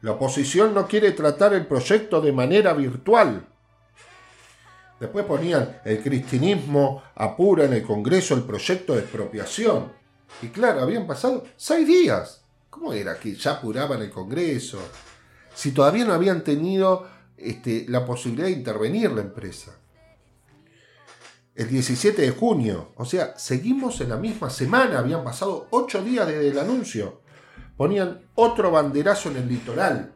La 0.00 0.10
oposición 0.10 0.74
no 0.74 0.88
quiere 0.88 1.12
tratar 1.12 1.54
el 1.54 1.68
proyecto 1.68 2.20
de 2.20 2.32
manera 2.32 2.72
virtual. 2.72 3.46
Después 4.98 5.24
ponían 5.24 5.80
el 5.84 6.02
cristianismo 6.02 7.04
apura 7.14 7.64
en 7.64 7.74
el 7.74 7.84
Congreso 7.84 8.34
el 8.34 8.42
proyecto 8.42 8.94
de 8.94 9.02
expropiación. 9.02 9.92
Y 10.42 10.48
claro, 10.48 10.80
habían 10.80 11.06
pasado 11.06 11.44
seis 11.56 11.86
días. 11.86 12.42
¿Cómo 12.70 12.92
era 12.92 13.20
que 13.20 13.36
ya 13.36 13.52
apuraban 13.52 14.02
el 14.02 14.10
Congreso? 14.10 14.80
Si 15.54 15.70
todavía 15.70 16.04
no 16.04 16.12
habían 16.12 16.42
tenido 16.42 17.17
este, 17.38 17.86
la 17.88 18.04
posibilidad 18.04 18.46
de 18.46 18.52
intervenir 18.52 19.10
la 19.12 19.22
empresa. 19.22 19.78
El 21.54 21.68
17 21.68 22.22
de 22.22 22.30
junio, 22.30 22.92
o 22.96 23.04
sea, 23.04 23.36
seguimos 23.36 24.00
en 24.00 24.10
la 24.10 24.16
misma 24.16 24.48
semana, 24.48 24.98
habían 24.98 25.24
pasado 25.24 25.66
ocho 25.70 26.02
días 26.02 26.26
desde 26.26 26.48
el 26.48 26.58
anuncio. 26.58 27.20
Ponían 27.76 28.20
otro 28.34 28.70
banderazo 28.70 29.30
en 29.30 29.36
el 29.38 29.48
litoral. 29.48 30.12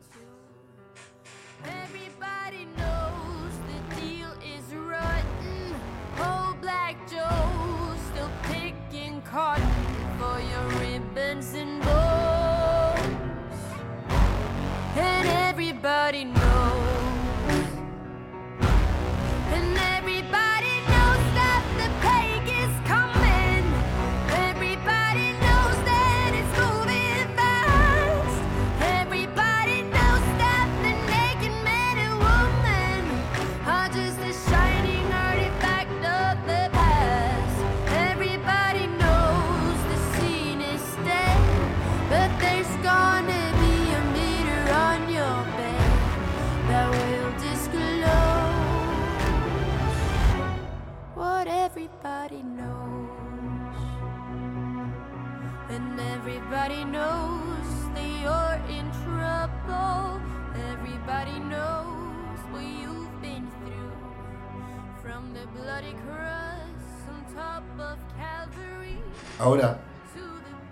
Ahora, 69.40 69.80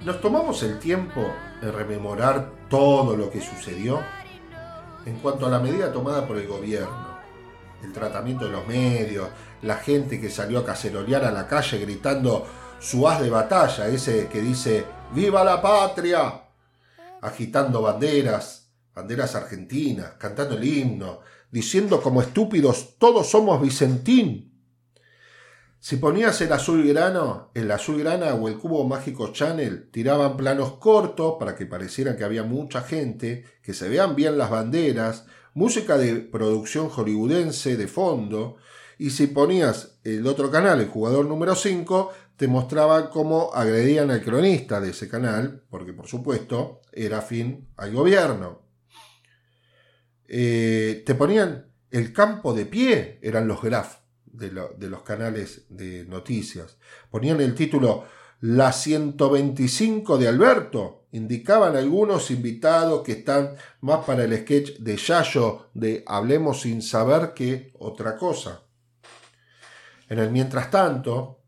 ¿nos 0.05 0.20
tomamos 0.20 0.62
el 0.62 0.78
tiempo 0.78 1.26
de 1.61 1.72
rememorar 1.72 2.53
todo 2.68 3.16
lo 3.16 3.28
que 3.28 3.41
sucedió 3.41 3.99
en 5.05 5.16
cuanto 5.16 5.47
a 5.47 5.51
la 5.51 5.59
medida 5.59 5.93
tomada 5.93 6.24
por 6.24 6.36
el 6.36 6.47
gobierno? 6.47 7.18
El 7.82 7.93
tratamiento 7.93 8.45
de 8.45 8.53
los 8.53 8.64
medios, 8.68 9.28
la 9.62 9.74
gente 9.74 10.20
que 10.20 10.30
salió 10.30 10.61
a 10.61 10.64
cacerolear 10.64 11.24
a 11.24 11.32
la 11.32 11.49
calle 11.49 11.78
gritando 11.78 12.47
su 12.78 13.09
haz 13.09 13.20
de 13.20 13.30
batalla, 13.30 13.88
ese 13.88 14.28
que 14.28 14.41
dice 14.41 15.00
¡Viva 15.13 15.43
la 15.43 15.61
patria! 15.61 16.41
agitando 17.21 17.83
banderas, 17.83 18.71
banderas 18.95 19.35
argentinas, 19.35 20.13
cantando 20.19 20.57
el 20.57 20.65
himno, 20.65 21.21
diciendo 21.51 22.01
como 22.01 22.23
estúpidos 22.23 22.97
todos 22.99 23.29
somos 23.29 23.61
Vicentín. 23.61 24.47
Si 25.81 25.97
ponías 25.97 26.41
el 26.43 26.53
azul 26.53 26.87
grano, 26.87 27.51
el 27.55 27.71
azul 27.71 27.99
grana 27.99 28.35
o 28.35 28.49
el 28.49 28.59
cubo 28.59 28.87
mágico 28.87 29.33
Channel, 29.33 29.91
tiraban 29.91 30.37
planos 30.37 30.75
cortos 30.75 31.37
para 31.39 31.57
que 31.57 31.67
pareciera 31.67 32.17
que 32.17 32.25
había 32.25 32.43
mucha 32.43 32.83
gente, 32.83 33.45
que 33.63 33.73
se 33.75 33.89
vean 33.89 34.15
bien 34.15 34.37
las 34.37 34.51
banderas, 34.51 35.27
música 35.55 35.97
de 35.97 36.17
producción 36.17 36.89
hollywoodense 36.89 37.77
de 37.77 37.89
fondo, 37.89 38.57
y 38.99 39.11
si 39.11 39.29
ponías 39.29 39.99
el 40.05 40.27
otro 40.27 40.51
canal, 40.51 40.79
el 40.79 40.89
jugador 40.89 41.25
número 41.25 41.55
5, 41.55 42.13
te 42.41 42.49
mostraba 42.49 43.11
cómo 43.11 43.51
agredían 43.53 44.11
al 44.11 44.22
cronista 44.22 44.80
de 44.80 44.93
ese 44.93 45.11
canal, 45.11 45.62
porque 45.68 45.93
por 45.93 46.07
supuesto 46.07 46.80
era 46.91 47.20
fin 47.20 47.68
al 47.76 47.93
gobierno. 47.93 48.62
Eh, 50.26 51.03
te 51.05 51.14
ponían 51.14 51.70
el 51.91 52.14
campo 52.14 52.55
de 52.55 52.64
pie, 52.64 53.18
eran 53.20 53.47
los 53.47 53.61
graf 53.61 53.99
de, 54.24 54.53
los 54.53 55.03
canales 55.03 55.66
de 55.68 56.07
noticias. 56.07 56.78
Ponían 57.11 57.43
el 57.43 57.55
título 57.55 58.07
La 58.41 58.72
125 58.72 60.16
de 60.16 60.28
Alberto. 60.28 61.09
Indicaban 61.12 61.76
algunos 61.76 62.30
invitados 62.30 63.03
que 63.03 63.12
están 63.12 63.57
más 63.82 64.07
para 64.07 64.24
el 64.24 64.34
sketch 64.34 64.78
de 64.78 64.97
Yayo 64.97 65.66
de 65.74 66.05
Hablemos 66.07 66.62
sin 66.62 66.80
saber 66.80 67.34
que 67.34 67.74
otra 67.78 68.16
cosa. 68.16 68.62
En 70.09 70.18
el 70.18 70.30
mientras 70.30 70.70
tanto, 70.70 71.39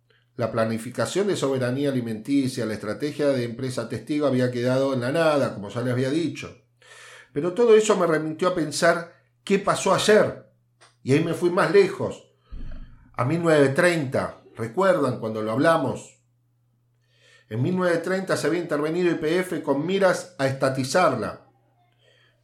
la 0.42 0.50
planificación 0.50 1.28
de 1.28 1.36
soberanía 1.36 1.90
alimenticia, 1.90 2.66
la 2.66 2.74
estrategia 2.74 3.28
de 3.28 3.44
empresa 3.44 3.88
testigo 3.88 4.26
había 4.26 4.50
quedado 4.50 4.92
en 4.92 5.00
la 5.02 5.12
nada, 5.12 5.54
como 5.54 5.68
ya 5.68 5.82
les 5.82 5.92
había 5.92 6.10
dicho. 6.10 6.64
Pero 7.32 7.52
todo 7.52 7.76
eso 7.76 7.96
me 7.96 8.08
remitió 8.08 8.48
a 8.48 8.54
pensar 8.56 9.22
qué 9.44 9.60
pasó 9.60 9.94
ayer. 9.94 10.50
Y 11.04 11.12
ahí 11.12 11.22
me 11.22 11.34
fui 11.34 11.50
más 11.50 11.70
lejos, 11.70 12.34
a 13.12 13.24
1930. 13.24 14.42
¿Recuerdan 14.56 15.20
cuando 15.20 15.42
lo 15.42 15.52
hablamos? 15.52 16.20
En 17.48 17.62
1930 17.62 18.36
se 18.36 18.46
había 18.48 18.62
intervenido 18.62 19.12
IPF 19.12 19.62
con 19.62 19.86
miras 19.86 20.34
a 20.40 20.48
estatizarla. 20.48 21.46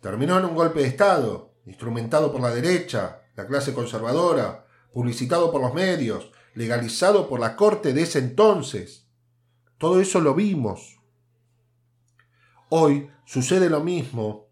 Terminó 0.00 0.38
en 0.38 0.44
un 0.44 0.54
golpe 0.54 0.82
de 0.82 0.86
Estado, 0.86 1.56
instrumentado 1.66 2.30
por 2.30 2.42
la 2.42 2.54
derecha, 2.54 3.22
la 3.34 3.44
clase 3.48 3.74
conservadora, 3.74 4.66
publicitado 4.92 5.50
por 5.50 5.60
los 5.60 5.74
medios, 5.74 6.30
legalizado 6.58 7.28
por 7.28 7.40
la 7.40 7.56
corte 7.56 7.92
de 7.92 8.02
ese 8.02 8.18
entonces. 8.18 9.06
Todo 9.78 10.00
eso 10.00 10.20
lo 10.20 10.34
vimos. 10.34 11.00
Hoy 12.68 13.08
sucede 13.24 13.70
lo 13.70 13.80
mismo 13.80 14.48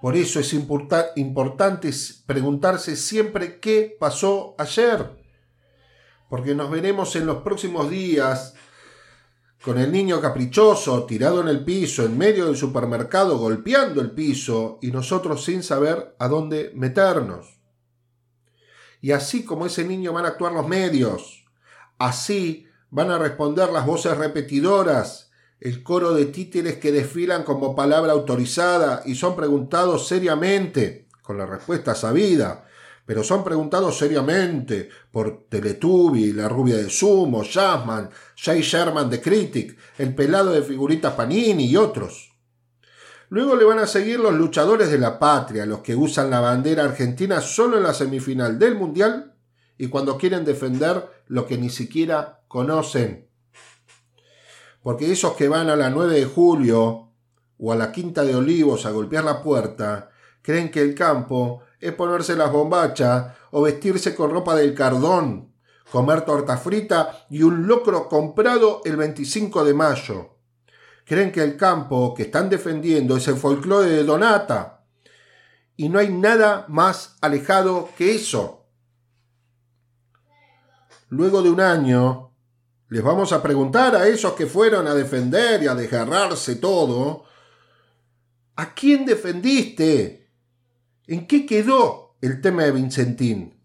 por 0.00 0.16
eso 0.16 0.40
es 0.40 0.54
importante 0.54 1.90
preguntarse 2.24 2.96
siempre 2.96 3.60
qué 3.60 3.94
pasó 3.98 4.54
ayer. 4.56 5.10
Porque 6.30 6.54
nos 6.54 6.70
veremos 6.70 7.14
en 7.16 7.26
los 7.26 7.42
próximos 7.42 7.90
días 7.90 8.54
con 9.62 9.78
el 9.78 9.92
niño 9.92 10.22
caprichoso 10.22 11.04
tirado 11.04 11.42
en 11.42 11.48
el 11.48 11.64
piso, 11.64 12.06
en 12.06 12.16
medio 12.16 12.46
del 12.46 12.56
supermercado, 12.56 13.36
golpeando 13.36 14.00
el 14.00 14.12
piso 14.12 14.78
y 14.80 14.90
nosotros 14.90 15.44
sin 15.44 15.62
saber 15.62 16.16
a 16.18 16.28
dónde 16.28 16.72
meternos. 16.74 17.59
Y 19.00 19.12
así 19.12 19.44
como 19.44 19.66
ese 19.66 19.84
niño 19.84 20.12
van 20.12 20.24
a 20.24 20.28
actuar 20.28 20.52
los 20.52 20.68
medios, 20.68 21.44
así 21.98 22.66
van 22.90 23.10
a 23.10 23.18
responder 23.18 23.70
las 23.70 23.86
voces 23.86 24.16
repetidoras 24.16 25.30
el 25.60 25.82
coro 25.82 26.14
de 26.14 26.26
títeres 26.26 26.76
que 26.78 26.90
desfilan 26.90 27.42
como 27.44 27.76
palabra 27.76 28.12
autorizada 28.12 29.02
y 29.04 29.14
son 29.14 29.36
preguntados 29.36 30.08
seriamente, 30.08 31.06
con 31.22 31.36
la 31.36 31.44
respuesta 31.44 31.94
sabida, 31.94 32.64
pero 33.04 33.22
son 33.22 33.44
preguntados 33.44 33.98
seriamente 33.98 34.88
por 35.10 35.44
Teletubi, 35.48 36.32
la 36.32 36.48
rubia 36.48 36.76
de 36.76 36.88
Sumo, 36.88 37.44
Jasmine, 37.44 38.08
Jay 38.36 38.62
Sherman 38.62 39.10
de 39.10 39.20
Critic, 39.20 39.76
el 39.98 40.14
pelado 40.14 40.52
de 40.52 40.62
figuritas 40.62 41.12
Panini 41.12 41.66
y 41.66 41.76
otros. 41.76 42.29
Luego 43.30 43.56
le 43.56 43.64
van 43.64 43.78
a 43.78 43.86
seguir 43.86 44.20
los 44.20 44.34
luchadores 44.34 44.90
de 44.90 44.98
la 44.98 45.18
patria, 45.18 45.64
los 45.64 45.80
que 45.80 45.96
usan 45.96 46.30
la 46.30 46.40
bandera 46.40 46.84
argentina 46.84 47.40
solo 47.40 47.78
en 47.78 47.84
la 47.84 47.94
semifinal 47.94 48.58
del 48.58 48.74
Mundial 48.74 49.34
y 49.78 49.88
cuando 49.88 50.18
quieren 50.18 50.44
defender 50.44 51.08
lo 51.26 51.46
que 51.46 51.56
ni 51.56 51.70
siquiera 51.70 52.42
conocen 52.46 53.30
porque 54.82 55.12
esos 55.12 55.34
que 55.34 55.48
van 55.48 55.68
a 55.68 55.76
la 55.76 55.90
9 55.90 56.14
de 56.14 56.24
julio 56.24 57.08
o 57.58 57.72
a 57.72 57.76
la 57.76 57.92
Quinta 57.92 58.24
de 58.24 58.34
Olivos 58.34 58.86
a 58.86 58.90
golpear 58.90 59.24
la 59.24 59.42
puerta, 59.42 60.10
creen 60.42 60.70
que 60.70 60.80
el 60.80 60.94
campo 60.94 61.62
es 61.78 61.92
ponerse 61.92 62.36
las 62.36 62.50
bombachas 62.50 63.34
o 63.50 63.62
vestirse 63.62 64.14
con 64.14 64.30
ropa 64.30 64.54
del 64.54 64.74
cardón, 64.74 65.52
comer 65.90 66.22
torta 66.22 66.56
frita 66.56 67.26
y 67.28 67.42
un 67.42 67.66
locro 67.66 68.08
comprado 68.08 68.80
el 68.84 68.96
25 68.96 69.64
de 69.64 69.74
mayo. 69.74 70.36
Creen 71.04 71.32
que 71.32 71.42
el 71.42 71.56
campo 71.56 72.14
que 72.14 72.24
están 72.24 72.48
defendiendo 72.48 73.16
es 73.16 73.26
el 73.28 73.36
folclore 73.36 73.88
de 73.88 74.04
Donata. 74.04 74.84
Y 75.76 75.88
no 75.88 75.98
hay 75.98 76.12
nada 76.12 76.66
más 76.68 77.16
alejado 77.20 77.88
que 77.96 78.14
eso. 78.14 78.66
Luego 81.08 81.42
de 81.42 81.50
un 81.50 81.60
año, 81.60 82.30
les 82.88 83.02
vamos 83.02 83.32
a 83.32 83.42
preguntar 83.42 83.96
a 83.96 84.06
esos 84.06 84.34
que 84.34 84.46
fueron 84.46 84.86
a 84.86 84.94
defender 84.94 85.62
y 85.62 85.66
a 85.66 85.74
desgarrarse 85.74 86.56
todo, 86.56 87.24
¿a 88.56 88.74
quién 88.74 89.04
defendiste? 89.04 90.30
¿En 91.06 91.26
qué 91.26 91.46
quedó 91.46 92.16
el 92.20 92.40
tema 92.40 92.64
de 92.64 92.72
Vincentín? 92.72 93.62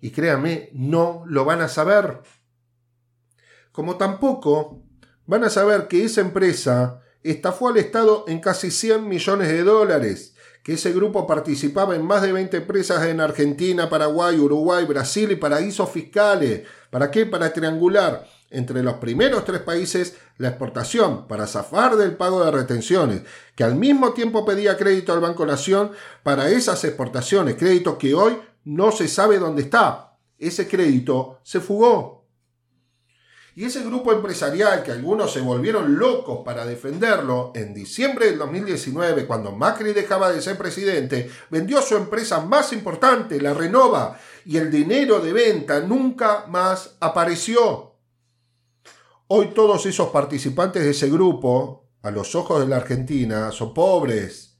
Y 0.00 0.10
créanme, 0.10 0.70
no 0.72 1.24
lo 1.26 1.44
van 1.44 1.60
a 1.60 1.68
saber. 1.68 2.20
Como 3.72 3.96
tampoco 3.96 4.82
van 5.28 5.44
a 5.44 5.50
saber 5.50 5.88
que 5.88 6.04
esa 6.04 6.22
empresa 6.22 7.02
estafó 7.22 7.68
al 7.68 7.76
Estado 7.76 8.24
en 8.28 8.40
casi 8.40 8.70
100 8.70 9.06
millones 9.06 9.48
de 9.48 9.62
dólares, 9.62 10.34
que 10.64 10.72
ese 10.72 10.90
grupo 10.90 11.26
participaba 11.26 11.94
en 11.94 12.04
más 12.04 12.22
de 12.22 12.32
20 12.32 12.56
empresas 12.56 13.04
en 13.06 13.20
Argentina, 13.20 13.90
Paraguay, 13.90 14.38
Uruguay, 14.40 14.86
Brasil 14.86 15.30
y 15.30 15.36
paraísos 15.36 15.90
fiscales. 15.90 16.62
¿Para 16.90 17.10
qué? 17.10 17.26
Para 17.26 17.52
triangular 17.52 18.26
entre 18.50 18.82
los 18.82 18.94
primeros 18.94 19.44
tres 19.44 19.60
países 19.60 20.16
la 20.38 20.48
exportación 20.48 21.28
para 21.28 21.46
zafar 21.46 21.96
del 21.96 22.16
pago 22.16 22.42
de 22.42 22.50
retenciones, 22.50 23.20
que 23.54 23.64
al 23.64 23.74
mismo 23.74 24.14
tiempo 24.14 24.46
pedía 24.46 24.78
crédito 24.78 25.12
al 25.12 25.20
Banco 25.20 25.44
Nación 25.44 25.92
para 26.22 26.48
esas 26.48 26.82
exportaciones, 26.84 27.56
crédito 27.56 27.98
que 27.98 28.14
hoy 28.14 28.38
no 28.64 28.92
se 28.92 29.08
sabe 29.08 29.38
dónde 29.38 29.60
está. 29.60 30.16
Ese 30.38 30.66
crédito 30.66 31.40
se 31.42 31.60
fugó. 31.60 32.17
Y 33.58 33.64
ese 33.64 33.82
grupo 33.82 34.12
empresarial 34.12 34.84
que 34.84 34.92
algunos 34.92 35.32
se 35.32 35.40
volvieron 35.40 35.98
locos 35.98 36.42
para 36.44 36.64
defenderlo, 36.64 37.50
en 37.56 37.74
diciembre 37.74 38.26
del 38.26 38.38
2019, 38.38 39.26
cuando 39.26 39.50
Macri 39.50 39.92
dejaba 39.92 40.30
de 40.30 40.40
ser 40.40 40.56
presidente, 40.56 41.28
vendió 41.50 41.82
su 41.82 41.96
empresa 41.96 42.38
más 42.38 42.72
importante, 42.72 43.40
la 43.40 43.54
Renova, 43.54 44.16
y 44.44 44.58
el 44.58 44.70
dinero 44.70 45.18
de 45.18 45.32
venta 45.32 45.80
nunca 45.80 46.46
más 46.46 46.98
apareció. 47.00 47.96
Hoy 49.26 49.48
todos 49.48 49.86
esos 49.86 50.10
participantes 50.10 50.84
de 50.84 50.90
ese 50.90 51.10
grupo, 51.10 51.88
a 52.02 52.12
los 52.12 52.36
ojos 52.36 52.60
de 52.60 52.68
la 52.68 52.76
Argentina, 52.76 53.50
son 53.50 53.74
pobres. 53.74 54.56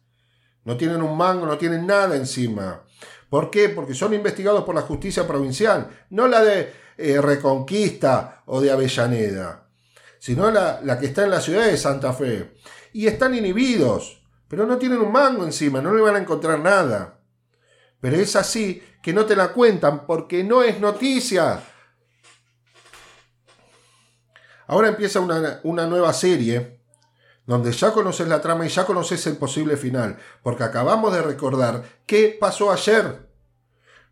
No 0.64 0.76
tienen 0.76 1.02
un 1.02 1.16
mango, 1.16 1.46
no 1.46 1.56
tienen 1.56 1.86
nada 1.86 2.16
encima. 2.16 2.84
¿Por 3.30 3.48
qué? 3.50 3.68
Porque 3.68 3.94
son 3.94 4.12
investigados 4.12 4.64
por 4.64 4.74
la 4.74 4.82
justicia 4.82 5.24
provincial, 5.24 5.88
no 6.10 6.26
la 6.26 6.42
de 6.42 6.87
eh, 6.98 7.20
Reconquista 7.20 8.42
o 8.46 8.60
de 8.60 8.72
Avellaneda, 8.72 9.68
sino 10.18 10.50
la, 10.50 10.80
la 10.82 10.98
que 10.98 11.06
está 11.06 11.22
en 11.22 11.30
la 11.30 11.40
ciudad 11.40 11.66
de 11.66 11.76
Santa 11.76 12.12
Fe. 12.12 12.56
Y 12.92 13.06
están 13.06 13.34
inhibidos, 13.34 14.20
pero 14.48 14.66
no 14.66 14.78
tienen 14.78 15.00
un 15.00 15.12
mango 15.12 15.44
encima, 15.44 15.80
no 15.80 15.94
le 15.94 16.02
van 16.02 16.16
a 16.16 16.18
encontrar 16.18 16.58
nada. 16.58 17.20
Pero 18.00 18.16
es 18.16 18.34
así 18.34 18.82
que 19.00 19.12
no 19.12 19.26
te 19.26 19.36
la 19.36 19.52
cuentan 19.52 20.06
porque 20.06 20.42
no 20.42 20.62
es 20.62 20.80
noticia. 20.80 21.62
Ahora 24.66 24.88
empieza 24.88 25.20
una, 25.20 25.60
una 25.62 25.86
nueva 25.86 26.12
serie 26.12 26.80
donde 27.46 27.72
ya 27.72 27.92
conoces 27.92 28.28
la 28.28 28.42
trama 28.42 28.66
y 28.66 28.68
ya 28.68 28.84
conoces 28.84 29.26
el 29.26 29.36
posible 29.36 29.76
final, 29.76 30.18
porque 30.42 30.64
acabamos 30.64 31.12
de 31.14 31.22
recordar 31.22 31.82
qué 32.06 32.36
pasó 32.38 32.70
ayer. 32.70 33.26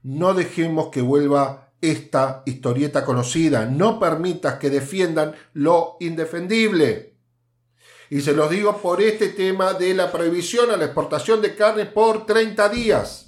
No 0.02 0.32
dejemos 0.34 0.88
que 0.88 1.02
vuelva 1.02 1.65
esta 1.80 2.42
historieta 2.46 3.04
conocida, 3.04 3.66
no 3.66 4.00
permitas 4.00 4.54
que 4.54 4.70
defiendan 4.70 5.34
lo 5.52 5.96
indefendible. 6.00 7.14
Y 8.08 8.20
se 8.20 8.32
los 8.32 8.50
digo 8.50 8.80
por 8.80 9.02
este 9.02 9.28
tema 9.28 9.74
de 9.74 9.94
la 9.94 10.12
prohibición 10.12 10.70
a 10.70 10.76
la 10.76 10.84
exportación 10.86 11.42
de 11.42 11.54
carne 11.54 11.86
por 11.86 12.24
30 12.24 12.68
días. 12.68 13.26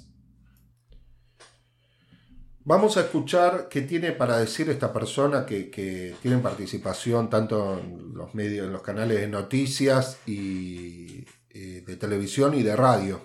Vamos 2.63 2.97
a 2.97 3.01
escuchar 3.01 3.67
qué 3.69 3.81
tiene 3.81 4.11
para 4.11 4.37
decir 4.37 4.69
esta 4.69 4.93
persona 4.93 5.45
que, 5.45 5.69
que 5.71 6.15
tiene 6.21 6.37
participación 6.37 7.29
tanto 7.29 7.79
en 7.79 8.13
los 8.13 8.35
medios, 8.35 8.67
en 8.67 8.73
los 8.73 8.83
canales 8.83 9.19
de 9.19 9.27
noticias 9.27 10.19
y 10.27 11.25
eh, 11.49 11.83
de 11.85 11.95
televisión 11.97 12.53
y 12.53 12.61
de 12.61 12.75
radio. 12.75 13.21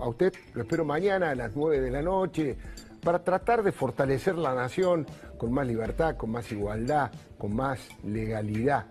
A 0.00 0.08
usted 0.08 0.34
lo 0.54 0.62
espero 0.62 0.84
mañana 0.84 1.30
a 1.30 1.34
las 1.36 1.54
9 1.54 1.80
de 1.80 1.90
la 1.92 2.02
noche 2.02 2.56
para 3.00 3.22
tratar 3.22 3.62
de 3.62 3.70
fortalecer 3.70 4.34
la 4.34 4.52
nación 4.52 5.06
con 5.38 5.52
más 5.52 5.68
libertad, 5.68 6.16
con 6.16 6.32
más 6.32 6.50
igualdad, 6.50 7.12
con 7.38 7.54
más 7.54 7.78
legalidad, 8.02 8.86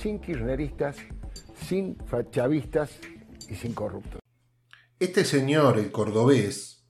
sin 0.00 0.20
kirchneristas, 0.20 0.96
sin 1.68 1.98
chavistas 2.30 2.92
y 3.46 3.56
sin 3.56 3.74
corruptos. 3.74 4.20
Este 4.98 5.26
señor, 5.26 5.78
el 5.78 5.92
cordobés, 5.92 6.86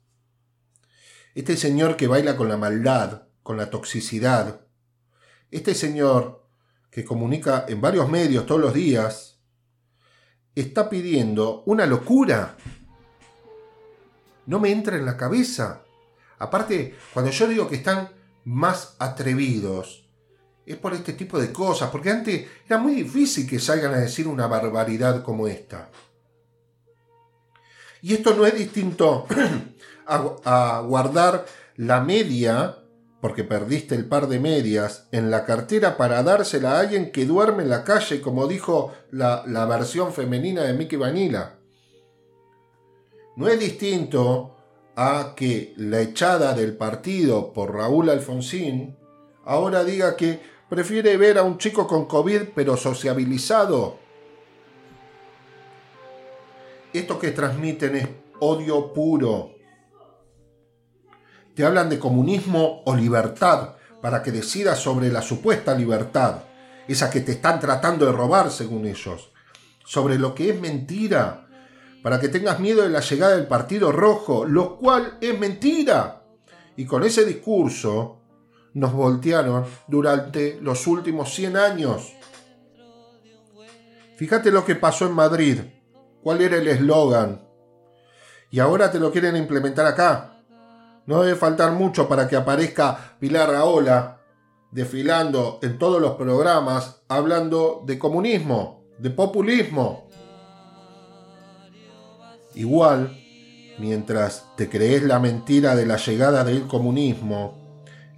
este 1.34 1.56
señor 1.56 1.96
que 1.96 2.06
baila 2.06 2.36
con 2.36 2.48
la 2.48 2.56
maldad, 2.56 3.24
con 3.42 3.56
la 3.56 3.70
toxicidad, 3.70 4.66
este 5.50 5.74
señor 5.74 6.46
que 6.92 7.04
comunica 7.04 7.64
en 7.66 7.80
varios 7.80 8.08
medios 8.08 8.46
todos 8.46 8.60
los 8.60 8.72
días, 8.72 9.40
está 10.54 10.88
pidiendo 10.88 11.64
una 11.66 11.86
locura. 11.86 12.56
No 14.46 14.60
me 14.60 14.70
entra 14.70 14.96
en 14.96 15.06
la 15.06 15.16
cabeza. 15.16 15.82
Aparte, 16.38 16.96
cuando 17.12 17.30
yo 17.30 17.46
digo 17.46 17.68
que 17.68 17.76
están 17.76 18.10
más 18.44 18.96
atrevidos, 18.98 20.02
es 20.66 20.76
por 20.76 20.94
este 20.94 21.12
tipo 21.12 21.38
de 21.40 21.52
cosas, 21.52 21.90
porque 21.90 22.10
antes 22.10 22.46
era 22.66 22.78
muy 22.78 22.94
difícil 22.94 23.48
que 23.48 23.58
salgan 23.58 23.94
a 23.94 23.98
decir 23.98 24.28
una 24.28 24.46
barbaridad 24.46 25.22
como 25.22 25.46
esta. 25.46 25.90
Y 28.00 28.14
esto 28.14 28.34
no 28.34 28.46
es 28.46 28.54
distinto 28.54 29.26
a, 30.06 30.80
guardar 30.80 31.46
la 31.76 32.00
media, 32.00 32.78
porque 33.20 33.44
perdiste 33.44 33.94
el 33.94 34.06
par 34.06 34.28
de 34.28 34.40
medias, 34.40 35.08
en 35.12 35.30
la 35.30 35.44
cartera 35.44 35.96
para 35.96 36.22
dársela 36.22 36.72
a 36.72 36.80
alguien 36.80 37.12
que 37.12 37.26
duerme 37.26 37.62
en 37.62 37.70
la 37.70 37.84
calle, 37.84 38.20
como 38.20 38.46
dijo 38.48 38.92
la, 39.10 39.44
la 39.46 39.66
versión 39.66 40.12
femenina 40.12 40.62
de 40.62 40.74
Mickey 40.74 40.98
Vanilla. 40.98 41.58
No 43.36 43.48
es 43.48 43.58
distinto 43.58 44.56
a 44.94 45.34
que 45.34 45.72
la 45.76 46.00
echada 46.00 46.54
del 46.54 46.76
partido 46.76 47.52
por 47.52 47.74
Raúl 47.74 48.10
Alfonsín 48.10 48.96
ahora 49.44 49.84
diga 49.84 50.16
que 50.16 50.40
prefiere 50.68 51.16
ver 51.16 51.38
a 51.38 51.42
un 51.42 51.58
chico 51.58 51.86
con 51.86 52.06
COVID 52.06 52.50
pero 52.54 52.76
sociabilizado 52.76 54.02
esto 56.92 57.18
que 57.18 57.30
transmiten 57.30 57.96
es 57.96 58.08
odio 58.40 58.92
puro. 58.92 59.52
Te 61.54 61.64
hablan 61.64 61.88
de 61.88 61.98
comunismo 61.98 62.82
o 62.84 62.94
libertad 62.94 63.76
para 64.00 64.22
que 64.22 64.32
decidas 64.32 64.78
sobre 64.78 65.10
la 65.10 65.22
supuesta 65.22 65.74
libertad, 65.74 66.42
esa 66.88 67.10
que 67.10 67.20
te 67.20 67.32
están 67.32 67.60
tratando 67.60 68.04
de 68.04 68.12
robar 68.12 68.50
según 68.50 68.86
ellos, 68.86 69.30
sobre 69.84 70.18
lo 70.18 70.34
que 70.34 70.50
es 70.50 70.60
mentira, 70.60 71.46
para 72.02 72.18
que 72.20 72.28
tengas 72.28 72.60
miedo 72.60 72.82
de 72.82 72.90
la 72.90 73.00
llegada 73.00 73.36
del 73.36 73.46
Partido 73.46 73.92
Rojo, 73.92 74.44
lo 74.44 74.76
cual 74.76 75.18
es 75.20 75.38
mentira. 75.38 76.24
Y 76.76 76.84
con 76.84 77.04
ese 77.04 77.24
discurso 77.24 78.18
nos 78.74 78.92
voltearon 78.92 79.64
durante 79.86 80.58
los 80.60 80.86
últimos 80.86 81.32
100 81.34 81.56
años. 81.56 82.12
Fíjate 84.16 84.50
lo 84.50 84.64
que 84.64 84.74
pasó 84.74 85.06
en 85.06 85.12
Madrid 85.12 85.58
cuál 86.22 86.40
era 86.40 86.56
el 86.56 86.68
eslogan. 86.68 87.42
Y 88.50 88.60
ahora 88.60 88.90
te 88.90 89.00
lo 89.00 89.10
quieren 89.10 89.36
implementar 89.36 89.86
acá. 89.86 90.38
No 91.06 91.22
debe 91.22 91.36
faltar 91.36 91.72
mucho 91.72 92.08
para 92.08 92.28
que 92.28 92.36
aparezca 92.36 93.16
Pilar 93.18 93.50
Raola 93.50 94.20
desfilando 94.70 95.58
en 95.62 95.78
todos 95.78 96.00
los 96.00 96.12
programas 96.12 97.02
hablando 97.08 97.82
de 97.86 97.98
comunismo, 97.98 98.84
de 98.98 99.10
populismo. 99.10 100.08
Igual, 102.54 103.18
mientras 103.78 104.46
te 104.56 104.68
crees 104.68 105.02
la 105.02 105.18
mentira 105.18 105.74
de 105.74 105.86
la 105.86 105.96
llegada 105.96 106.44
del 106.44 106.66
comunismo, 106.66 107.58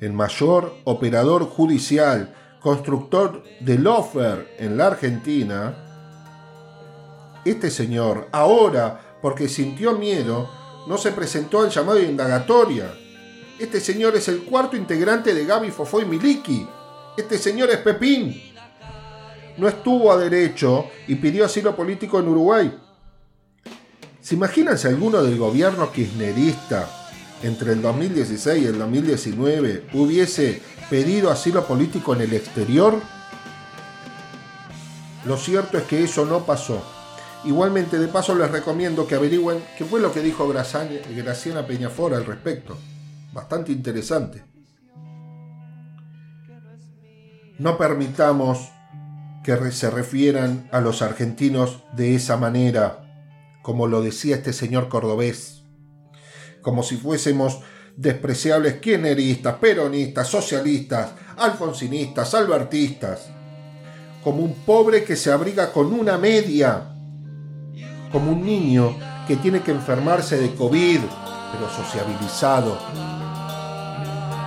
el 0.00 0.12
mayor 0.12 0.74
operador 0.84 1.44
judicial, 1.44 2.34
constructor 2.60 3.44
de 3.60 3.78
lofer 3.78 4.54
en 4.58 4.76
la 4.76 4.88
Argentina, 4.88 5.84
este 7.44 7.70
señor, 7.70 8.28
ahora, 8.32 9.18
porque 9.20 9.48
sintió 9.48 9.98
miedo, 9.98 10.48
no 10.88 10.96
se 10.98 11.12
presentó 11.12 11.60
al 11.60 11.70
llamado 11.70 11.98
de 11.98 12.06
indagatoria. 12.06 12.92
Este 13.58 13.80
señor 13.80 14.16
es 14.16 14.28
el 14.28 14.44
cuarto 14.44 14.76
integrante 14.76 15.34
de 15.34 15.44
Gaby 15.44 15.70
Fofoy 15.70 16.04
Miliki. 16.06 16.66
Este 17.16 17.38
señor 17.38 17.70
es 17.70 17.78
Pepín. 17.78 18.54
No 19.56 19.68
estuvo 19.68 20.10
a 20.10 20.16
derecho 20.16 20.86
y 21.06 21.14
pidió 21.14 21.44
asilo 21.44 21.76
político 21.76 22.18
en 22.18 22.28
Uruguay. 22.28 22.83
¿Se 24.24 24.36
imaginan 24.36 24.78
si 24.78 24.88
alguno 24.88 25.22
del 25.22 25.36
gobierno 25.36 25.92
kirchnerista 25.92 26.88
entre 27.42 27.74
el 27.74 27.82
2016 27.82 28.62
y 28.62 28.66
el 28.68 28.78
2019 28.78 29.88
hubiese 29.92 30.62
pedido 30.88 31.30
asilo 31.30 31.66
político 31.66 32.14
en 32.14 32.22
el 32.22 32.32
exterior? 32.32 33.02
Lo 35.26 35.36
cierto 35.36 35.76
es 35.76 35.84
que 35.84 36.02
eso 36.02 36.24
no 36.24 36.46
pasó. 36.46 36.82
Igualmente, 37.44 37.98
de 37.98 38.08
paso, 38.08 38.34
les 38.34 38.50
recomiendo 38.50 39.06
que 39.06 39.16
averigüen 39.16 39.62
qué 39.76 39.84
fue 39.84 40.00
lo 40.00 40.10
que 40.10 40.20
dijo 40.20 40.48
Graciana 40.48 41.66
Peñafora 41.66 42.16
al 42.16 42.24
respecto. 42.24 42.78
Bastante 43.34 43.72
interesante. 43.72 44.42
No 47.58 47.76
permitamos 47.76 48.70
que 49.44 49.70
se 49.70 49.90
refieran 49.90 50.66
a 50.72 50.80
los 50.80 51.02
argentinos 51.02 51.82
de 51.94 52.14
esa 52.14 52.38
manera, 52.38 53.03
como 53.64 53.86
lo 53.86 54.02
decía 54.02 54.36
este 54.36 54.52
señor 54.52 54.90
cordobés, 54.90 55.62
como 56.60 56.82
si 56.82 56.98
fuésemos 56.98 57.60
despreciables 57.96 58.74
kirchneristas, 58.74 59.54
peronistas, 59.54 60.28
socialistas, 60.28 61.12
alfonsinistas, 61.38 62.34
albertistas, 62.34 63.30
como 64.22 64.42
un 64.42 64.52
pobre 64.66 65.02
que 65.02 65.16
se 65.16 65.32
abriga 65.32 65.72
con 65.72 65.94
una 65.94 66.18
media 66.18 66.90
como 68.12 68.32
un 68.32 68.44
niño 68.44 68.98
que 69.26 69.36
tiene 69.36 69.62
que 69.62 69.70
enfermarse 69.70 70.36
de 70.36 70.54
COVID, 70.54 71.00
pero 71.52 71.70
sociabilizado. 71.70 72.78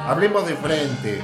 Hablemos 0.05 0.45
de 0.47 0.55
frente, 0.57 1.21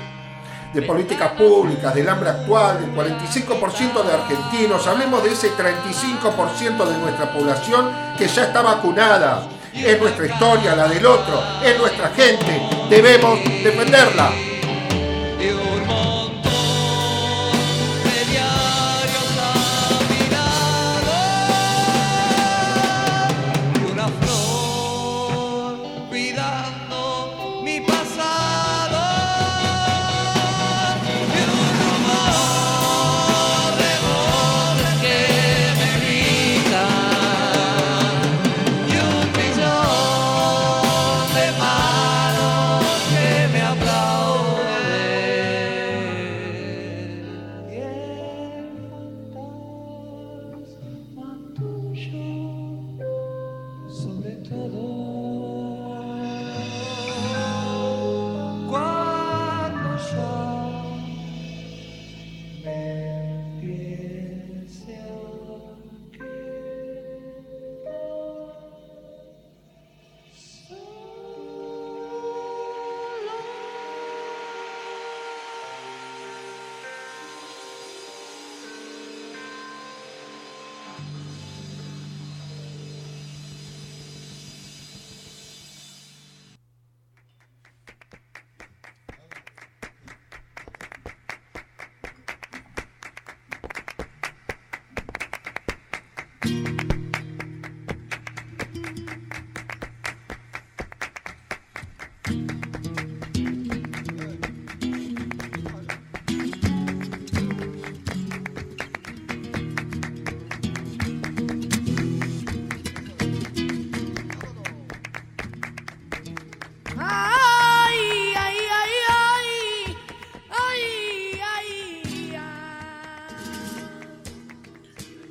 de 0.73 0.81
políticas 0.81 1.31
públicas, 1.33 1.93
del 1.93 2.09
hambre 2.09 2.29
actual, 2.29 2.81
del 2.81 2.93
45% 2.95 4.03
de 4.03 4.13
argentinos, 4.13 4.87
hablemos 4.87 5.23
de 5.23 5.31
ese 5.31 5.51
35% 5.51 6.85
de 6.85 6.97
nuestra 6.97 7.31
población 7.31 7.91
que 8.17 8.27
ya 8.27 8.45
está 8.45 8.61
vacunada. 8.61 9.47
Es 9.73 9.99
nuestra 9.99 10.25
historia, 10.25 10.75
la 10.75 10.87
del 10.87 11.05
otro, 11.05 11.41
es 11.63 11.77
nuestra 11.77 12.09
gente, 12.09 12.69
debemos 12.89 13.39
defenderla. 13.63 14.52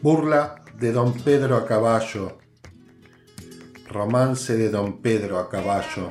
Burla 0.02 0.56
de 0.80 0.90
Don 0.90 1.12
Pedro 1.12 1.56
a 1.56 1.64
caballo. 1.64 2.38
Romance 3.88 4.56
de 4.56 4.68
Don 4.68 5.00
Pedro 5.00 5.38
a 5.38 5.48
caballo. 5.48 6.10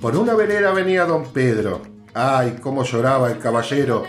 Por 0.00 0.16
una 0.16 0.34
vereda 0.34 0.72
venía 0.72 1.04
Don 1.04 1.32
Pedro. 1.32 1.82
Ay, 2.14 2.58
cómo 2.60 2.82
lloraba 2.82 3.30
el 3.30 3.38
caballero, 3.38 4.02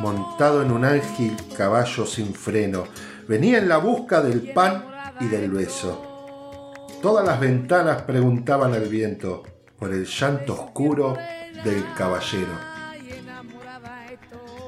montado 0.00 0.60
en 0.60 0.72
un 0.72 0.84
ángel 0.84 1.36
caballo 1.56 2.04
sin 2.04 2.34
freno. 2.34 2.82
Venía 3.28 3.58
en 3.58 3.68
la 3.68 3.76
busca 3.76 4.20
del 4.20 4.52
pan 4.52 4.84
y 5.20 5.28
del 5.28 5.52
beso. 5.52 6.74
Todas 7.00 7.24
las 7.24 7.38
ventanas 7.38 8.02
preguntaban 8.02 8.74
al 8.74 8.88
viento 8.88 9.44
por 9.78 9.92
el 9.92 10.04
llanto 10.04 10.54
oscuro 10.54 11.16
del 11.62 11.84
caballero. 11.96 12.58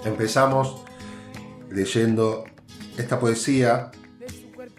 Empezamos 0.05 0.85
leyendo 1.71 2.45
esta 2.97 3.19
poesía 3.19 3.91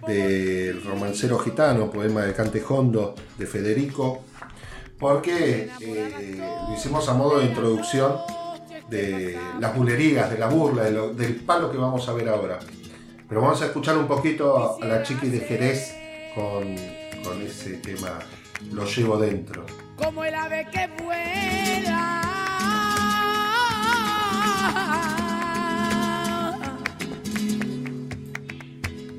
del 0.07 0.83
romancero 0.83 1.37
gitano, 1.39 1.91
poema 1.91 2.21
de 2.21 2.33
Cantejondo 2.33 3.15
de 3.37 3.45
Federico, 3.45 4.23
porque 4.99 5.69
eh, 5.79 6.37
lo 6.67 6.75
hicimos 6.75 7.07
a 7.09 7.13
modo 7.13 7.39
de 7.39 7.45
introducción 7.45 8.17
de 8.89 9.39
las 9.59 9.75
bulerías, 9.75 10.29
de 10.29 10.37
la 10.37 10.47
burla, 10.47 10.83
del 10.83 11.35
palo 11.35 11.71
que 11.71 11.77
vamos 11.77 12.07
a 12.07 12.13
ver 12.13 12.29
ahora. 12.29 12.59
Pero 13.27 13.41
vamos 13.41 13.61
a 13.61 13.67
escuchar 13.67 13.97
un 13.97 14.07
poquito 14.07 14.77
a, 14.81 14.85
la 14.85 15.03
chiqui 15.03 15.29
de 15.29 15.39
Jerez 15.39 15.95
con 16.35 16.75
con 17.23 17.41
ese 17.41 17.73
tema 17.77 18.19
Lo 18.71 18.85
llevo 18.85 19.17
dentro. 19.17 19.65
Como 19.95 20.23
el 20.23 20.35
ave 20.35 20.67
que 20.71 20.87
vuela. 21.03 22.30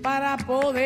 Para 0.02 0.36
poder 0.36 0.82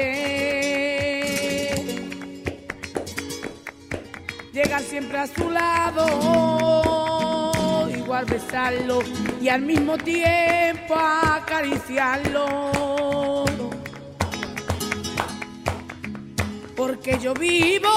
llegar 4.52 4.82
siempre 4.82 5.18
a 5.18 5.26
su 5.26 5.50
lado, 5.50 6.06
igual 7.96 8.26
besarlo 8.26 9.00
y 9.40 9.48
al 9.48 9.62
mismo 9.62 9.96
tiempo 9.98 10.94
acariciarlo 10.94 12.76
porque 16.76 17.18
yo 17.18 17.34
vivo 17.34 17.88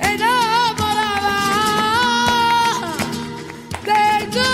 enamorada. 0.00 1.34
Tengo, 3.84 4.50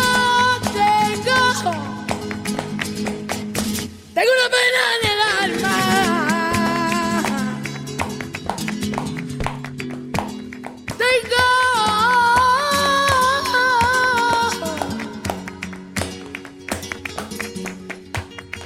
tengo, 0.72 1.72
tengo 4.14 4.32
una 4.32 4.48
pena 4.48 4.93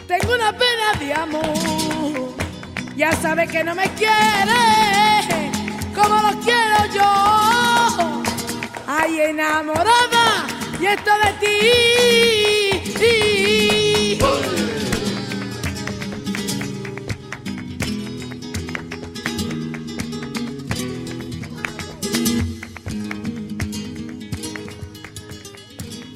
tengo 0.09 0.35
una 0.35 0.53
pena 0.53 0.93
de 0.99 1.13
amor 1.13 2.35
ya 2.97 3.13
sabe 3.13 3.47
que 3.47 3.63
no 3.63 3.75
me 3.77 3.85
quiere 3.95 4.89
como 5.95 6.17
lo 6.23 6.31
quiero 6.41 6.87
yo. 6.95 8.23
Ay, 8.87 9.21
enamorada, 9.21 10.47
y 10.81 10.87
esto 10.87 11.11
de 11.23 11.33
ti. 11.41 11.49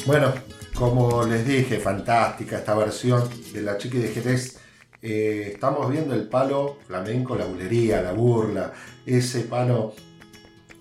Bueno, 0.05 0.35
como 0.83 1.25
les 1.25 1.47
dije, 1.47 1.79
fantástica 1.79 2.59
esta 2.59 2.75
versión 2.75 3.23
de 3.53 3.63
la 3.63 3.79
chiqui 3.79 3.99
de 3.99 4.09
Jerez 4.09 4.59
eh, 5.01 5.53
estamos 5.55 5.89
viendo 5.89 6.13
el 6.13 6.29
palo 6.29 6.79
flamenco, 6.85 7.37
la 7.37 7.45
bulería, 7.45 8.03
la 8.03 8.11
burla, 8.11 8.73
ese 9.07 9.43
palo 9.43 9.95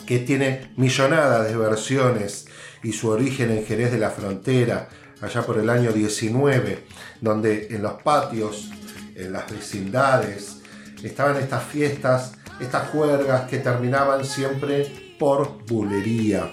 que 0.03 0.17
tiene 0.17 0.71
millonadas 0.75 1.47
de 1.47 1.55
versiones 1.55 2.47
y 2.81 2.93
su 2.93 3.09
origen 3.09 3.51
en 3.51 3.63
Jerez 3.63 3.91
de 3.91 3.99
la 3.99 4.09
Frontera, 4.09 4.89
allá 5.21 5.43
por 5.43 5.59
el 5.59 5.69
año 5.69 5.91
19, 5.91 6.83
donde 7.21 7.67
en 7.69 7.83
los 7.83 8.01
patios, 8.01 8.71
en 9.15 9.31
las 9.31 9.51
vecindades, 9.51 10.63
estaban 11.03 11.37
estas 11.37 11.63
fiestas, 11.65 12.31
estas 12.59 12.89
juergas 12.89 13.47
que 13.47 13.59
terminaban 13.59 14.25
siempre 14.25 15.15
por 15.19 15.63
bulería. 15.67 16.51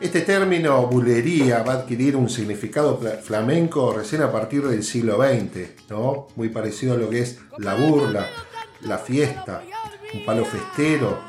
Este 0.00 0.22
término 0.22 0.86
bulería 0.86 1.62
va 1.62 1.74
a 1.74 1.76
adquirir 1.76 2.16
un 2.16 2.30
significado 2.30 2.98
flamenco 3.22 3.92
recién 3.92 4.22
a 4.22 4.32
partir 4.32 4.66
del 4.66 4.82
siglo 4.82 5.18
XX, 5.18 5.90
¿no? 5.90 6.28
muy 6.36 6.48
parecido 6.48 6.94
a 6.94 6.96
lo 6.96 7.10
que 7.10 7.20
es 7.20 7.38
la 7.58 7.74
burla, 7.74 8.26
la 8.80 8.96
fiesta, 8.96 9.62
un 10.14 10.24
palo 10.24 10.46
festero 10.46 11.20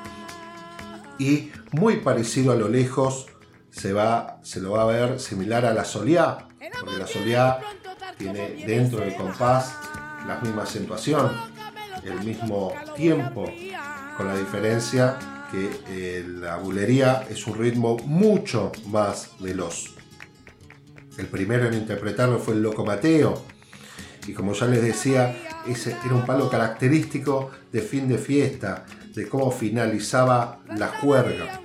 y 1.19 1.51
muy 1.73 1.97
parecido 1.97 2.53
a 2.53 2.55
lo 2.55 2.69
lejos 2.69 3.25
se, 3.71 3.91
va, 3.91 4.39
se 4.41 4.61
lo 4.61 4.71
va 4.71 4.83
a 4.83 4.85
ver 4.85 5.19
similar 5.19 5.65
a 5.65 5.73
la 5.73 5.83
soleá, 5.83 6.47
porque 6.79 6.97
la 6.97 7.07
soleá 7.07 7.59
tiene 8.17 8.63
dentro 8.65 9.01
del 9.01 9.15
compás 9.15 9.75
la 10.25 10.39
misma 10.41 10.63
acentuación, 10.63 11.29
el 12.05 12.23
mismo 12.23 12.73
tiempo, 12.95 13.51
con 14.15 14.27
la 14.27 14.37
diferencia 14.37 15.40
que 15.51 15.69
eh, 15.89 16.25
la 16.25 16.55
bulería 16.55 17.27
es 17.29 17.45
un 17.45 17.57
ritmo 17.57 17.97
mucho 18.05 18.71
más 18.87 19.31
veloz. 19.39 19.95
El 21.17 21.27
primero 21.27 21.67
en 21.67 21.73
interpretarlo 21.73 22.39
fue 22.39 22.53
el 22.53 22.63
Loco 22.63 22.85
Mateo, 22.85 23.43
y 24.25 24.33
como 24.33 24.53
ya 24.53 24.67
les 24.67 24.81
decía, 24.81 25.35
ese 25.67 25.95
era 26.05 26.15
un 26.15 26.25
palo 26.25 26.49
característico 26.49 27.51
de 27.71 27.81
fin 27.81 28.07
de 28.07 28.17
fiesta, 28.17 28.85
de 29.13 29.27
cómo 29.27 29.51
finalizaba 29.51 30.59
la 30.77 30.87
juerga. 30.87 31.59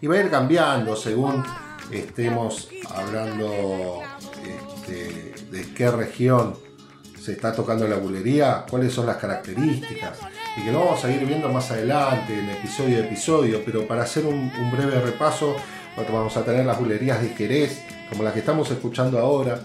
Y 0.00 0.06
va 0.06 0.14
a 0.14 0.20
ir 0.20 0.30
cambiando 0.30 0.96
según 0.96 1.44
estemos 1.90 2.70
hablando 2.94 4.00
este, 4.42 5.34
de 5.50 5.74
qué 5.74 5.90
región 5.90 6.56
se 7.20 7.32
está 7.32 7.52
tocando 7.52 7.86
la 7.86 7.96
bulería, 7.96 8.64
cuáles 8.68 8.94
son 8.94 9.04
las 9.06 9.18
características 9.18 10.18
y 10.56 10.62
que 10.62 10.72
lo 10.72 10.80
vamos 10.80 11.04
a 11.04 11.10
ir 11.10 11.24
viendo 11.26 11.48
más 11.48 11.70
adelante 11.70 12.38
en 12.38 12.50
episodio 12.50 12.98
a 12.98 13.00
episodio, 13.00 13.62
pero 13.64 13.86
para 13.86 14.02
hacer 14.02 14.26
un, 14.26 14.50
breve 14.70 15.00
repaso, 15.00 15.56
vamos 15.96 16.36
a 16.36 16.44
tener 16.44 16.64
las 16.66 16.78
bulerías 16.78 17.22
de 17.22 17.30
Jerez, 17.30 17.82
como 18.08 18.22
las 18.22 18.32
que 18.32 18.40
estamos 18.40 18.70
escuchando 18.70 19.18
ahora, 19.18 19.64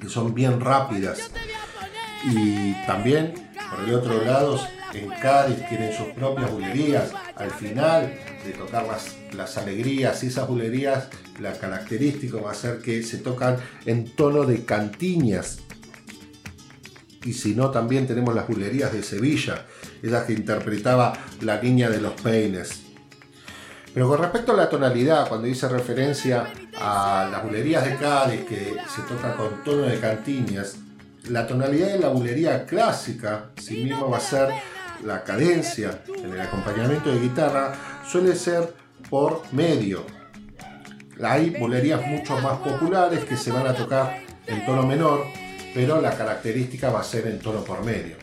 que 0.00 0.08
son 0.08 0.34
bien 0.34 0.60
rápidas. 0.60 1.30
Y 2.24 2.74
también, 2.86 3.34
por 3.70 3.88
el 3.88 3.94
otro 3.94 4.22
lado, 4.24 4.60
en 4.94 5.08
Cádiz 5.08 5.66
tienen 5.68 5.92
sus 5.92 6.08
propias 6.08 6.50
bulerías. 6.50 7.12
Al 7.34 7.50
final 7.50 8.14
de 8.44 8.52
tocar 8.52 8.86
las, 8.86 9.16
las 9.32 9.56
alegrías 9.56 10.22
y 10.22 10.28
esas 10.28 10.46
bulerías, 10.46 11.08
la 11.40 11.52
característica 11.54 12.38
va 12.38 12.52
a 12.52 12.54
ser 12.54 12.78
que 12.78 13.02
se 13.02 13.18
tocan 13.18 13.56
en 13.86 14.14
tono 14.14 14.44
de 14.44 14.64
cantiñas, 14.64 15.60
y 17.24 17.34
si 17.34 17.54
no, 17.54 17.70
también 17.70 18.06
tenemos 18.06 18.34
las 18.34 18.48
bulerías 18.48 18.92
de 18.92 19.02
Sevilla, 19.02 19.66
esas 20.02 20.24
que 20.24 20.32
interpretaba 20.32 21.12
la 21.40 21.60
niña 21.60 21.88
de 21.88 22.00
los 22.00 22.12
peines. 22.14 22.82
Pero 23.94 24.08
con 24.08 24.18
respecto 24.18 24.52
a 24.52 24.56
la 24.56 24.70
tonalidad, 24.70 25.28
cuando 25.28 25.46
hice 25.46 25.68
referencia 25.68 26.46
a 26.80 27.28
las 27.30 27.42
bulerías 27.42 27.84
de 27.84 27.96
Cádiz, 27.96 28.44
que 28.44 28.74
se 28.88 29.02
toca 29.02 29.36
con 29.36 29.62
tono 29.62 29.82
de 29.82 30.00
cantiñas, 30.00 30.76
la 31.28 31.46
tonalidad 31.46 31.88
de 31.88 31.98
la 31.98 32.08
bulería 32.08 32.64
clásica, 32.64 33.50
si 33.56 33.84
mismo 33.84 34.10
va 34.10 34.16
a 34.16 34.20
ser 34.20 34.48
la 35.04 35.22
cadencia 35.22 36.00
en 36.06 36.32
el 36.32 36.40
acompañamiento 36.40 37.12
de 37.12 37.20
guitarra, 37.20 37.74
suele 38.10 38.34
ser 38.34 38.74
por 39.10 39.42
medio. 39.52 40.06
Hay 41.22 41.50
bulerías 41.50 42.04
mucho 42.06 42.38
más 42.38 42.58
populares 42.58 43.24
que 43.24 43.36
se 43.36 43.52
van 43.52 43.66
a 43.66 43.74
tocar 43.74 44.20
en 44.46 44.64
tono 44.64 44.84
menor, 44.84 45.26
pero 45.74 46.00
la 46.00 46.16
característica 46.16 46.90
va 46.90 47.00
a 47.00 47.04
ser 47.04 47.26
en 47.26 47.38
tono 47.38 47.62
por 47.62 47.84
medio. 47.84 48.21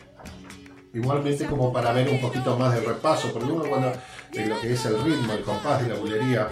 Igualmente 0.92 1.46
como 1.46 1.72
para 1.72 1.92
ver 1.92 2.08
un 2.08 2.20
poquito 2.20 2.56
más 2.56 2.74
de 2.74 2.80
repaso, 2.80 3.32
porque 3.32 3.52
uno 3.52 3.64
cuando 3.64 3.92
en 4.32 4.48
lo 4.48 4.60
que 4.60 4.72
es 4.72 4.84
el 4.86 5.00
ritmo, 5.02 5.32
el 5.32 5.42
compás 5.42 5.82
de 5.82 5.94
la 5.94 6.00
bulería, 6.00 6.48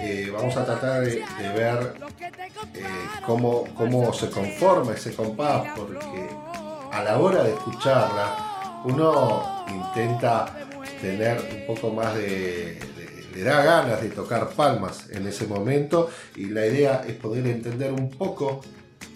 eh, 0.00 0.30
vamos 0.32 0.56
a 0.56 0.64
tratar 0.64 1.02
de, 1.02 1.22
ver 1.54 1.94
eh, 2.74 2.84
cómo, 3.24 3.64
cómo 3.74 4.12
se 4.14 4.30
conforma 4.30 4.92
ese 4.92 5.14
compás, 5.14 5.72
porque 5.76 6.28
a 6.90 7.02
la 7.02 7.18
hora 7.18 7.42
de 7.42 7.52
escucharla, 7.52 8.82
uno 8.84 9.64
intenta 9.68 10.54
tener 11.00 11.38
un 11.38 11.66
poco 11.66 11.92
más 11.92 12.14
de, 12.14 12.78
le 13.34 13.42
da 13.42 13.62
ganas 13.62 14.00
de 14.00 14.08
tocar 14.08 14.48
palmas 14.50 15.10
en 15.10 15.26
ese 15.26 15.46
momento 15.46 16.08
y 16.34 16.46
la 16.46 16.66
idea 16.66 17.04
es 17.06 17.14
poder 17.14 17.46
entender 17.46 17.92
un 17.92 18.10
poco 18.10 18.62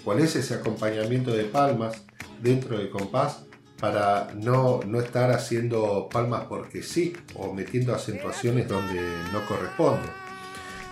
cuál 0.05 0.21
es 0.21 0.37
ese 0.37 0.55
acompañamiento 0.55 1.31
de 1.31 1.45
palmas 1.45 2.03
dentro 2.43 2.77
del 2.77 2.91
compás 2.91 3.45
para 3.81 4.29
no, 4.35 4.81
no 4.87 5.01
estar 5.01 5.31
haciendo 5.33 6.09
palmas 6.11 6.45
porque 6.49 6.83
sí 6.83 7.15
o 7.35 7.53
metiendo 7.53 7.95
acentuaciones 7.95 8.69
donde 8.69 9.01
no 9.33 9.45
corresponde. 9.47 10.09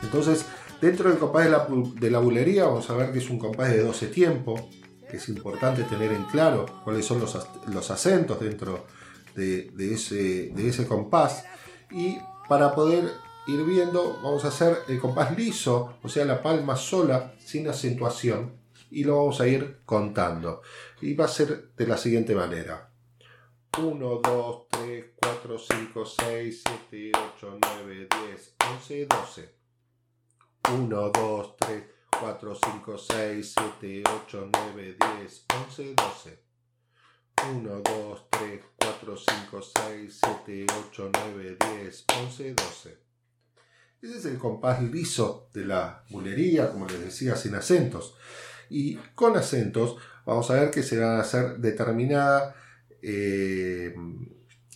Entonces, 0.02 0.46
dentro 0.80 1.10
del 1.10 1.18
compás 1.18 1.44
de 1.44 1.50
la, 1.50 1.66
de 2.00 2.16
bulería 2.18 2.64
vamos 2.64 2.88
a 2.88 2.94
ver 2.94 3.12
que 3.12 3.18
es 3.18 3.28
un 3.28 3.38
compás 3.38 3.70
de 3.70 3.82
12 3.82 4.06
tiempos, 4.08 4.62
es 5.10 5.28
importante 5.28 5.84
tener 5.84 6.12
en 6.12 6.24
claro 6.24 6.66
cuáles 6.84 7.04
son 7.04 7.20
los, 7.20 7.36
los 7.72 7.90
acentos 7.90 8.40
dentro 8.40 8.86
de, 9.34 9.70
ese, 9.92 10.50
de 10.54 10.68
ese 10.68 10.86
compás. 10.86 11.44
Y 11.90 12.18
para 12.48 12.74
poder 12.74 13.10
ir 13.46 13.64
viendo, 13.64 14.20
vamos 14.22 14.44
a 14.44 14.48
hacer 14.48 14.78
el 14.88 14.98
compás 14.98 15.36
liso, 15.36 15.94
o 16.02 16.08
sea, 16.08 16.24
la 16.24 16.42
palma 16.42 16.76
sola, 16.76 17.32
sin 17.38 17.68
acentuación, 17.68 18.52
y 18.90 19.04
lo 19.04 19.16
vamos 19.16 19.40
a 19.40 19.46
ir 19.46 19.78
contando. 19.84 20.62
Y 21.00 21.14
va 21.14 21.26
a 21.26 21.28
ser 21.28 21.72
de 21.74 21.86
la 21.86 21.96
siguiente 21.96 22.34
manera. 22.34 22.90
1, 23.78 24.20
2, 24.22 24.68
3, 24.70 25.04
4, 25.14 25.58
5, 25.58 26.04
6, 26.04 26.62
7, 26.90 27.12
8, 27.36 27.58
9, 27.60 28.08
10, 28.28 28.54
11, 28.72 29.06
12. 29.06 29.54
1, 30.72 31.10
2, 31.10 31.56
3, 31.56 31.84
4, 32.20 32.54
5, 32.54 32.98
6, 32.98 33.54
7, 33.80 34.02
8, 34.24 34.50
9, 34.52 34.96
10, 35.20 35.44
11, 35.68 35.94
12. 35.94 36.42
1, 37.54 37.82
2, 37.82 38.30
3, 38.30 38.60
4, 38.76 39.16
5, 39.16 39.62
6, 39.62 40.20
7, 40.24 40.66
8, 40.88 41.10
9, 41.12 41.56
10, 41.82 42.04
11, 42.24 42.54
12. 42.54 42.98
Ese 44.02 44.18
es 44.18 44.24
el 44.26 44.38
compás 44.38 44.82
liso 44.82 45.48
de 45.54 45.64
la 45.64 46.04
bulería, 46.10 46.72
como 46.72 46.86
les 46.86 47.00
decía, 47.00 47.36
sin 47.36 47.54
acentos. 47.54 48.16
Y 48.70 48.96
con 49.14 49.36
acentos 49.36 49.96
vamos 50.28 50.50
a 50.50 50.54
ver 50.54 50.70
que 50.70 50.82
se 50.82 50.98
van 50.98 51.16
a 51.16 51.20
hacer 51.20 51.56
determinada 51.56 52.54
eh, 53.00 53.94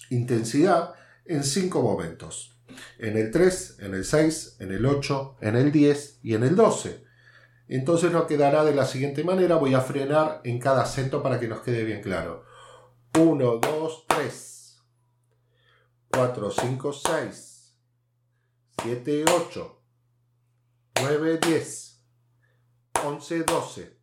intensidad 0.08 0.94
en 1.26 1.44
cinco 1.44 1.82
momentos. 1.82 2.58
En 2.98 3.18
el 3.18 3.30
3, 3.30 3.80
en 3.80 3.94
el 3.94 4.06
6, 4.06 4.56
en 4.60 4.72
el 4.72 4.86
8, 4.86 5.36
en 5.42 5.56
el 5.56 5.70
10 5.70 6.20
y 6.22 6.34
en 6.34 6.44
el 6.44 6.56
12. 6.56 7.04
Entonces 7.68 8.10
nos 8.12 8.24
quedará 8.24 8.64
de 8.64 8.74
la 8.74 8.86
siguiente 8.86 9.24
manera. 9.24 9.56
Voy 9.56 9.74
a 9.74 9.82
frenar 9.82 10.40
en 10.44 10.58
cada 10.58 10.84
acento 10.84 11.22
para 11.22 11.38
que 11.38 11.48
nos 11.48 11.60
quede 11.60 11.84
bien 11.84 12.00
claro. 12.00 12.46
1, 13.18 13.58
2, 13.58 14.04
3, 14.08 14.82
4, 16.12 16.50
5, 16.50 16.92
6, 16.94 17.76
7, 18.82 19.24
8, 19.30 19.82
9, 21.02 21.38
10, 21.46 22.04
11, 23.04 23.42
12. 23.42 24.01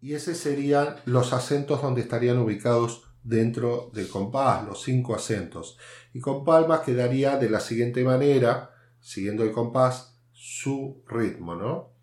Y 0.00 0.14
esos 0.14 0.36
serían 0.36 0.96
los 1.04 1.32
acentos 1.32 1.82
donde 1.82 2.02
estarían 2.02 2.38
ubicados 2.38 3.04
dentro 3.22 3.90
del 3.92 4.08
compás, 4.08 4.64
los 4.64 4.82
cinco 4.82 5.14
acentos. 5.14 5.78
Y 6.12 6.20
con 6.20 6.44
palmas 6.44 6.80
quedaría 6.80 7.36
de 7.36 7.50
la 7.50 7.60
siguiente 7.60 8.04
manera, 8.04 8.74
siguiendo 9.00 9.42
el 9.42 9.52
compás, 9.52 10.18
su 10.32 11.02
ritmo, 11.06 11.54
¿no? 11.54 11.98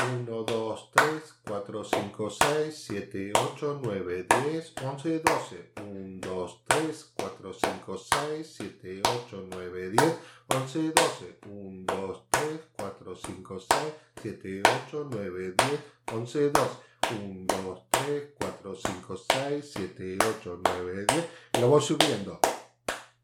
1, 0.00 0.42
2, 0.44 0.90
3, 0.94 1.34
4, 1.44 1.84
5, 1.84 2.30
6, 2.30 2.84
7, 2.86 3.32
8, 3.34 3.80
9, 3.82 4.26
10, 4.44 4.74
11, 4.84 5.18
12. 5.18 5.72
1, 5.82 6.20
2, 6.20 6.62
3, 6.68 7.12
4, 7.16 7.52
5, 7.52 7.98
6, 7.98 8.54
7, 8.56 9.02
8, 9.04 9.46
9, 9.50 9.90
10, 9.90 10.18
11, 10.48 10.92
12. 10.92 11.38
1, 11.50 11.84
2, 11.86 12.22
3, 12.30 12.60
4, 12.76 13.16
5, 13.16 13.60
6, 13.60 13.80
7, 14.22 14.62
8, 14.86 15.08
9, 15.10 15.54
10, 15.56 15.80
11, 16.14 16.50
12. 16.50 16.88
1, 17.10 17.46
2, 17.46 17.82
3, 17.90 18.34
4, 18.38 18.74
5, 18.74 19.16
6, 19.16 19.72
7, 19.72 20.18
8, 20.20 20.60
9, 20.62 21.06
10. 21.06 21.24
Y 21.54 21.60
lo 21.60 21.68
voy 21.68 21.80
subiendo. 21.80 22.38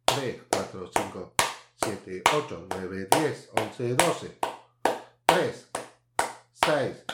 3, 0.06 0.42
4, 0.50 0.90
5, 0.96 1.32
7, 1.76 2.22
8, 2.32 2.66
9, 2.70 3.08
10, 3.10 3.50
11, 3.54 3.94
12. 3.94 4.38
3, 5.26 5.68
6, 6.64 7.04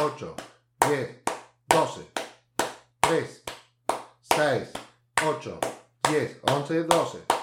8, 0.00 0.36
10, 0.80 1.22
12, 1.68 2.06
3, 3.00 3.42
6, 4.22 4.72
8, 5.22 5.60
10, 6.02 6.40
11, 6.42 6.84
12. 6.84 7.35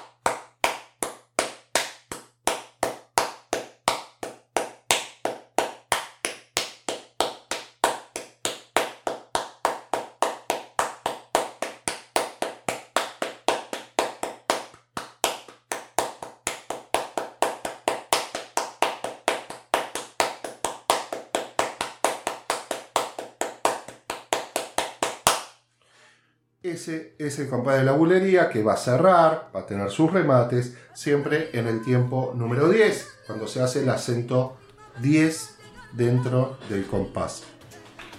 Ese 26.83 27.13
es 27.17 27.39
el 27.39 27.47
compás 27.47 27.77
de 27.77 27.85
la 27.85 27.93
bulería 27.93 28.49
que 28.49 28.61
va 28.61 28.73
a 28.73 28.77
cerrar, 28.77 29.49
va 29.55 29.61
a 29.61 29.65
tener 29.65 29.89
sus 29.89 30.11
remates, 30.11 30.73
siempre 30.93 31.49
en 31.53 31.65
el 31.65 31.81
tiempo 31.81 32.33
número 32.35 32.67
10, 32.67 33.07
cuando 33.25 33.47
se 33.47 33.61
hace 33.61 33.83
el 33.83 33.89
acento 33.89 34.57
10 34.99 35.55
dentro 35.93 36.57
del 36.69 36.85
compás. 36.85 37.43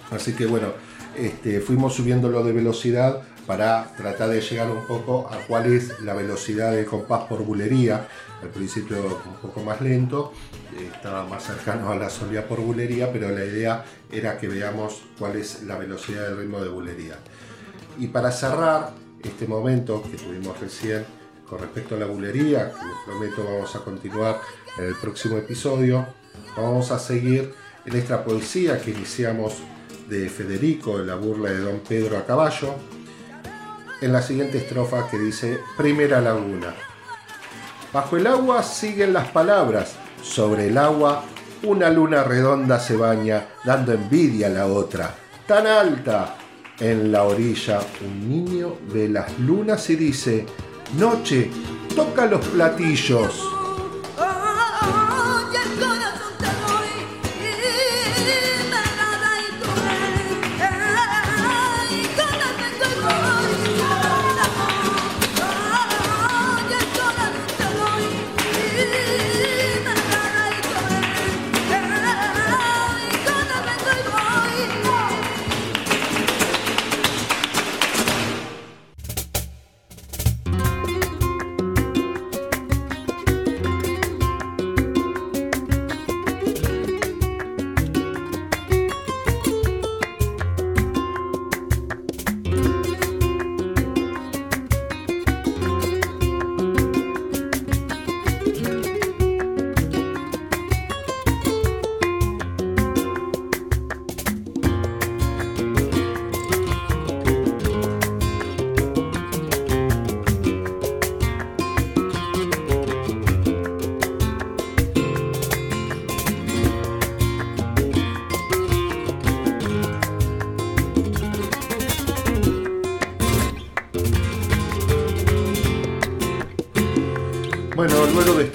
Así 0.09 0.33
que 0.33 0.47
bueno, 0.47 0.69
este, 1.15 1.59
fuimos 1.59 1.93
subiéndolo 1.93 2.43
de 2.43 2.53
velocidad 2.53 3.21
para 3.45 3.93
tratar 3.95 4.29
de 4.29 4.41
llegar 4.41 4.71
un 4.71 4.87
poco 4.87 5.29
a 5.31 5.37
cuál 5.45 5.71
es 5.71 5.99
la 6.01 6.15
velocidad 6.15 6.71
del 6.71 6.87
compás 6.87 7.25
por 7.25 7.43
bulería. 7.43 8.07
Al 8.41 8.49
principio 8.49 8.97
un 9.27 9.35
poco 9.43 9.61
más 9.61 9.79
lento, 9.79 10.33
estaba 10.91 11.23
más 11.27 11.43
cercano 11.43 11.91
a 11.91 11.95
la 11.95 12.09
soledad 12.09 12.45
por 12.45 12.61
bulería, 12.61 13.13
pero 13.13 13.29
la 13.29 13.45
idea 13.45 13.85
era 14.11 14.39
que 14.39 14.47
veamos 14.47 15.03
cuál 15.19 15.35
es 15.35 15.61
la 15.61 15.77
velocidad 15.77 16.29
del 16.29 16.37
ritmo 16.37 16.63
de 16.63 16.69
bulería. 16.69 17.19
Y 17.97 18.07
para 18.07 18.31
cerrar 18.31 18.91
este 19.23 19.47
momento 19.47 20.03
que 20.03 20.17
tuvimos 20.17 20.59
recién 20.59 21.05
con 21.49 21.59
respecto 21.59 21.95
a 21.95 21.99
la 21.99 22.05
bulería, 22.05 22.71
que 22.71 22.85
les 22.85 22.97
prometo 23.05 23.43
vamos 23.43 23.75
a 23.75 23.79
continuar 23.79 24.41
en 24.77 24.85
el 24.85 24.95
próximo 24.95 25.37
episodio, 25.37 26.05
vamos 26.57 26.91
a 26.91 26.99
seguir 26.99 27.53
en 27.85 27.95
esta 27.95 28.23
poesía 28.23 28.81
que 28.81 28.91
iniciamos 28.91 29.53
de 30.09 30.29
Federico, 30.29 30.97
de 30.97 31.05
la 31.05 31.15
burla 31.15 31.49
de 31.49 31.59
Don 31.59 31.79
Pedro 31.79 32.17
a 32.17 32.25
caballo, 32.25 32.75
en 34.01 34.11
la 34.11 34.21
siguiente 34.21 34.57
estrofa 34.57 35.07
que 35.09 35.17
dice 35.17 35.59
Primera 35.77 36.19
Laguna. 36.19 36.73
Bajo 37.93 38.17
el 38.17 38.27
agua 38.27 38.61
siguen 38.63 39.13
las 39.13 39.29
palabras, 39.29 39.95
sobre 40.21 40.67
el 40.67 40.77
agua 40.77 41.23
una 41.63 41.89
luna 41.89 42.23
redonda 42.23 42.79
se 42.79 42.95
baña, 42.95 43.47
dando 43.63 43.93
envidia 43.93 44.47
a 44.47 44.51
la 44.51 44.67
otra, 44.67 45.15
tan 45.47 45.65
alta, 45.65 46.35
en 46.79 47.11
la 47.11 47.23
orilla 47.23 47.79
un 48.05 48.29
niño 48.29 48.75
ve 48.93 49.07
las 49.07 49.39
lunas 49.39 49.89
y 49.89 49.95
dice, 49.95 50.45
Noche, 50.97 51.49
toca 51.95 52.25
los 52.25 52.45
platillos. 52.47 53.64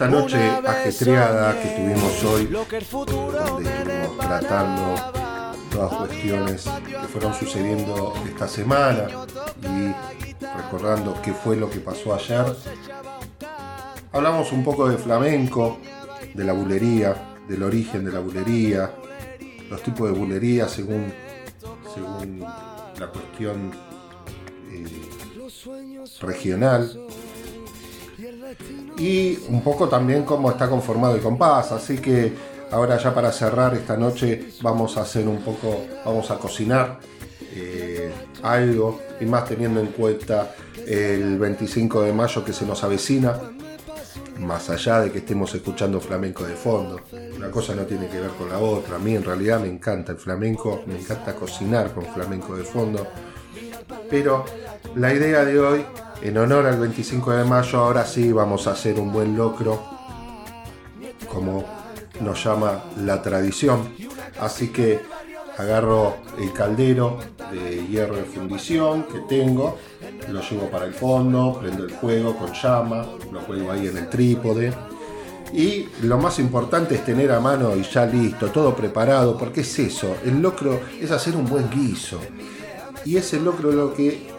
Esta 0.01 0.19
noche 0.19 0.39
ajetreada 0.67 1.61
que 1.61 1.69
tuvimos 1.69 2.25
hoy, 2.25 2.47
donde 2.47 3.71
estuvimos 3.71 4.17
tratando 4.17 4.95
todas 5.71 5.93
cuestiones 5.93 6.65
que 6.87 7.07
fueron 7.07 7.35
sucediendo 7.35 8.15
esta 8.27 8.49
semana 8.49 9.09
y 9.61 9.93
recordando 10.57 11.21
qué 11.21 11.35
fue 11.35 11.57
lo 11.57 11.69
que 11.69 11.81
pasó 11.81 12.15
ayer, 12.15 12.47
hablamos 14.11 14.53
un 14.53 14.65
poco 14.65 14.89
de 14.89 14.97
flamenco, 14.97 15.79
de 16.33 16.45
la 16.45 16.55
bulería, 16.55 17.37
del 17.47 17.63
origen 17.63 18.03
de 18.03 18.13
la 18.13 18.21
bulería, 18.21 18.95
los 19.69 19.83
tipos 19.83 20.11
de 20.11 20.19
bulería 20.19 20.67
según, 20.67 21.13
según 21.95 22.41
la 22.41 23.07
cuestión 23.07 23.71
eh, 24.73 24.87
regional 26.23 26.91
y 29.01 29.39
un 29.49 29.63
poco 29.63 29.89
también 29.89 30.25
cómo 30.25 30.51
está 30.51 30.69
conformado 30.69 31.17
el 31.17 31.23
compás. 31.23 31.73
Así 31.73 31.99
que 31.99 32.33
ahora 32.71 32.99
ya 32.99 33.15
para 33.15 33.33
cerrar 33.33 33.75
esta 33.75 33.97
noche 33.97 34.49
vamos 34.61 34.99
a 34.99 35.03
hacer 35.03 35.27
un 35.27 35.39
poco, 35.39 35.87
vamos 36.05 36.31
a 36.31 36.37
cocinar 36.37 36.99
eh, 37.55 38.13
algo 38.43 39.01
y 39.19 39.25
más 39.25 39.47
teniendo 39.47 39.81
en 39.81 39.89
cuenta 39.89 40.55
el 40.87 41.39
25 41.39 42.03
de 42.03 42.13
mayo 42.13 42.45
que 42.45 42.53
se 42.53 42.67
nos 42.67 42.85
avecina. 42.85 43.41
Más 44.39 44.71
allá 44.71 45.01
de 45.01 45.11
que 45.11 45.19
estemos 45.19 45.55
escuchando 45.55 46.01
flamenco 46.01 46.45
de 46.45 46.55
fondo, 46.55 47.01
una 47.37 47.51
cosa 47.51 47.75
no 47.75 47.83
tiene 47.83 48.09
que 48.09 48.21
ver 48.21 48.31
con 48.31 48.51
la 48.51 48.59
otra. 48.59 48.97
A 48.97 48.99
mí 48.99 49.15
en 49.15 49.25
realidad 49.25 49.61
me 49.61 49.69
encanta 49.69 50.13
el 50.13 50.19
flamenco, 50.19 50.83
me 50.87 50.99
encanta 50.99 51.35
cocinar 51.35 51.93
con 51.93 52.05
flamenco 52.05 52.55
de 52.55 52.65
fondo. 52.65 53.07
Pero 54.09 54.45
la 54.95 55.13
idea 55.13 55.45
de 55.45 55.61
hoy 55.61 55.85
en 56.23 56.37
honor 56.37 56.67
al 56.67 56.79
25 56.79 57.33
de 57.33 57.45
mayo, 57.45 57.79
ahora 57.79 58.05
sí 58.05 58.33
vamos 58.33 58.67
a 58.67 58.73
hacer 58.73 58.99
un 59.01 59.13
buen 59.13 59.37
locro, 59.37 59.83
como 61.33 61.65
nos 62.21 62.45
llama 62.45 62.85
la 62.99 63.23
tradición. 63.23 63.89
Así 64.39 64.69
que 64.69 65.01
agarro 65.57 66.17
el 66.39 66.53
caldero 66.53 67.19
de 67.51 67.87
hierro 67.87 68.17
de 68.17 68.25
fundición 68.25 69.05
que 69.05 69.21
tengo, 69.21 69.79
lo 70.29 70.41
llevo 70.43 70.71
para 70.71 70.85
el 70.85 70.95
fondo, 70.95 71.59
prendo 71.61 71.85
el 71.85 71.91
fuego 71.91 72.37
con 72.37 72.53
llama, 72.53 73.07
lo 73.33 73.41
cuelgo 73.41 73.73
ahí 73.73 73.87
en 73.87 73.97
el 73.97 74.09
trípode. 74.09 74.73
Y 75.53 75.89
lo 76.03 76.17
más 76.19 76.39
importante 76.39 76.95
es 76.95 77.05
tener 77.05 77.33
a 77.33 77.41
mano 77.41 77.75
y 77.77 77.83
ya 77.83 78.07
listo, 78.07 78.51
todo 78.51 78.77
preparado, 78.77 79.37
porque 79.37 79.63
es 79.63 79.79
eso, 79.79 80.17
el 80.25 80.41
locro 80.41 80.81
es 81.01 81.11
hacer 81.11 81.35
un 81.35 81.47
buen 81.47 81.69
guiso. 81.71 82.21
Y 83.05 83.17
ese 83.17 83.41
locro 83.41 83.73
lo 83.73 83.95
que 83.95 84.30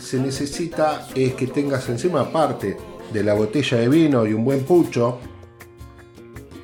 se 0.00 0.18
necesita 0.18 1.06
es 1.14 1.34
que 1.34 1.46
tengas 1.46 1.88
encima, 1.88 2.20
aparte 2.20 2.76
de 3.12 3.22
la 3.22 3.34
botella 3.34 3.78
de 3.78 3.88
vino 3.88 4.26
y 4.26 4.32
un 4.32 4.44
buen 4.44 4.64
pucho, 4.64 5.18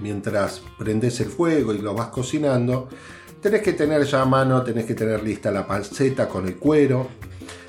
mientras 0.00 0.62
prendes 0.78 1.20
el 1.20 1.28
fuego 1.28 1.74
y 1.74 1.78
lo 1.78 1.94
vas 1.94 2.08
cocinando, 2.08 2.88
tenés 3.40 3.62
que 3.62 3.72
tener 3.72 4.04
ya 4.04 4.22
a 4.22 4.24
mano, 4.24 4.62
tenés 4.62 4.84
que 4.84 4.94
tener 4.94 5.22
lista 5.22 5.50
la 5.50 5.66
panceta 5.66 6.28
con 6.28 6.46
el 6.46 6.56
cuero, 6.56 7.08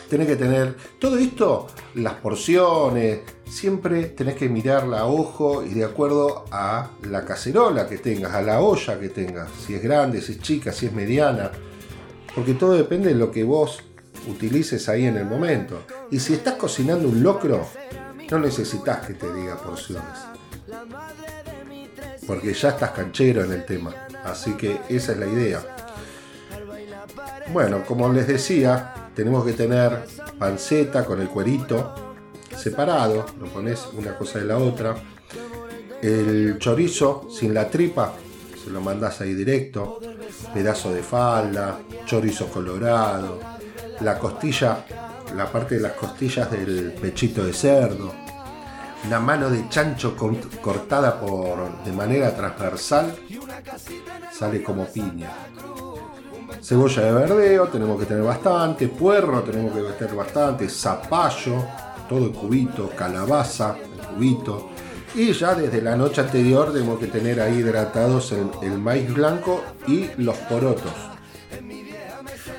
tenés 0.10 0.28
que 0.28 0.36
tener 0.36 0.76
todo 1.00 1.18
esto, 1.18 1.68
las 1.96 2.16
porciones, 2.16 3.20
siempre 3.46 4.04
tenés 4.06 4.36
que 4.36 4.50
mirarla 4.50 5.02
a 5.02 5.06
ojo 5.06 5.64
y 5.64 5.70
de 5.70 5.84
acuerdo 5.84 6.46
a 6.52 6.92
la 7.10 7.26
cacerola 7.26 7.88
que 7.88 7.98
tengas, 7.98 8.34
a 8.34 8.42
la 8.42 8.62
olla 8.62 9.00
que 9.00 9.10
tengas, 9.10 9.50
si 9.66 9.74
es 9.74 9.84
grande, 9.84 10.22
si 10.22 10.34
es 10.34 10.40
chica, 10.40 10.72
si 10.72 10.88
es 10.88 10.94
mediana, 10.94 11.52
porque 12.34 12.54
todo 12.54 12.74
depende 12.74 13.10
de 13.10 13.16
lo 13.16 13.32
que 13.32 13.44
vos 13.44 13.84
utilices 14.28 14.88
ahí 14.90 15.06
en 15.06 15.18
el 15.18 15.26
momento. 15.26 15.84
Y 16.10 16.20
si 16.20 16.34
estás 16.34 16.56
cocinando 16.56 17.08
un 17.08 17.24
locro, 17.24 17.68
no 18.30 18.40
necesitas 18.40 19.06
que 19.06 19.14
te 19.14 19.32
diga 19.34 19.58
porciones. 19.58 20.18
Porque 22.26 22.54
ya 22.54 22.70
estás 22.70 22.92
canchero 22.92 23.44
en 23.44 23.52
el 23.52 23.66
tema. 23.66 23.94
Así 24.24 24.54
que 24.54 24.82
esa 24.90 25.12
es 25.14 25.18
la 25.18 25.28
idea. 25.28 25.62
Bueno, 27.52 27.84
como 27.86 28.12
les 28.14 28.28
decía, 28.28 28.94
tenemos 29.16 29.46
que 29.46 29.54
tener 29.54 30.06
panceta 30.40 31.04
con 31.04 31.20
el 31.20 31.28
cuerito 31.28 32.14
separado. 32.56 33.26
Lo 33.40 33.48
pones 33.48 33.86
una 33.94 34.18
cosa 34.18 34.40
de 34.40 34.46
la 34.46 34.58
otra. 34.58 34.96
El 36.02 36.58
chorizo 36.60 37.28
sin 37.30 37.54
la 37.54 37.70
tripa, 37.70 38.14
se 38.64 38.70
lo 38.70 38.82
mandas 38.82 39.20
ahí 39.22 39.34
directo. 39.34 40.00
Pedazo 40.54 40.94
de 40.94 41.04
falda, 41.04 41.80
chorizo 42.06 42.48
colorado, 42.48 43.40
la 44.04 44.18
costilla, 44.18 44.86
la 45.36 45.52
parte 45.52 45.76
de 45.76 45.82
las 45.82 45.94
costillas 45.94 46.50
del 46.52 46.94
pechito 46.94 47.44
de 47.44 47.54
cerdo, 47.54 48.12
una 49.06 49.20
mano 49.20 49.50
de 49.50 49.68
chancho 49.70 50.16
cortada 50.62 51.20
por, 51.20 51.84
de 51.84 51.92
manera 51.92 52.36
transversal, 52.36 53.16
sale 54.32 54.62
como 54.64 54.86
piña. 54.86 55.32
Cebolla 56.62 57.02
de 57.02 57.12
verdeo, 57.12 57.68
tenemos 57.68 58.00
que 58.00 58.06
tener 58.06 58.24
bastante, 58.24 58.88
puerro, 58.88 59.42
tenemos 59.42 59.74
que 59.74 59.94
tener 59.94 60.16
bastante, 60.16 60.70
zapallo, 60.70 61.64
todo 62.08 62.26
el 62.26 62.32
cubito, 62.32 62.90
calabaza, 62.90 63.76
el 63.78 64.08
cubito. 64.08 64.70
Y 65.16 65.34
ya 65.34 65.56
desde 65.56 65.82
la 65.82 65.96
noche 65.96 66.22
anterior 66.22 66.72
tenemos 66.72 67.00
que 67.00 67.08
tener 67.08 67.42
ahí 67.42 67.58
hidratados 67.58 68.34
el 68.62 68.78
maíz 68.78 69.12
blanco 69.14 69.64
y 69.88 70.10
los 70.18 70.38
porotos 70.38 71.12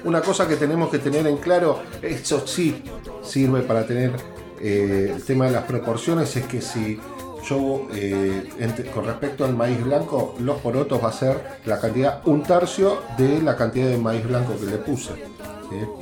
una 0.05 0.21
cosa 0.21 0.47
que 0.47 0.57
tenemos 0.57 0.91
que 0.91 0.99
tener 0.99 1.27
en 1.27 1.37
claro, 1.39 1.83
eso 2.01 2.47
sí 2.47 2.83
sirve 3.23 3.63
para 3.63 3.87
tener 3.87 4.13
eh, 4.61 5.13
el 5.17 5.23
tema 5.25 5.47
de 5.47 5.53
las 5.53 5.65
proporciones, 5.65 6.35
es 6.37 6.47
que 6.47 6.61
si 6.61 7.01
yo 7.49 7.89
eh, 7.95 8.49
con 8.95 9.05
respecto 9.05 9.45
al 9.45 9.57
maíz 9.57 9.83
blanco, 9.83 10.37
los 10.39 10.59
porotos 10.61 11.03
va 11.03 11.09
a 11.09 11.13
ser 11.13 11.59
la 11.65 11.81
cantidad, 11.81 12.21
un 12.27 12.43
tercio 12.43 13.03
de 13.19 13.43
la 13.43 13.57
cantidad 13.57 13.89
de 13.89 13.99
maíz 13.99 14.25
blanco 14.25 14.57
que 14.59 14.67
le 14.67 14.79
puse. 14.79 15.11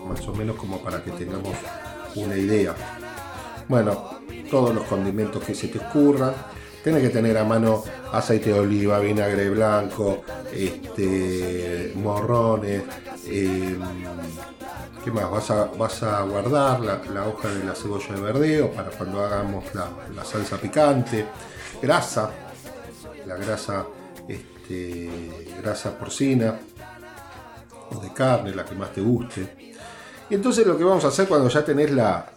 Más 0.07 0.27
o 0.27 0.35
menos 0.35 0.57
como 0.57 0.79
para 0.79 1.03
que 1.03 1.13
tengamos 1.13 1.55
una 2.17 2.37
idea. 2.37 2.75
Bueno, 3.69 4.21
todos 4.51 4.75
los 4.75 4.85
condimentos 4.85 5.45
que 5.45 5.55
se 5.55 5.69
te 5.69 5.79
ocurran. 5.79 6.35
Tienes 6.83 7.03
que 7.03 7.11
tener 7.11 7.37
a 7.37 7.45
mano 7.45 7.85
aceite 8.11 8.53
de 8.53 8.61
oliva, 8.61 8.99
vinagre 9.01 9.51
blanco, 9.51 10.25
este, 10.53 11.93
morrones. 11.97 12.83
Em, 13.27 13.79
¿Qué 15.05 15.11
más? 15.11 15.31
Vas 15.79 16.03
a, 16.03 16.23
guardar 16.23 16.81
la, 16.81 17.27
hoja 17.27 17.49
de 17.49 17.65
la 17.65 17.75
cebolla 17.75 18.15
de 18.15 18.21
verdeo 18.21 18.71
para 18.71 18.91
cuando 18.91 19.23
hagamos 19.23 19.65
la, 19.75 20.25
salsa 20.25 20.57
picante. 20.57 21.27
Grasa, 21.83 22.31
la 23.27 23.37
grasa, 23.37 23.87
este, 24.27 25.11
grasa 25.63 25.99
porcina 25.99 26.59
o 27.91 28.01
de 28.01 28.13
carne, 28.13 28.55
la 28.55 28.65
que 28.65 28.75
más 28.75 28.93
te 28.93 29.03
guste. 29.03 29.75
Y 30.31 30.35
entonces 30.35 30.67
lo 30.67 30.79
que 30.79 30.85
vamos 30.85 31.05
a 31.05 31.09
hacer 31.09 31.29
cuando 31.29 31.49
ya 31.49 31.63
tenés 31.63 31.91
la, 31.91 32.33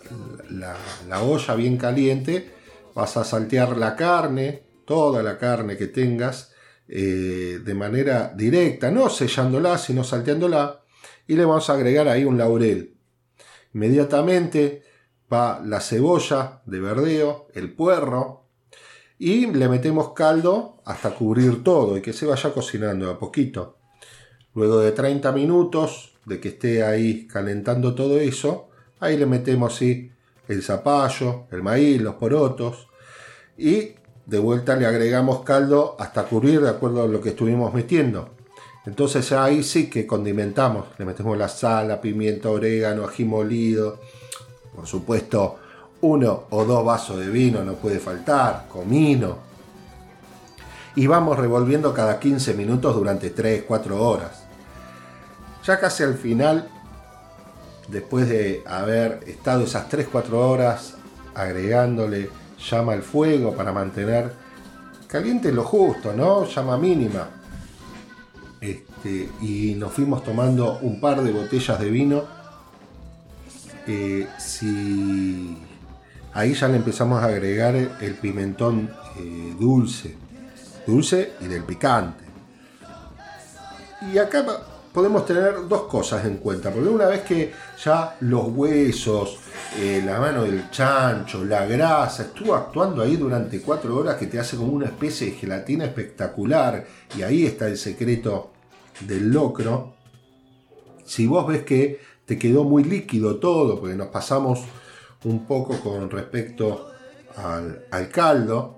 la 1.08 1.22
olla 1.22 1.56
bien 1.56 1.78
caliente, 1.78 2.53
vas 2.94 3.18
a 3.18 3.24
saltear 3.24 3.78
la 3.78 3.96
carne, 3.96 4.64
toda 4.86 5.24
la 5.24 5.38
carne 5.38 5.78
que 5.78 5.88
tengas, 5.88 6.54
eh, 6.88 7.60
de 7.64 7.74
manera 7.74 8.34
directa, 8.36 8.92
no 8.92 9.10
sellándola, 9.10 9.78
sino 9.78 10.04
salteándola, 10.04 10.84
y 11.28 11.36
le 11.36 11.46
vamos 11.46 11.70
a 11.70 11.74
agregar 11.74 12.08
ahí 12.08 12.26
un 12.26 12.38
laurel. 12.38 12.96
Inmediatamente 13.74 14.84
va 15.32 15.62
la 15.64 15.80
cebolla 15.80 16.62
de 16.66 16.80
verdeo, 16.80 17.48
el 17.54 17.74
puerro, 17.74 18.44
y 19.18 19.48
le 19.48 19.70
metemos 19.70 20.14
caldo 20.14 20.82
hasta 20.86 21.12
cubrir 21.12 21.64
todo 21.64 21.98
y 21.98 22.02
que 22.02 22.14
se 22.14 22.26
vaya 22.26 22.54
cocinando 22.54 23.10
a 23.10 23.18
poquito. 23.18 23.78
Luego 24.54 24.80
de 24.80 24.92
30 24.92 25.32
minutos 25.32 26.18
de 26.26 26.40
que 26.40 26.50
esté 26.50 26.84
ahí 26.84 27.26
calentando 27.28 27.96
todo 27.96 28.20
eso, 28.20 28.70
ahí 29.00 29.18
le 29.18 29.26
metemos 29.26 29.76
sí, 29.76 30.12
el 30.48 30.64
zapallo, 30.64 31.46
el 31.52 31.64
maíz, 31.64 32.02
los 32.02 32.16
porotos 32.16 32.88
y 33.58 33.96
de 34.26 34.40
vuelta 34.40 34.76
le 34.76 34.86
agregamos 34.86 35.42
caldo 35.42 35.96
hasta 36.00 36.24
cubrir 36.24 36.62
de 36.62 36.70
acuerdo 36.70 37.04
a 37.04 37.08
lo 37.08 37.22
que 37.22 37.30
estuvimos 37.30 37.74
metiendo. 37.74 38.30
Entonces 38.86 39.32
ahí 39.32 39.64
sí 39.64 39.90
que 39.90 40.06
condimentamos, 40.06 40.88
le 40.98 41.06
metemos 41.06 41.38
la 41.38 41.48
sal, 41.48 41.88
la 41.88 42.02
pimienta, 42.02 42.50
orégano, 42.50 43.06
ají 43.06 43.24
molido, 43.24 44.00
por 44.76 44.88
supuesto 44.88 45.60
uno 46.02 46.48
o 46.50 46.66
dos 46.66 46.84
vasos 46.84 47.18
de 47.18 47.30
vino 47.30 47.64
no 47.64 47.76
puede 47.76 48.00
faltar, 48.00 48.68
comino. 48.68 49.38
Y 50.96 51.08
vamos 51.08 51.40
revolviendo 51.40 51.94
cada 51.94 52.20
15 52.20 52.54
minutos 52.56 52.94
durante 52.94 53.34
3-4 53.34 53.92
horas. 53.94 54.44
Ya 55.66 55.80
casi 55.80 56.04
al 56.04 56.16
final 56.16 56.68
después 57.88 58.30
de 58.30 58.64
haber 58.66 59.20
estado 59.28 59.64
esas 59.64 59.90
3-4 59.90 60.32
horas 60.34 60.96
agregándole 61.36 62.30
llama 62.70 62.94
al 62.94 63.04
fuego 63.04 63.56
para 63.56 63.72
mantener 63.72 64.32
caliente 65.08 65.52
lo 65.52 65.64
justo, 65.64 66.12
¿no? 66.12 66.46
Llama 66.46 66.76
mínima. 66.78 67.30
Este, 68.60 69.30
y 69.42 69.76
nos 69.76 69.92
fuimos 69.92 70.24
tomando 70.24 70.80
un 70.82 71.00
par 71.00 71.22
de 71.22 71.32
botellas 71.32 71.80
de 71.80 71.90
vino. 71.92 72.24
Eh, 73.86 74.28
si 74.40 75.58
ahí 76.34 76.54
ya 76.56 76.68
le 76.68 76.78
empezamos 76.78 77.22
a 77.22 77.26
agregar 77.26 77.76
el 77.76 78.16
pimentón 78.16 78.90
eh, 79.20 79.56
dulce, 79.60 80.16
dulce 80.88 81.34
y 81.42 81.46
del 81.46 81.64
picante. 81.64 82.24
Y 84.12 84.18
acá 84.18 84.44
podemos 84.94 85.26
tener 85.26 85.68
dos 85.68 85.84
cosas 85.84 86.24
en 86.26 86.38
cuenta, 86.38 86.72
porque 86.72 86.88
una 86.88 87.08
vez 87.08 87.22
que 87.22 87.52
ya 87.84 88.16
los 88.20 88.48
huesos, 88.50 89.40
eh, 89.80 90.04
la 90.06 90.20
mano 90.20 90.44
del 90.44 90.70
chancho, 90.70 91.44
la 91.44 91.66
grasa, 91.66 92.24
estuvo 92.24 92.54
actuando 92.54 93.02
ahí 93.02 93.18
durante 93.18 93.60
cuatro 93.62 93.98
horas 93.98 94.18
que 94.18 94.28
te 94.28 94.40
hace 94.40 94.56
como 94.56 94.72
una 94.72 94.86
especie 94.86 95.32
de 95.32 95.34
gelatina 95.34 95.86
espectacular, 95.86 96.86
y 97.18 97.24
ahí 97.24 97.46
está 97.46 97.68
el 97.68 97.78
secreto 97.78 98.52
del 99.02 99.32
locro. 99.32 99.96
Si 101.04 101.26
vos 101.26 101.48
ves 101.48 101.64
que 101.64 102.00
te 102.26 102.38
quedó 102.38 102.64
muy 102.64 102.84
líquido 102.84 103.38
todo, 103.38 103.80
porque 103.80 103.96
nos 103.96 104.08
pasamos 104.08 104.62
un 105.24 105.46
poco 105.48 105.80
con 105.80 106.10
respecto 106.12 106.92
al, 107.36 108.10
caldo, 108.12 108.78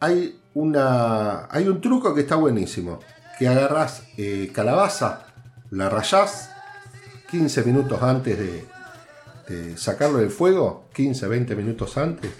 hay, 0.00 0.40
una, 0.54 1.46
hay 1.50 1.68
un 1.68 1.80
truco 1.82 2.14
que 2.14 2.22
está 2.22 2.36
buenísimo, 2.36 3.00
que 3.38 3.46
agarras 3.46 4.04
eh, 4.16 4.50
calabaza, 4.54 5.25
la 5.76 5.90
rayás 5.90 6.50
15 7.30 7.62
minutos 7.64 8.02
antes 8.02 8.38
de, 8.38 9.76
sacarlo 9.76 10.18
del 10.18 10.30
fuego, 10.30 10.88
15, 10.94 11.28
20 11.28 11.54
minutos 11.54 11.96
antes, 11.98 12.30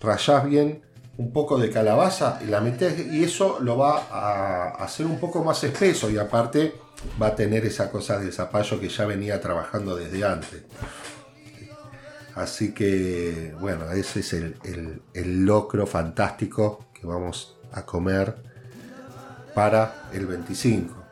rayás 0.00 0.44
bien 0.46 0.82
un 1.16 1.32
poco 1.32 1.58
de 1.58 1.70
calabaza 1.70 2.40
y 2.44 2.46
la 2.46 2.60
metes 2.60 3.06
y 3.12 3.22
eso 3.22 3.58
lo 3.60 3.78
va 3.78 4.08
a 4.10 4.70
hacer 4.82 5.06
un 5.06 5.20
poco 5.20 5.44
más 5.44 5.62
espeso 5.62 6.10
y 6.10 6.18
aparte 6.18 6.74
va 7.22 7.28
a 7.28 7.36
tener 7.36 7.64
esa 7.66 7.90
cosa 7.90 8.18
de 8.18 8.32
zapallo 8.32 8.80
que 8.80 8.88
ya 8.88 9.04
venía 9.04 9.40
trabajando 9.40 9.94
desde 9.94 10.24
antes. 10.24 10.62
Así 12.34 12.74
que, 12.74 13.54
bueno, 13.60 13.92
ese 13.92 14.20
es 14.20 14.32
el, 14.32 15.44
locro 15.44 15.86
fantástico 15.86 16.86
que 16.92 17.06
vamos 17.06 17.56
a 17.72 17.86
comer 17.86 18.34
para 19.54 20.08
el 20.12 20.26
25. 20.26 21.03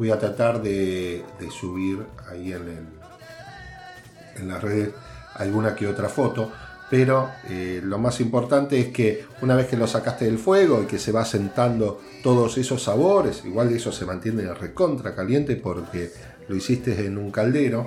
Voy 0.00 0.10
a 0.10 0.18
tratar 0.18 0.62
de, 0.62 1.22
subir 1.50 1.98
ahí 2.30 2.54
en, 2.54 2.62
el, 2.62 4.40
en 4.40 4.48
las 4.48 4.62
redes 4.62 4.94
alguna 5.34 5.74
que 5.74 5.86
otra 5.86 6.08
foto, 6.08 6.50
pero 6.88 7.28
eh, 7.50 7.82
lo 7.84 7.98
más 7.98 8.18
importante 8.22 8.80
es 8.80 8.86
que 8.94 9.26
una 9.42 9.54
vez 9.54 9.66
que 9.66 9.76
lo 9.76 9.86
sacaste 9.86 10.24
del 10.24 10.38
fuego 10.38 10.82
y 10.82 10.86
que 10.86 10.98
se 10.98 11.12
va 11.12 11.26
sentando 11.26 12.00
todos 12.22 12.56
esos 12.56 12.82
sabores, 12.82 13.44
igual 13.44 13.74
eso 13.74 13.92
se 13.92 14.06
mantiene 14.06 14.54
recontra 14.54 15.14
caliente 15.14 15.56
porque 15.56 16.10
lo 16.48 16.56
hiciste 16.56 17.04
en 17.04 17.18
un 17.18 17.30
caldero, 17.30 17.86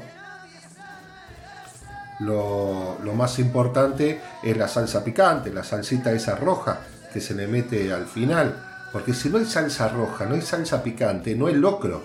lo, 2.19 2.99
más 3.15 3.39
importante 3.39 4.21
es 4.43 4.55
la 4.55 4.67
salsa 4.67 5.03
picante, 5.03 5.51
la 5.51 5.63
salsita 5.63 6.11
esa 6.11 6.35
roja 6.35 6.77
que 7.11 7.19
se 7.19 7.33
le 7.33 7.47
mete 7.47 7.91
al 7.91 8.05
final. 8.05 8.72
Porque 8.93 9.13
si 9.13 9.29
no 9.29 9.39
hay 9.39 9.45
salsa 9.45 9.89
roja, 9.89 10.25
no 10.25 10.35
hay 10.35 10.41
salsa 10.41 10.83
picante, 10.83 11.35
no 11.35 11.47
hay 11.47 11.55
locro. 11.55 12.03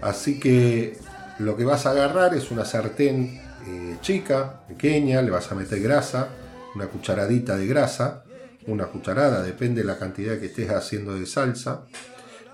Así 0.00 0.40
que 0.40 0.98
lo 1.38 1.56
que 1.56 1.64
vas 1.64 1.84
a 1.84 1.90
agarrar 1.90 2.34
es 2.34 2.50
una 2.50 2.64
sartén 2.64 3.40
eh, 3.66 3.96
chica, 4.00 4.60
pequeña, 4.66 5.20
le 5.22 5.30
vas 5.30 5.52
a 5.52 5.54
meter 5.54 5.80
grasa, 5.80 6.28
una 6.74 6.86
cucharadita 6.86 7.56
de 7.56 7.66
grasa, 7.66 8.24
una 8.66 8.86
cucharada, 8.86 9.42
depende 9.42 9.82
de 9.82 9.86
la 9.86 9.98
cantidad 9.98 10.38
que 10.38 10.46
estés 10.46 10.70
haciendo 10.70 11.14
de 11.14 11.26
salsa. 11.26 11.82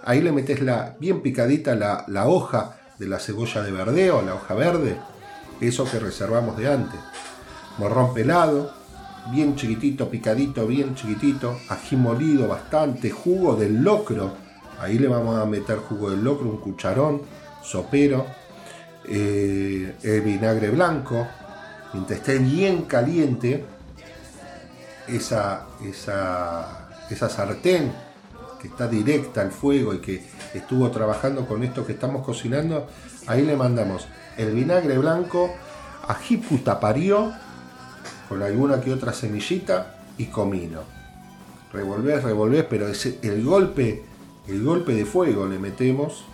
Ahí 0.02 0.20
le 0.20 0.32
metes 0.32 0.60
la, 0.60 0.96
bien 0.98 1.22
picadita 1.22 1.74
la, 1.74 2.26
hoja 2.26 2.78
de 2.98 3.06
la 3.06 3.18
cebolla 3.18 3.62
de 3.62 3.70
verdeo, 3.70 4.22
la 4.22 4.34
hoja 4.34 4.54
verde, 4.54 4.96
eso 5.60 5.84
que 5.90 6.00
reservamos 6.00 6.56
de 6.56 6.72
antes. 6.72 7.00
Morrón 7.78 8.12
pelado, 8.12 8.72
bien 9.28 9.54
chiquitito, 9.56 10.08
picadito, 10.08 10.66
bien 10.66 10.94
chiquitito, 10.94 11.58
ají 11.68 11.96
molido 11.96 12.48
bastante, 12.48 13.10
jugo 13.10 13.54
del 13.54 13.82
locro, 13.82 14.34
ahí 14.80 14.98
le 14.98 15.08
vamos 15.08 15.38
a 15.38 15.46
meter 15.46 15.78
jugo 15.78 16.10
del 16.10 16.24
locro, 16.24 16.48
un 16.48 16.58
cucharón, 16.58 17.22
sopero, 17.62 18.26
eh, 19.06 19.96
el 20.02 20.20
vinagre 20.22 20.70
blanco, 20.70 21.26
mientras 21.92 22.20
esté 22.20 22.38
bien 22.38 22.82
caliente, 22.82 23.64
esa, 25.06 25.66
esa, 25.84 26.88
esa 27.10 27.28
sartén 27.28 27.92
que 28.60 28.68
está 28.68 28.86
directa 28.86 29.40
al 29.40 29.50
fuego 29.50 29.94
y 29.94 29.98
que 29.98 30.22
estuvo 30.54 30.90
trabajando 30.90 31.46
con 31.46 31.64
esto 31.64 31.86
que 31.86 31.92
estamos 31.92 32.24
cocinando, 32.24 32.86
ahí 33.26 33.42
le 33.42 33.56
mandamos 33.56 34.06
el 34.36 34.52
vinagre 34.52 34.98
blanco, 34.98 35.50
ají 36.06 36.36
putapario, 36.36 37.32
con 38.30 38.44
alguna 38.44 38.80
que 38.80 38.92
otra 38.92 39.12
semillita 39.12 39.96
y 40.16 40.26
comino. 40.26 40.82
Revolvés, 41.72 42.22
revolvés, 42.22 42.64
pero 42.70 42.86
el 42.86 43.44
golpe, 43.44 44.04
el 44.46 44.62
golpe 44.62 44.94
de 44.94 45.04
fuego 45.04 45.48
le 45.48 45.58
metemos, 45.58 46.24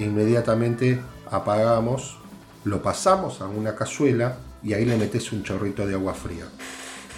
inmediatamente 0.00 1.00
apagamos, 1.30 2.18
lo 2.64 2.82
pasamos 2.82 3.40
a 3.40 3.46
una 3.46 3.76
cazuela 3.76 4.38
y 4.64 4.74
ahí 4.74 4.84
le 4.84 4.96
metes 4.96 5.30
un 5.30 5.44
chorrito 5.44 5.86
de 5.86 5.94
agua 5.94 6.12
fría. 6.12 6.46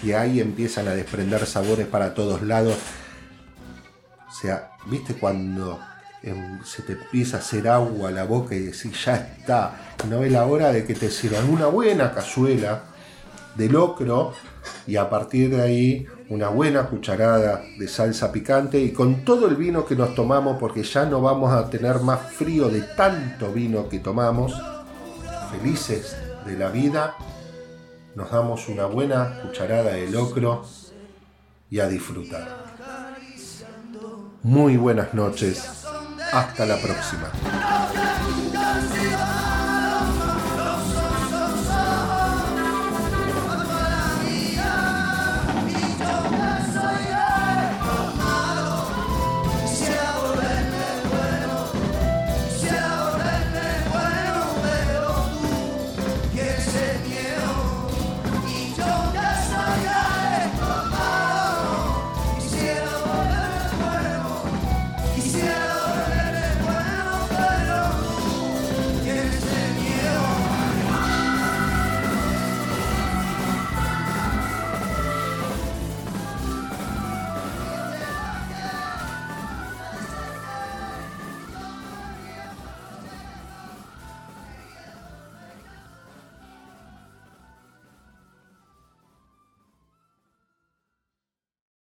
Y 0.03 0.11
ahí 0.11 0.39
empiezan 0.39 0.87
a 0.87 0.91
desprender 0.91 1.47
sabores 1.47 1.87
para 1.87 2.13
todos 2.13 2.43
lados. 2.43 2.77
O 4.29 4.31
sea, 4.31 4.73
¿viste 4.85 5.15
cuando 5.15 5.79
se 6.63 6.83
te 6.83 6.91
empieza 6.93 7.37
a 7.37 7.39
hacer 7.39 7.67
agua 7.67 8.09
a 8.09 8.11
la 8.11 8.25
boca 8.25 8.53
y 8.53 8.59
decís, 8.59 9.03
ya 9.03 9.15
está, 9.15 9.95
no 10.07 10.23
es 10.23 10.31
la 10.31 10.45
hora 10.45 10.71
de 10.71 10.85
que 10.85 10.93
te 10.93 11.09
sirvan 11.09 11.49
una 11.49 11.65
buena 11.65 12.13
cazuela 12.13 12.83
de 13.55 13.69
locro 13.69 14.33
y 14.87 14.95
a 14.95 15.09
partir 15.09 15.49
de 15.49 15.61
ahí 15.61 16.07
una 16.29 16.49
buena 16.49 16.87
cucharada 16.87 17.63
de 17.77 17.87
salsa 17.87 18.31
picante 18.31 18.79
y 18.79 18.91
con 18.91 19.25
todo 19.25 19.47
el 19.47 19.55
vino 19.55 19.85
que 19.85 19.95
nos 19.95 20.13
tomamos, 20.15 20.57
porque 20.59 20.83
ya 20.83 21.05
no 21.05 21.21
vamos 21.21 21.51
a 21.51 21.69
tener 21.69 21.99
más 21.99 22.19
frío 22.33 22.69
de 22.69 22.81
tanto 22.81 23.51
vino 23.51 23.89
que 23.89 23.99
tomamos, 23.99 24.53
felices 25.51 26.15
de 26.45 26.57
la 26.57 26.69
vida, 26.69 27.15
nos 28.15 28.31
damos 28.31 28.67
una 28.67 28.85
buena 28.85 29.41
cucharada 29.41 29.91
de 29.91 30.09
locro 30.09 30.63
y 31.69 31.79
a 31.79 31.87
disfrutar. 31.87 32.65
Muy 34.43 34.77
buenas 34.77 35.13
noches 35.13 35.85
hasta 36.31 36.65
la 36.65 36.77
próxima. 36.77 38.48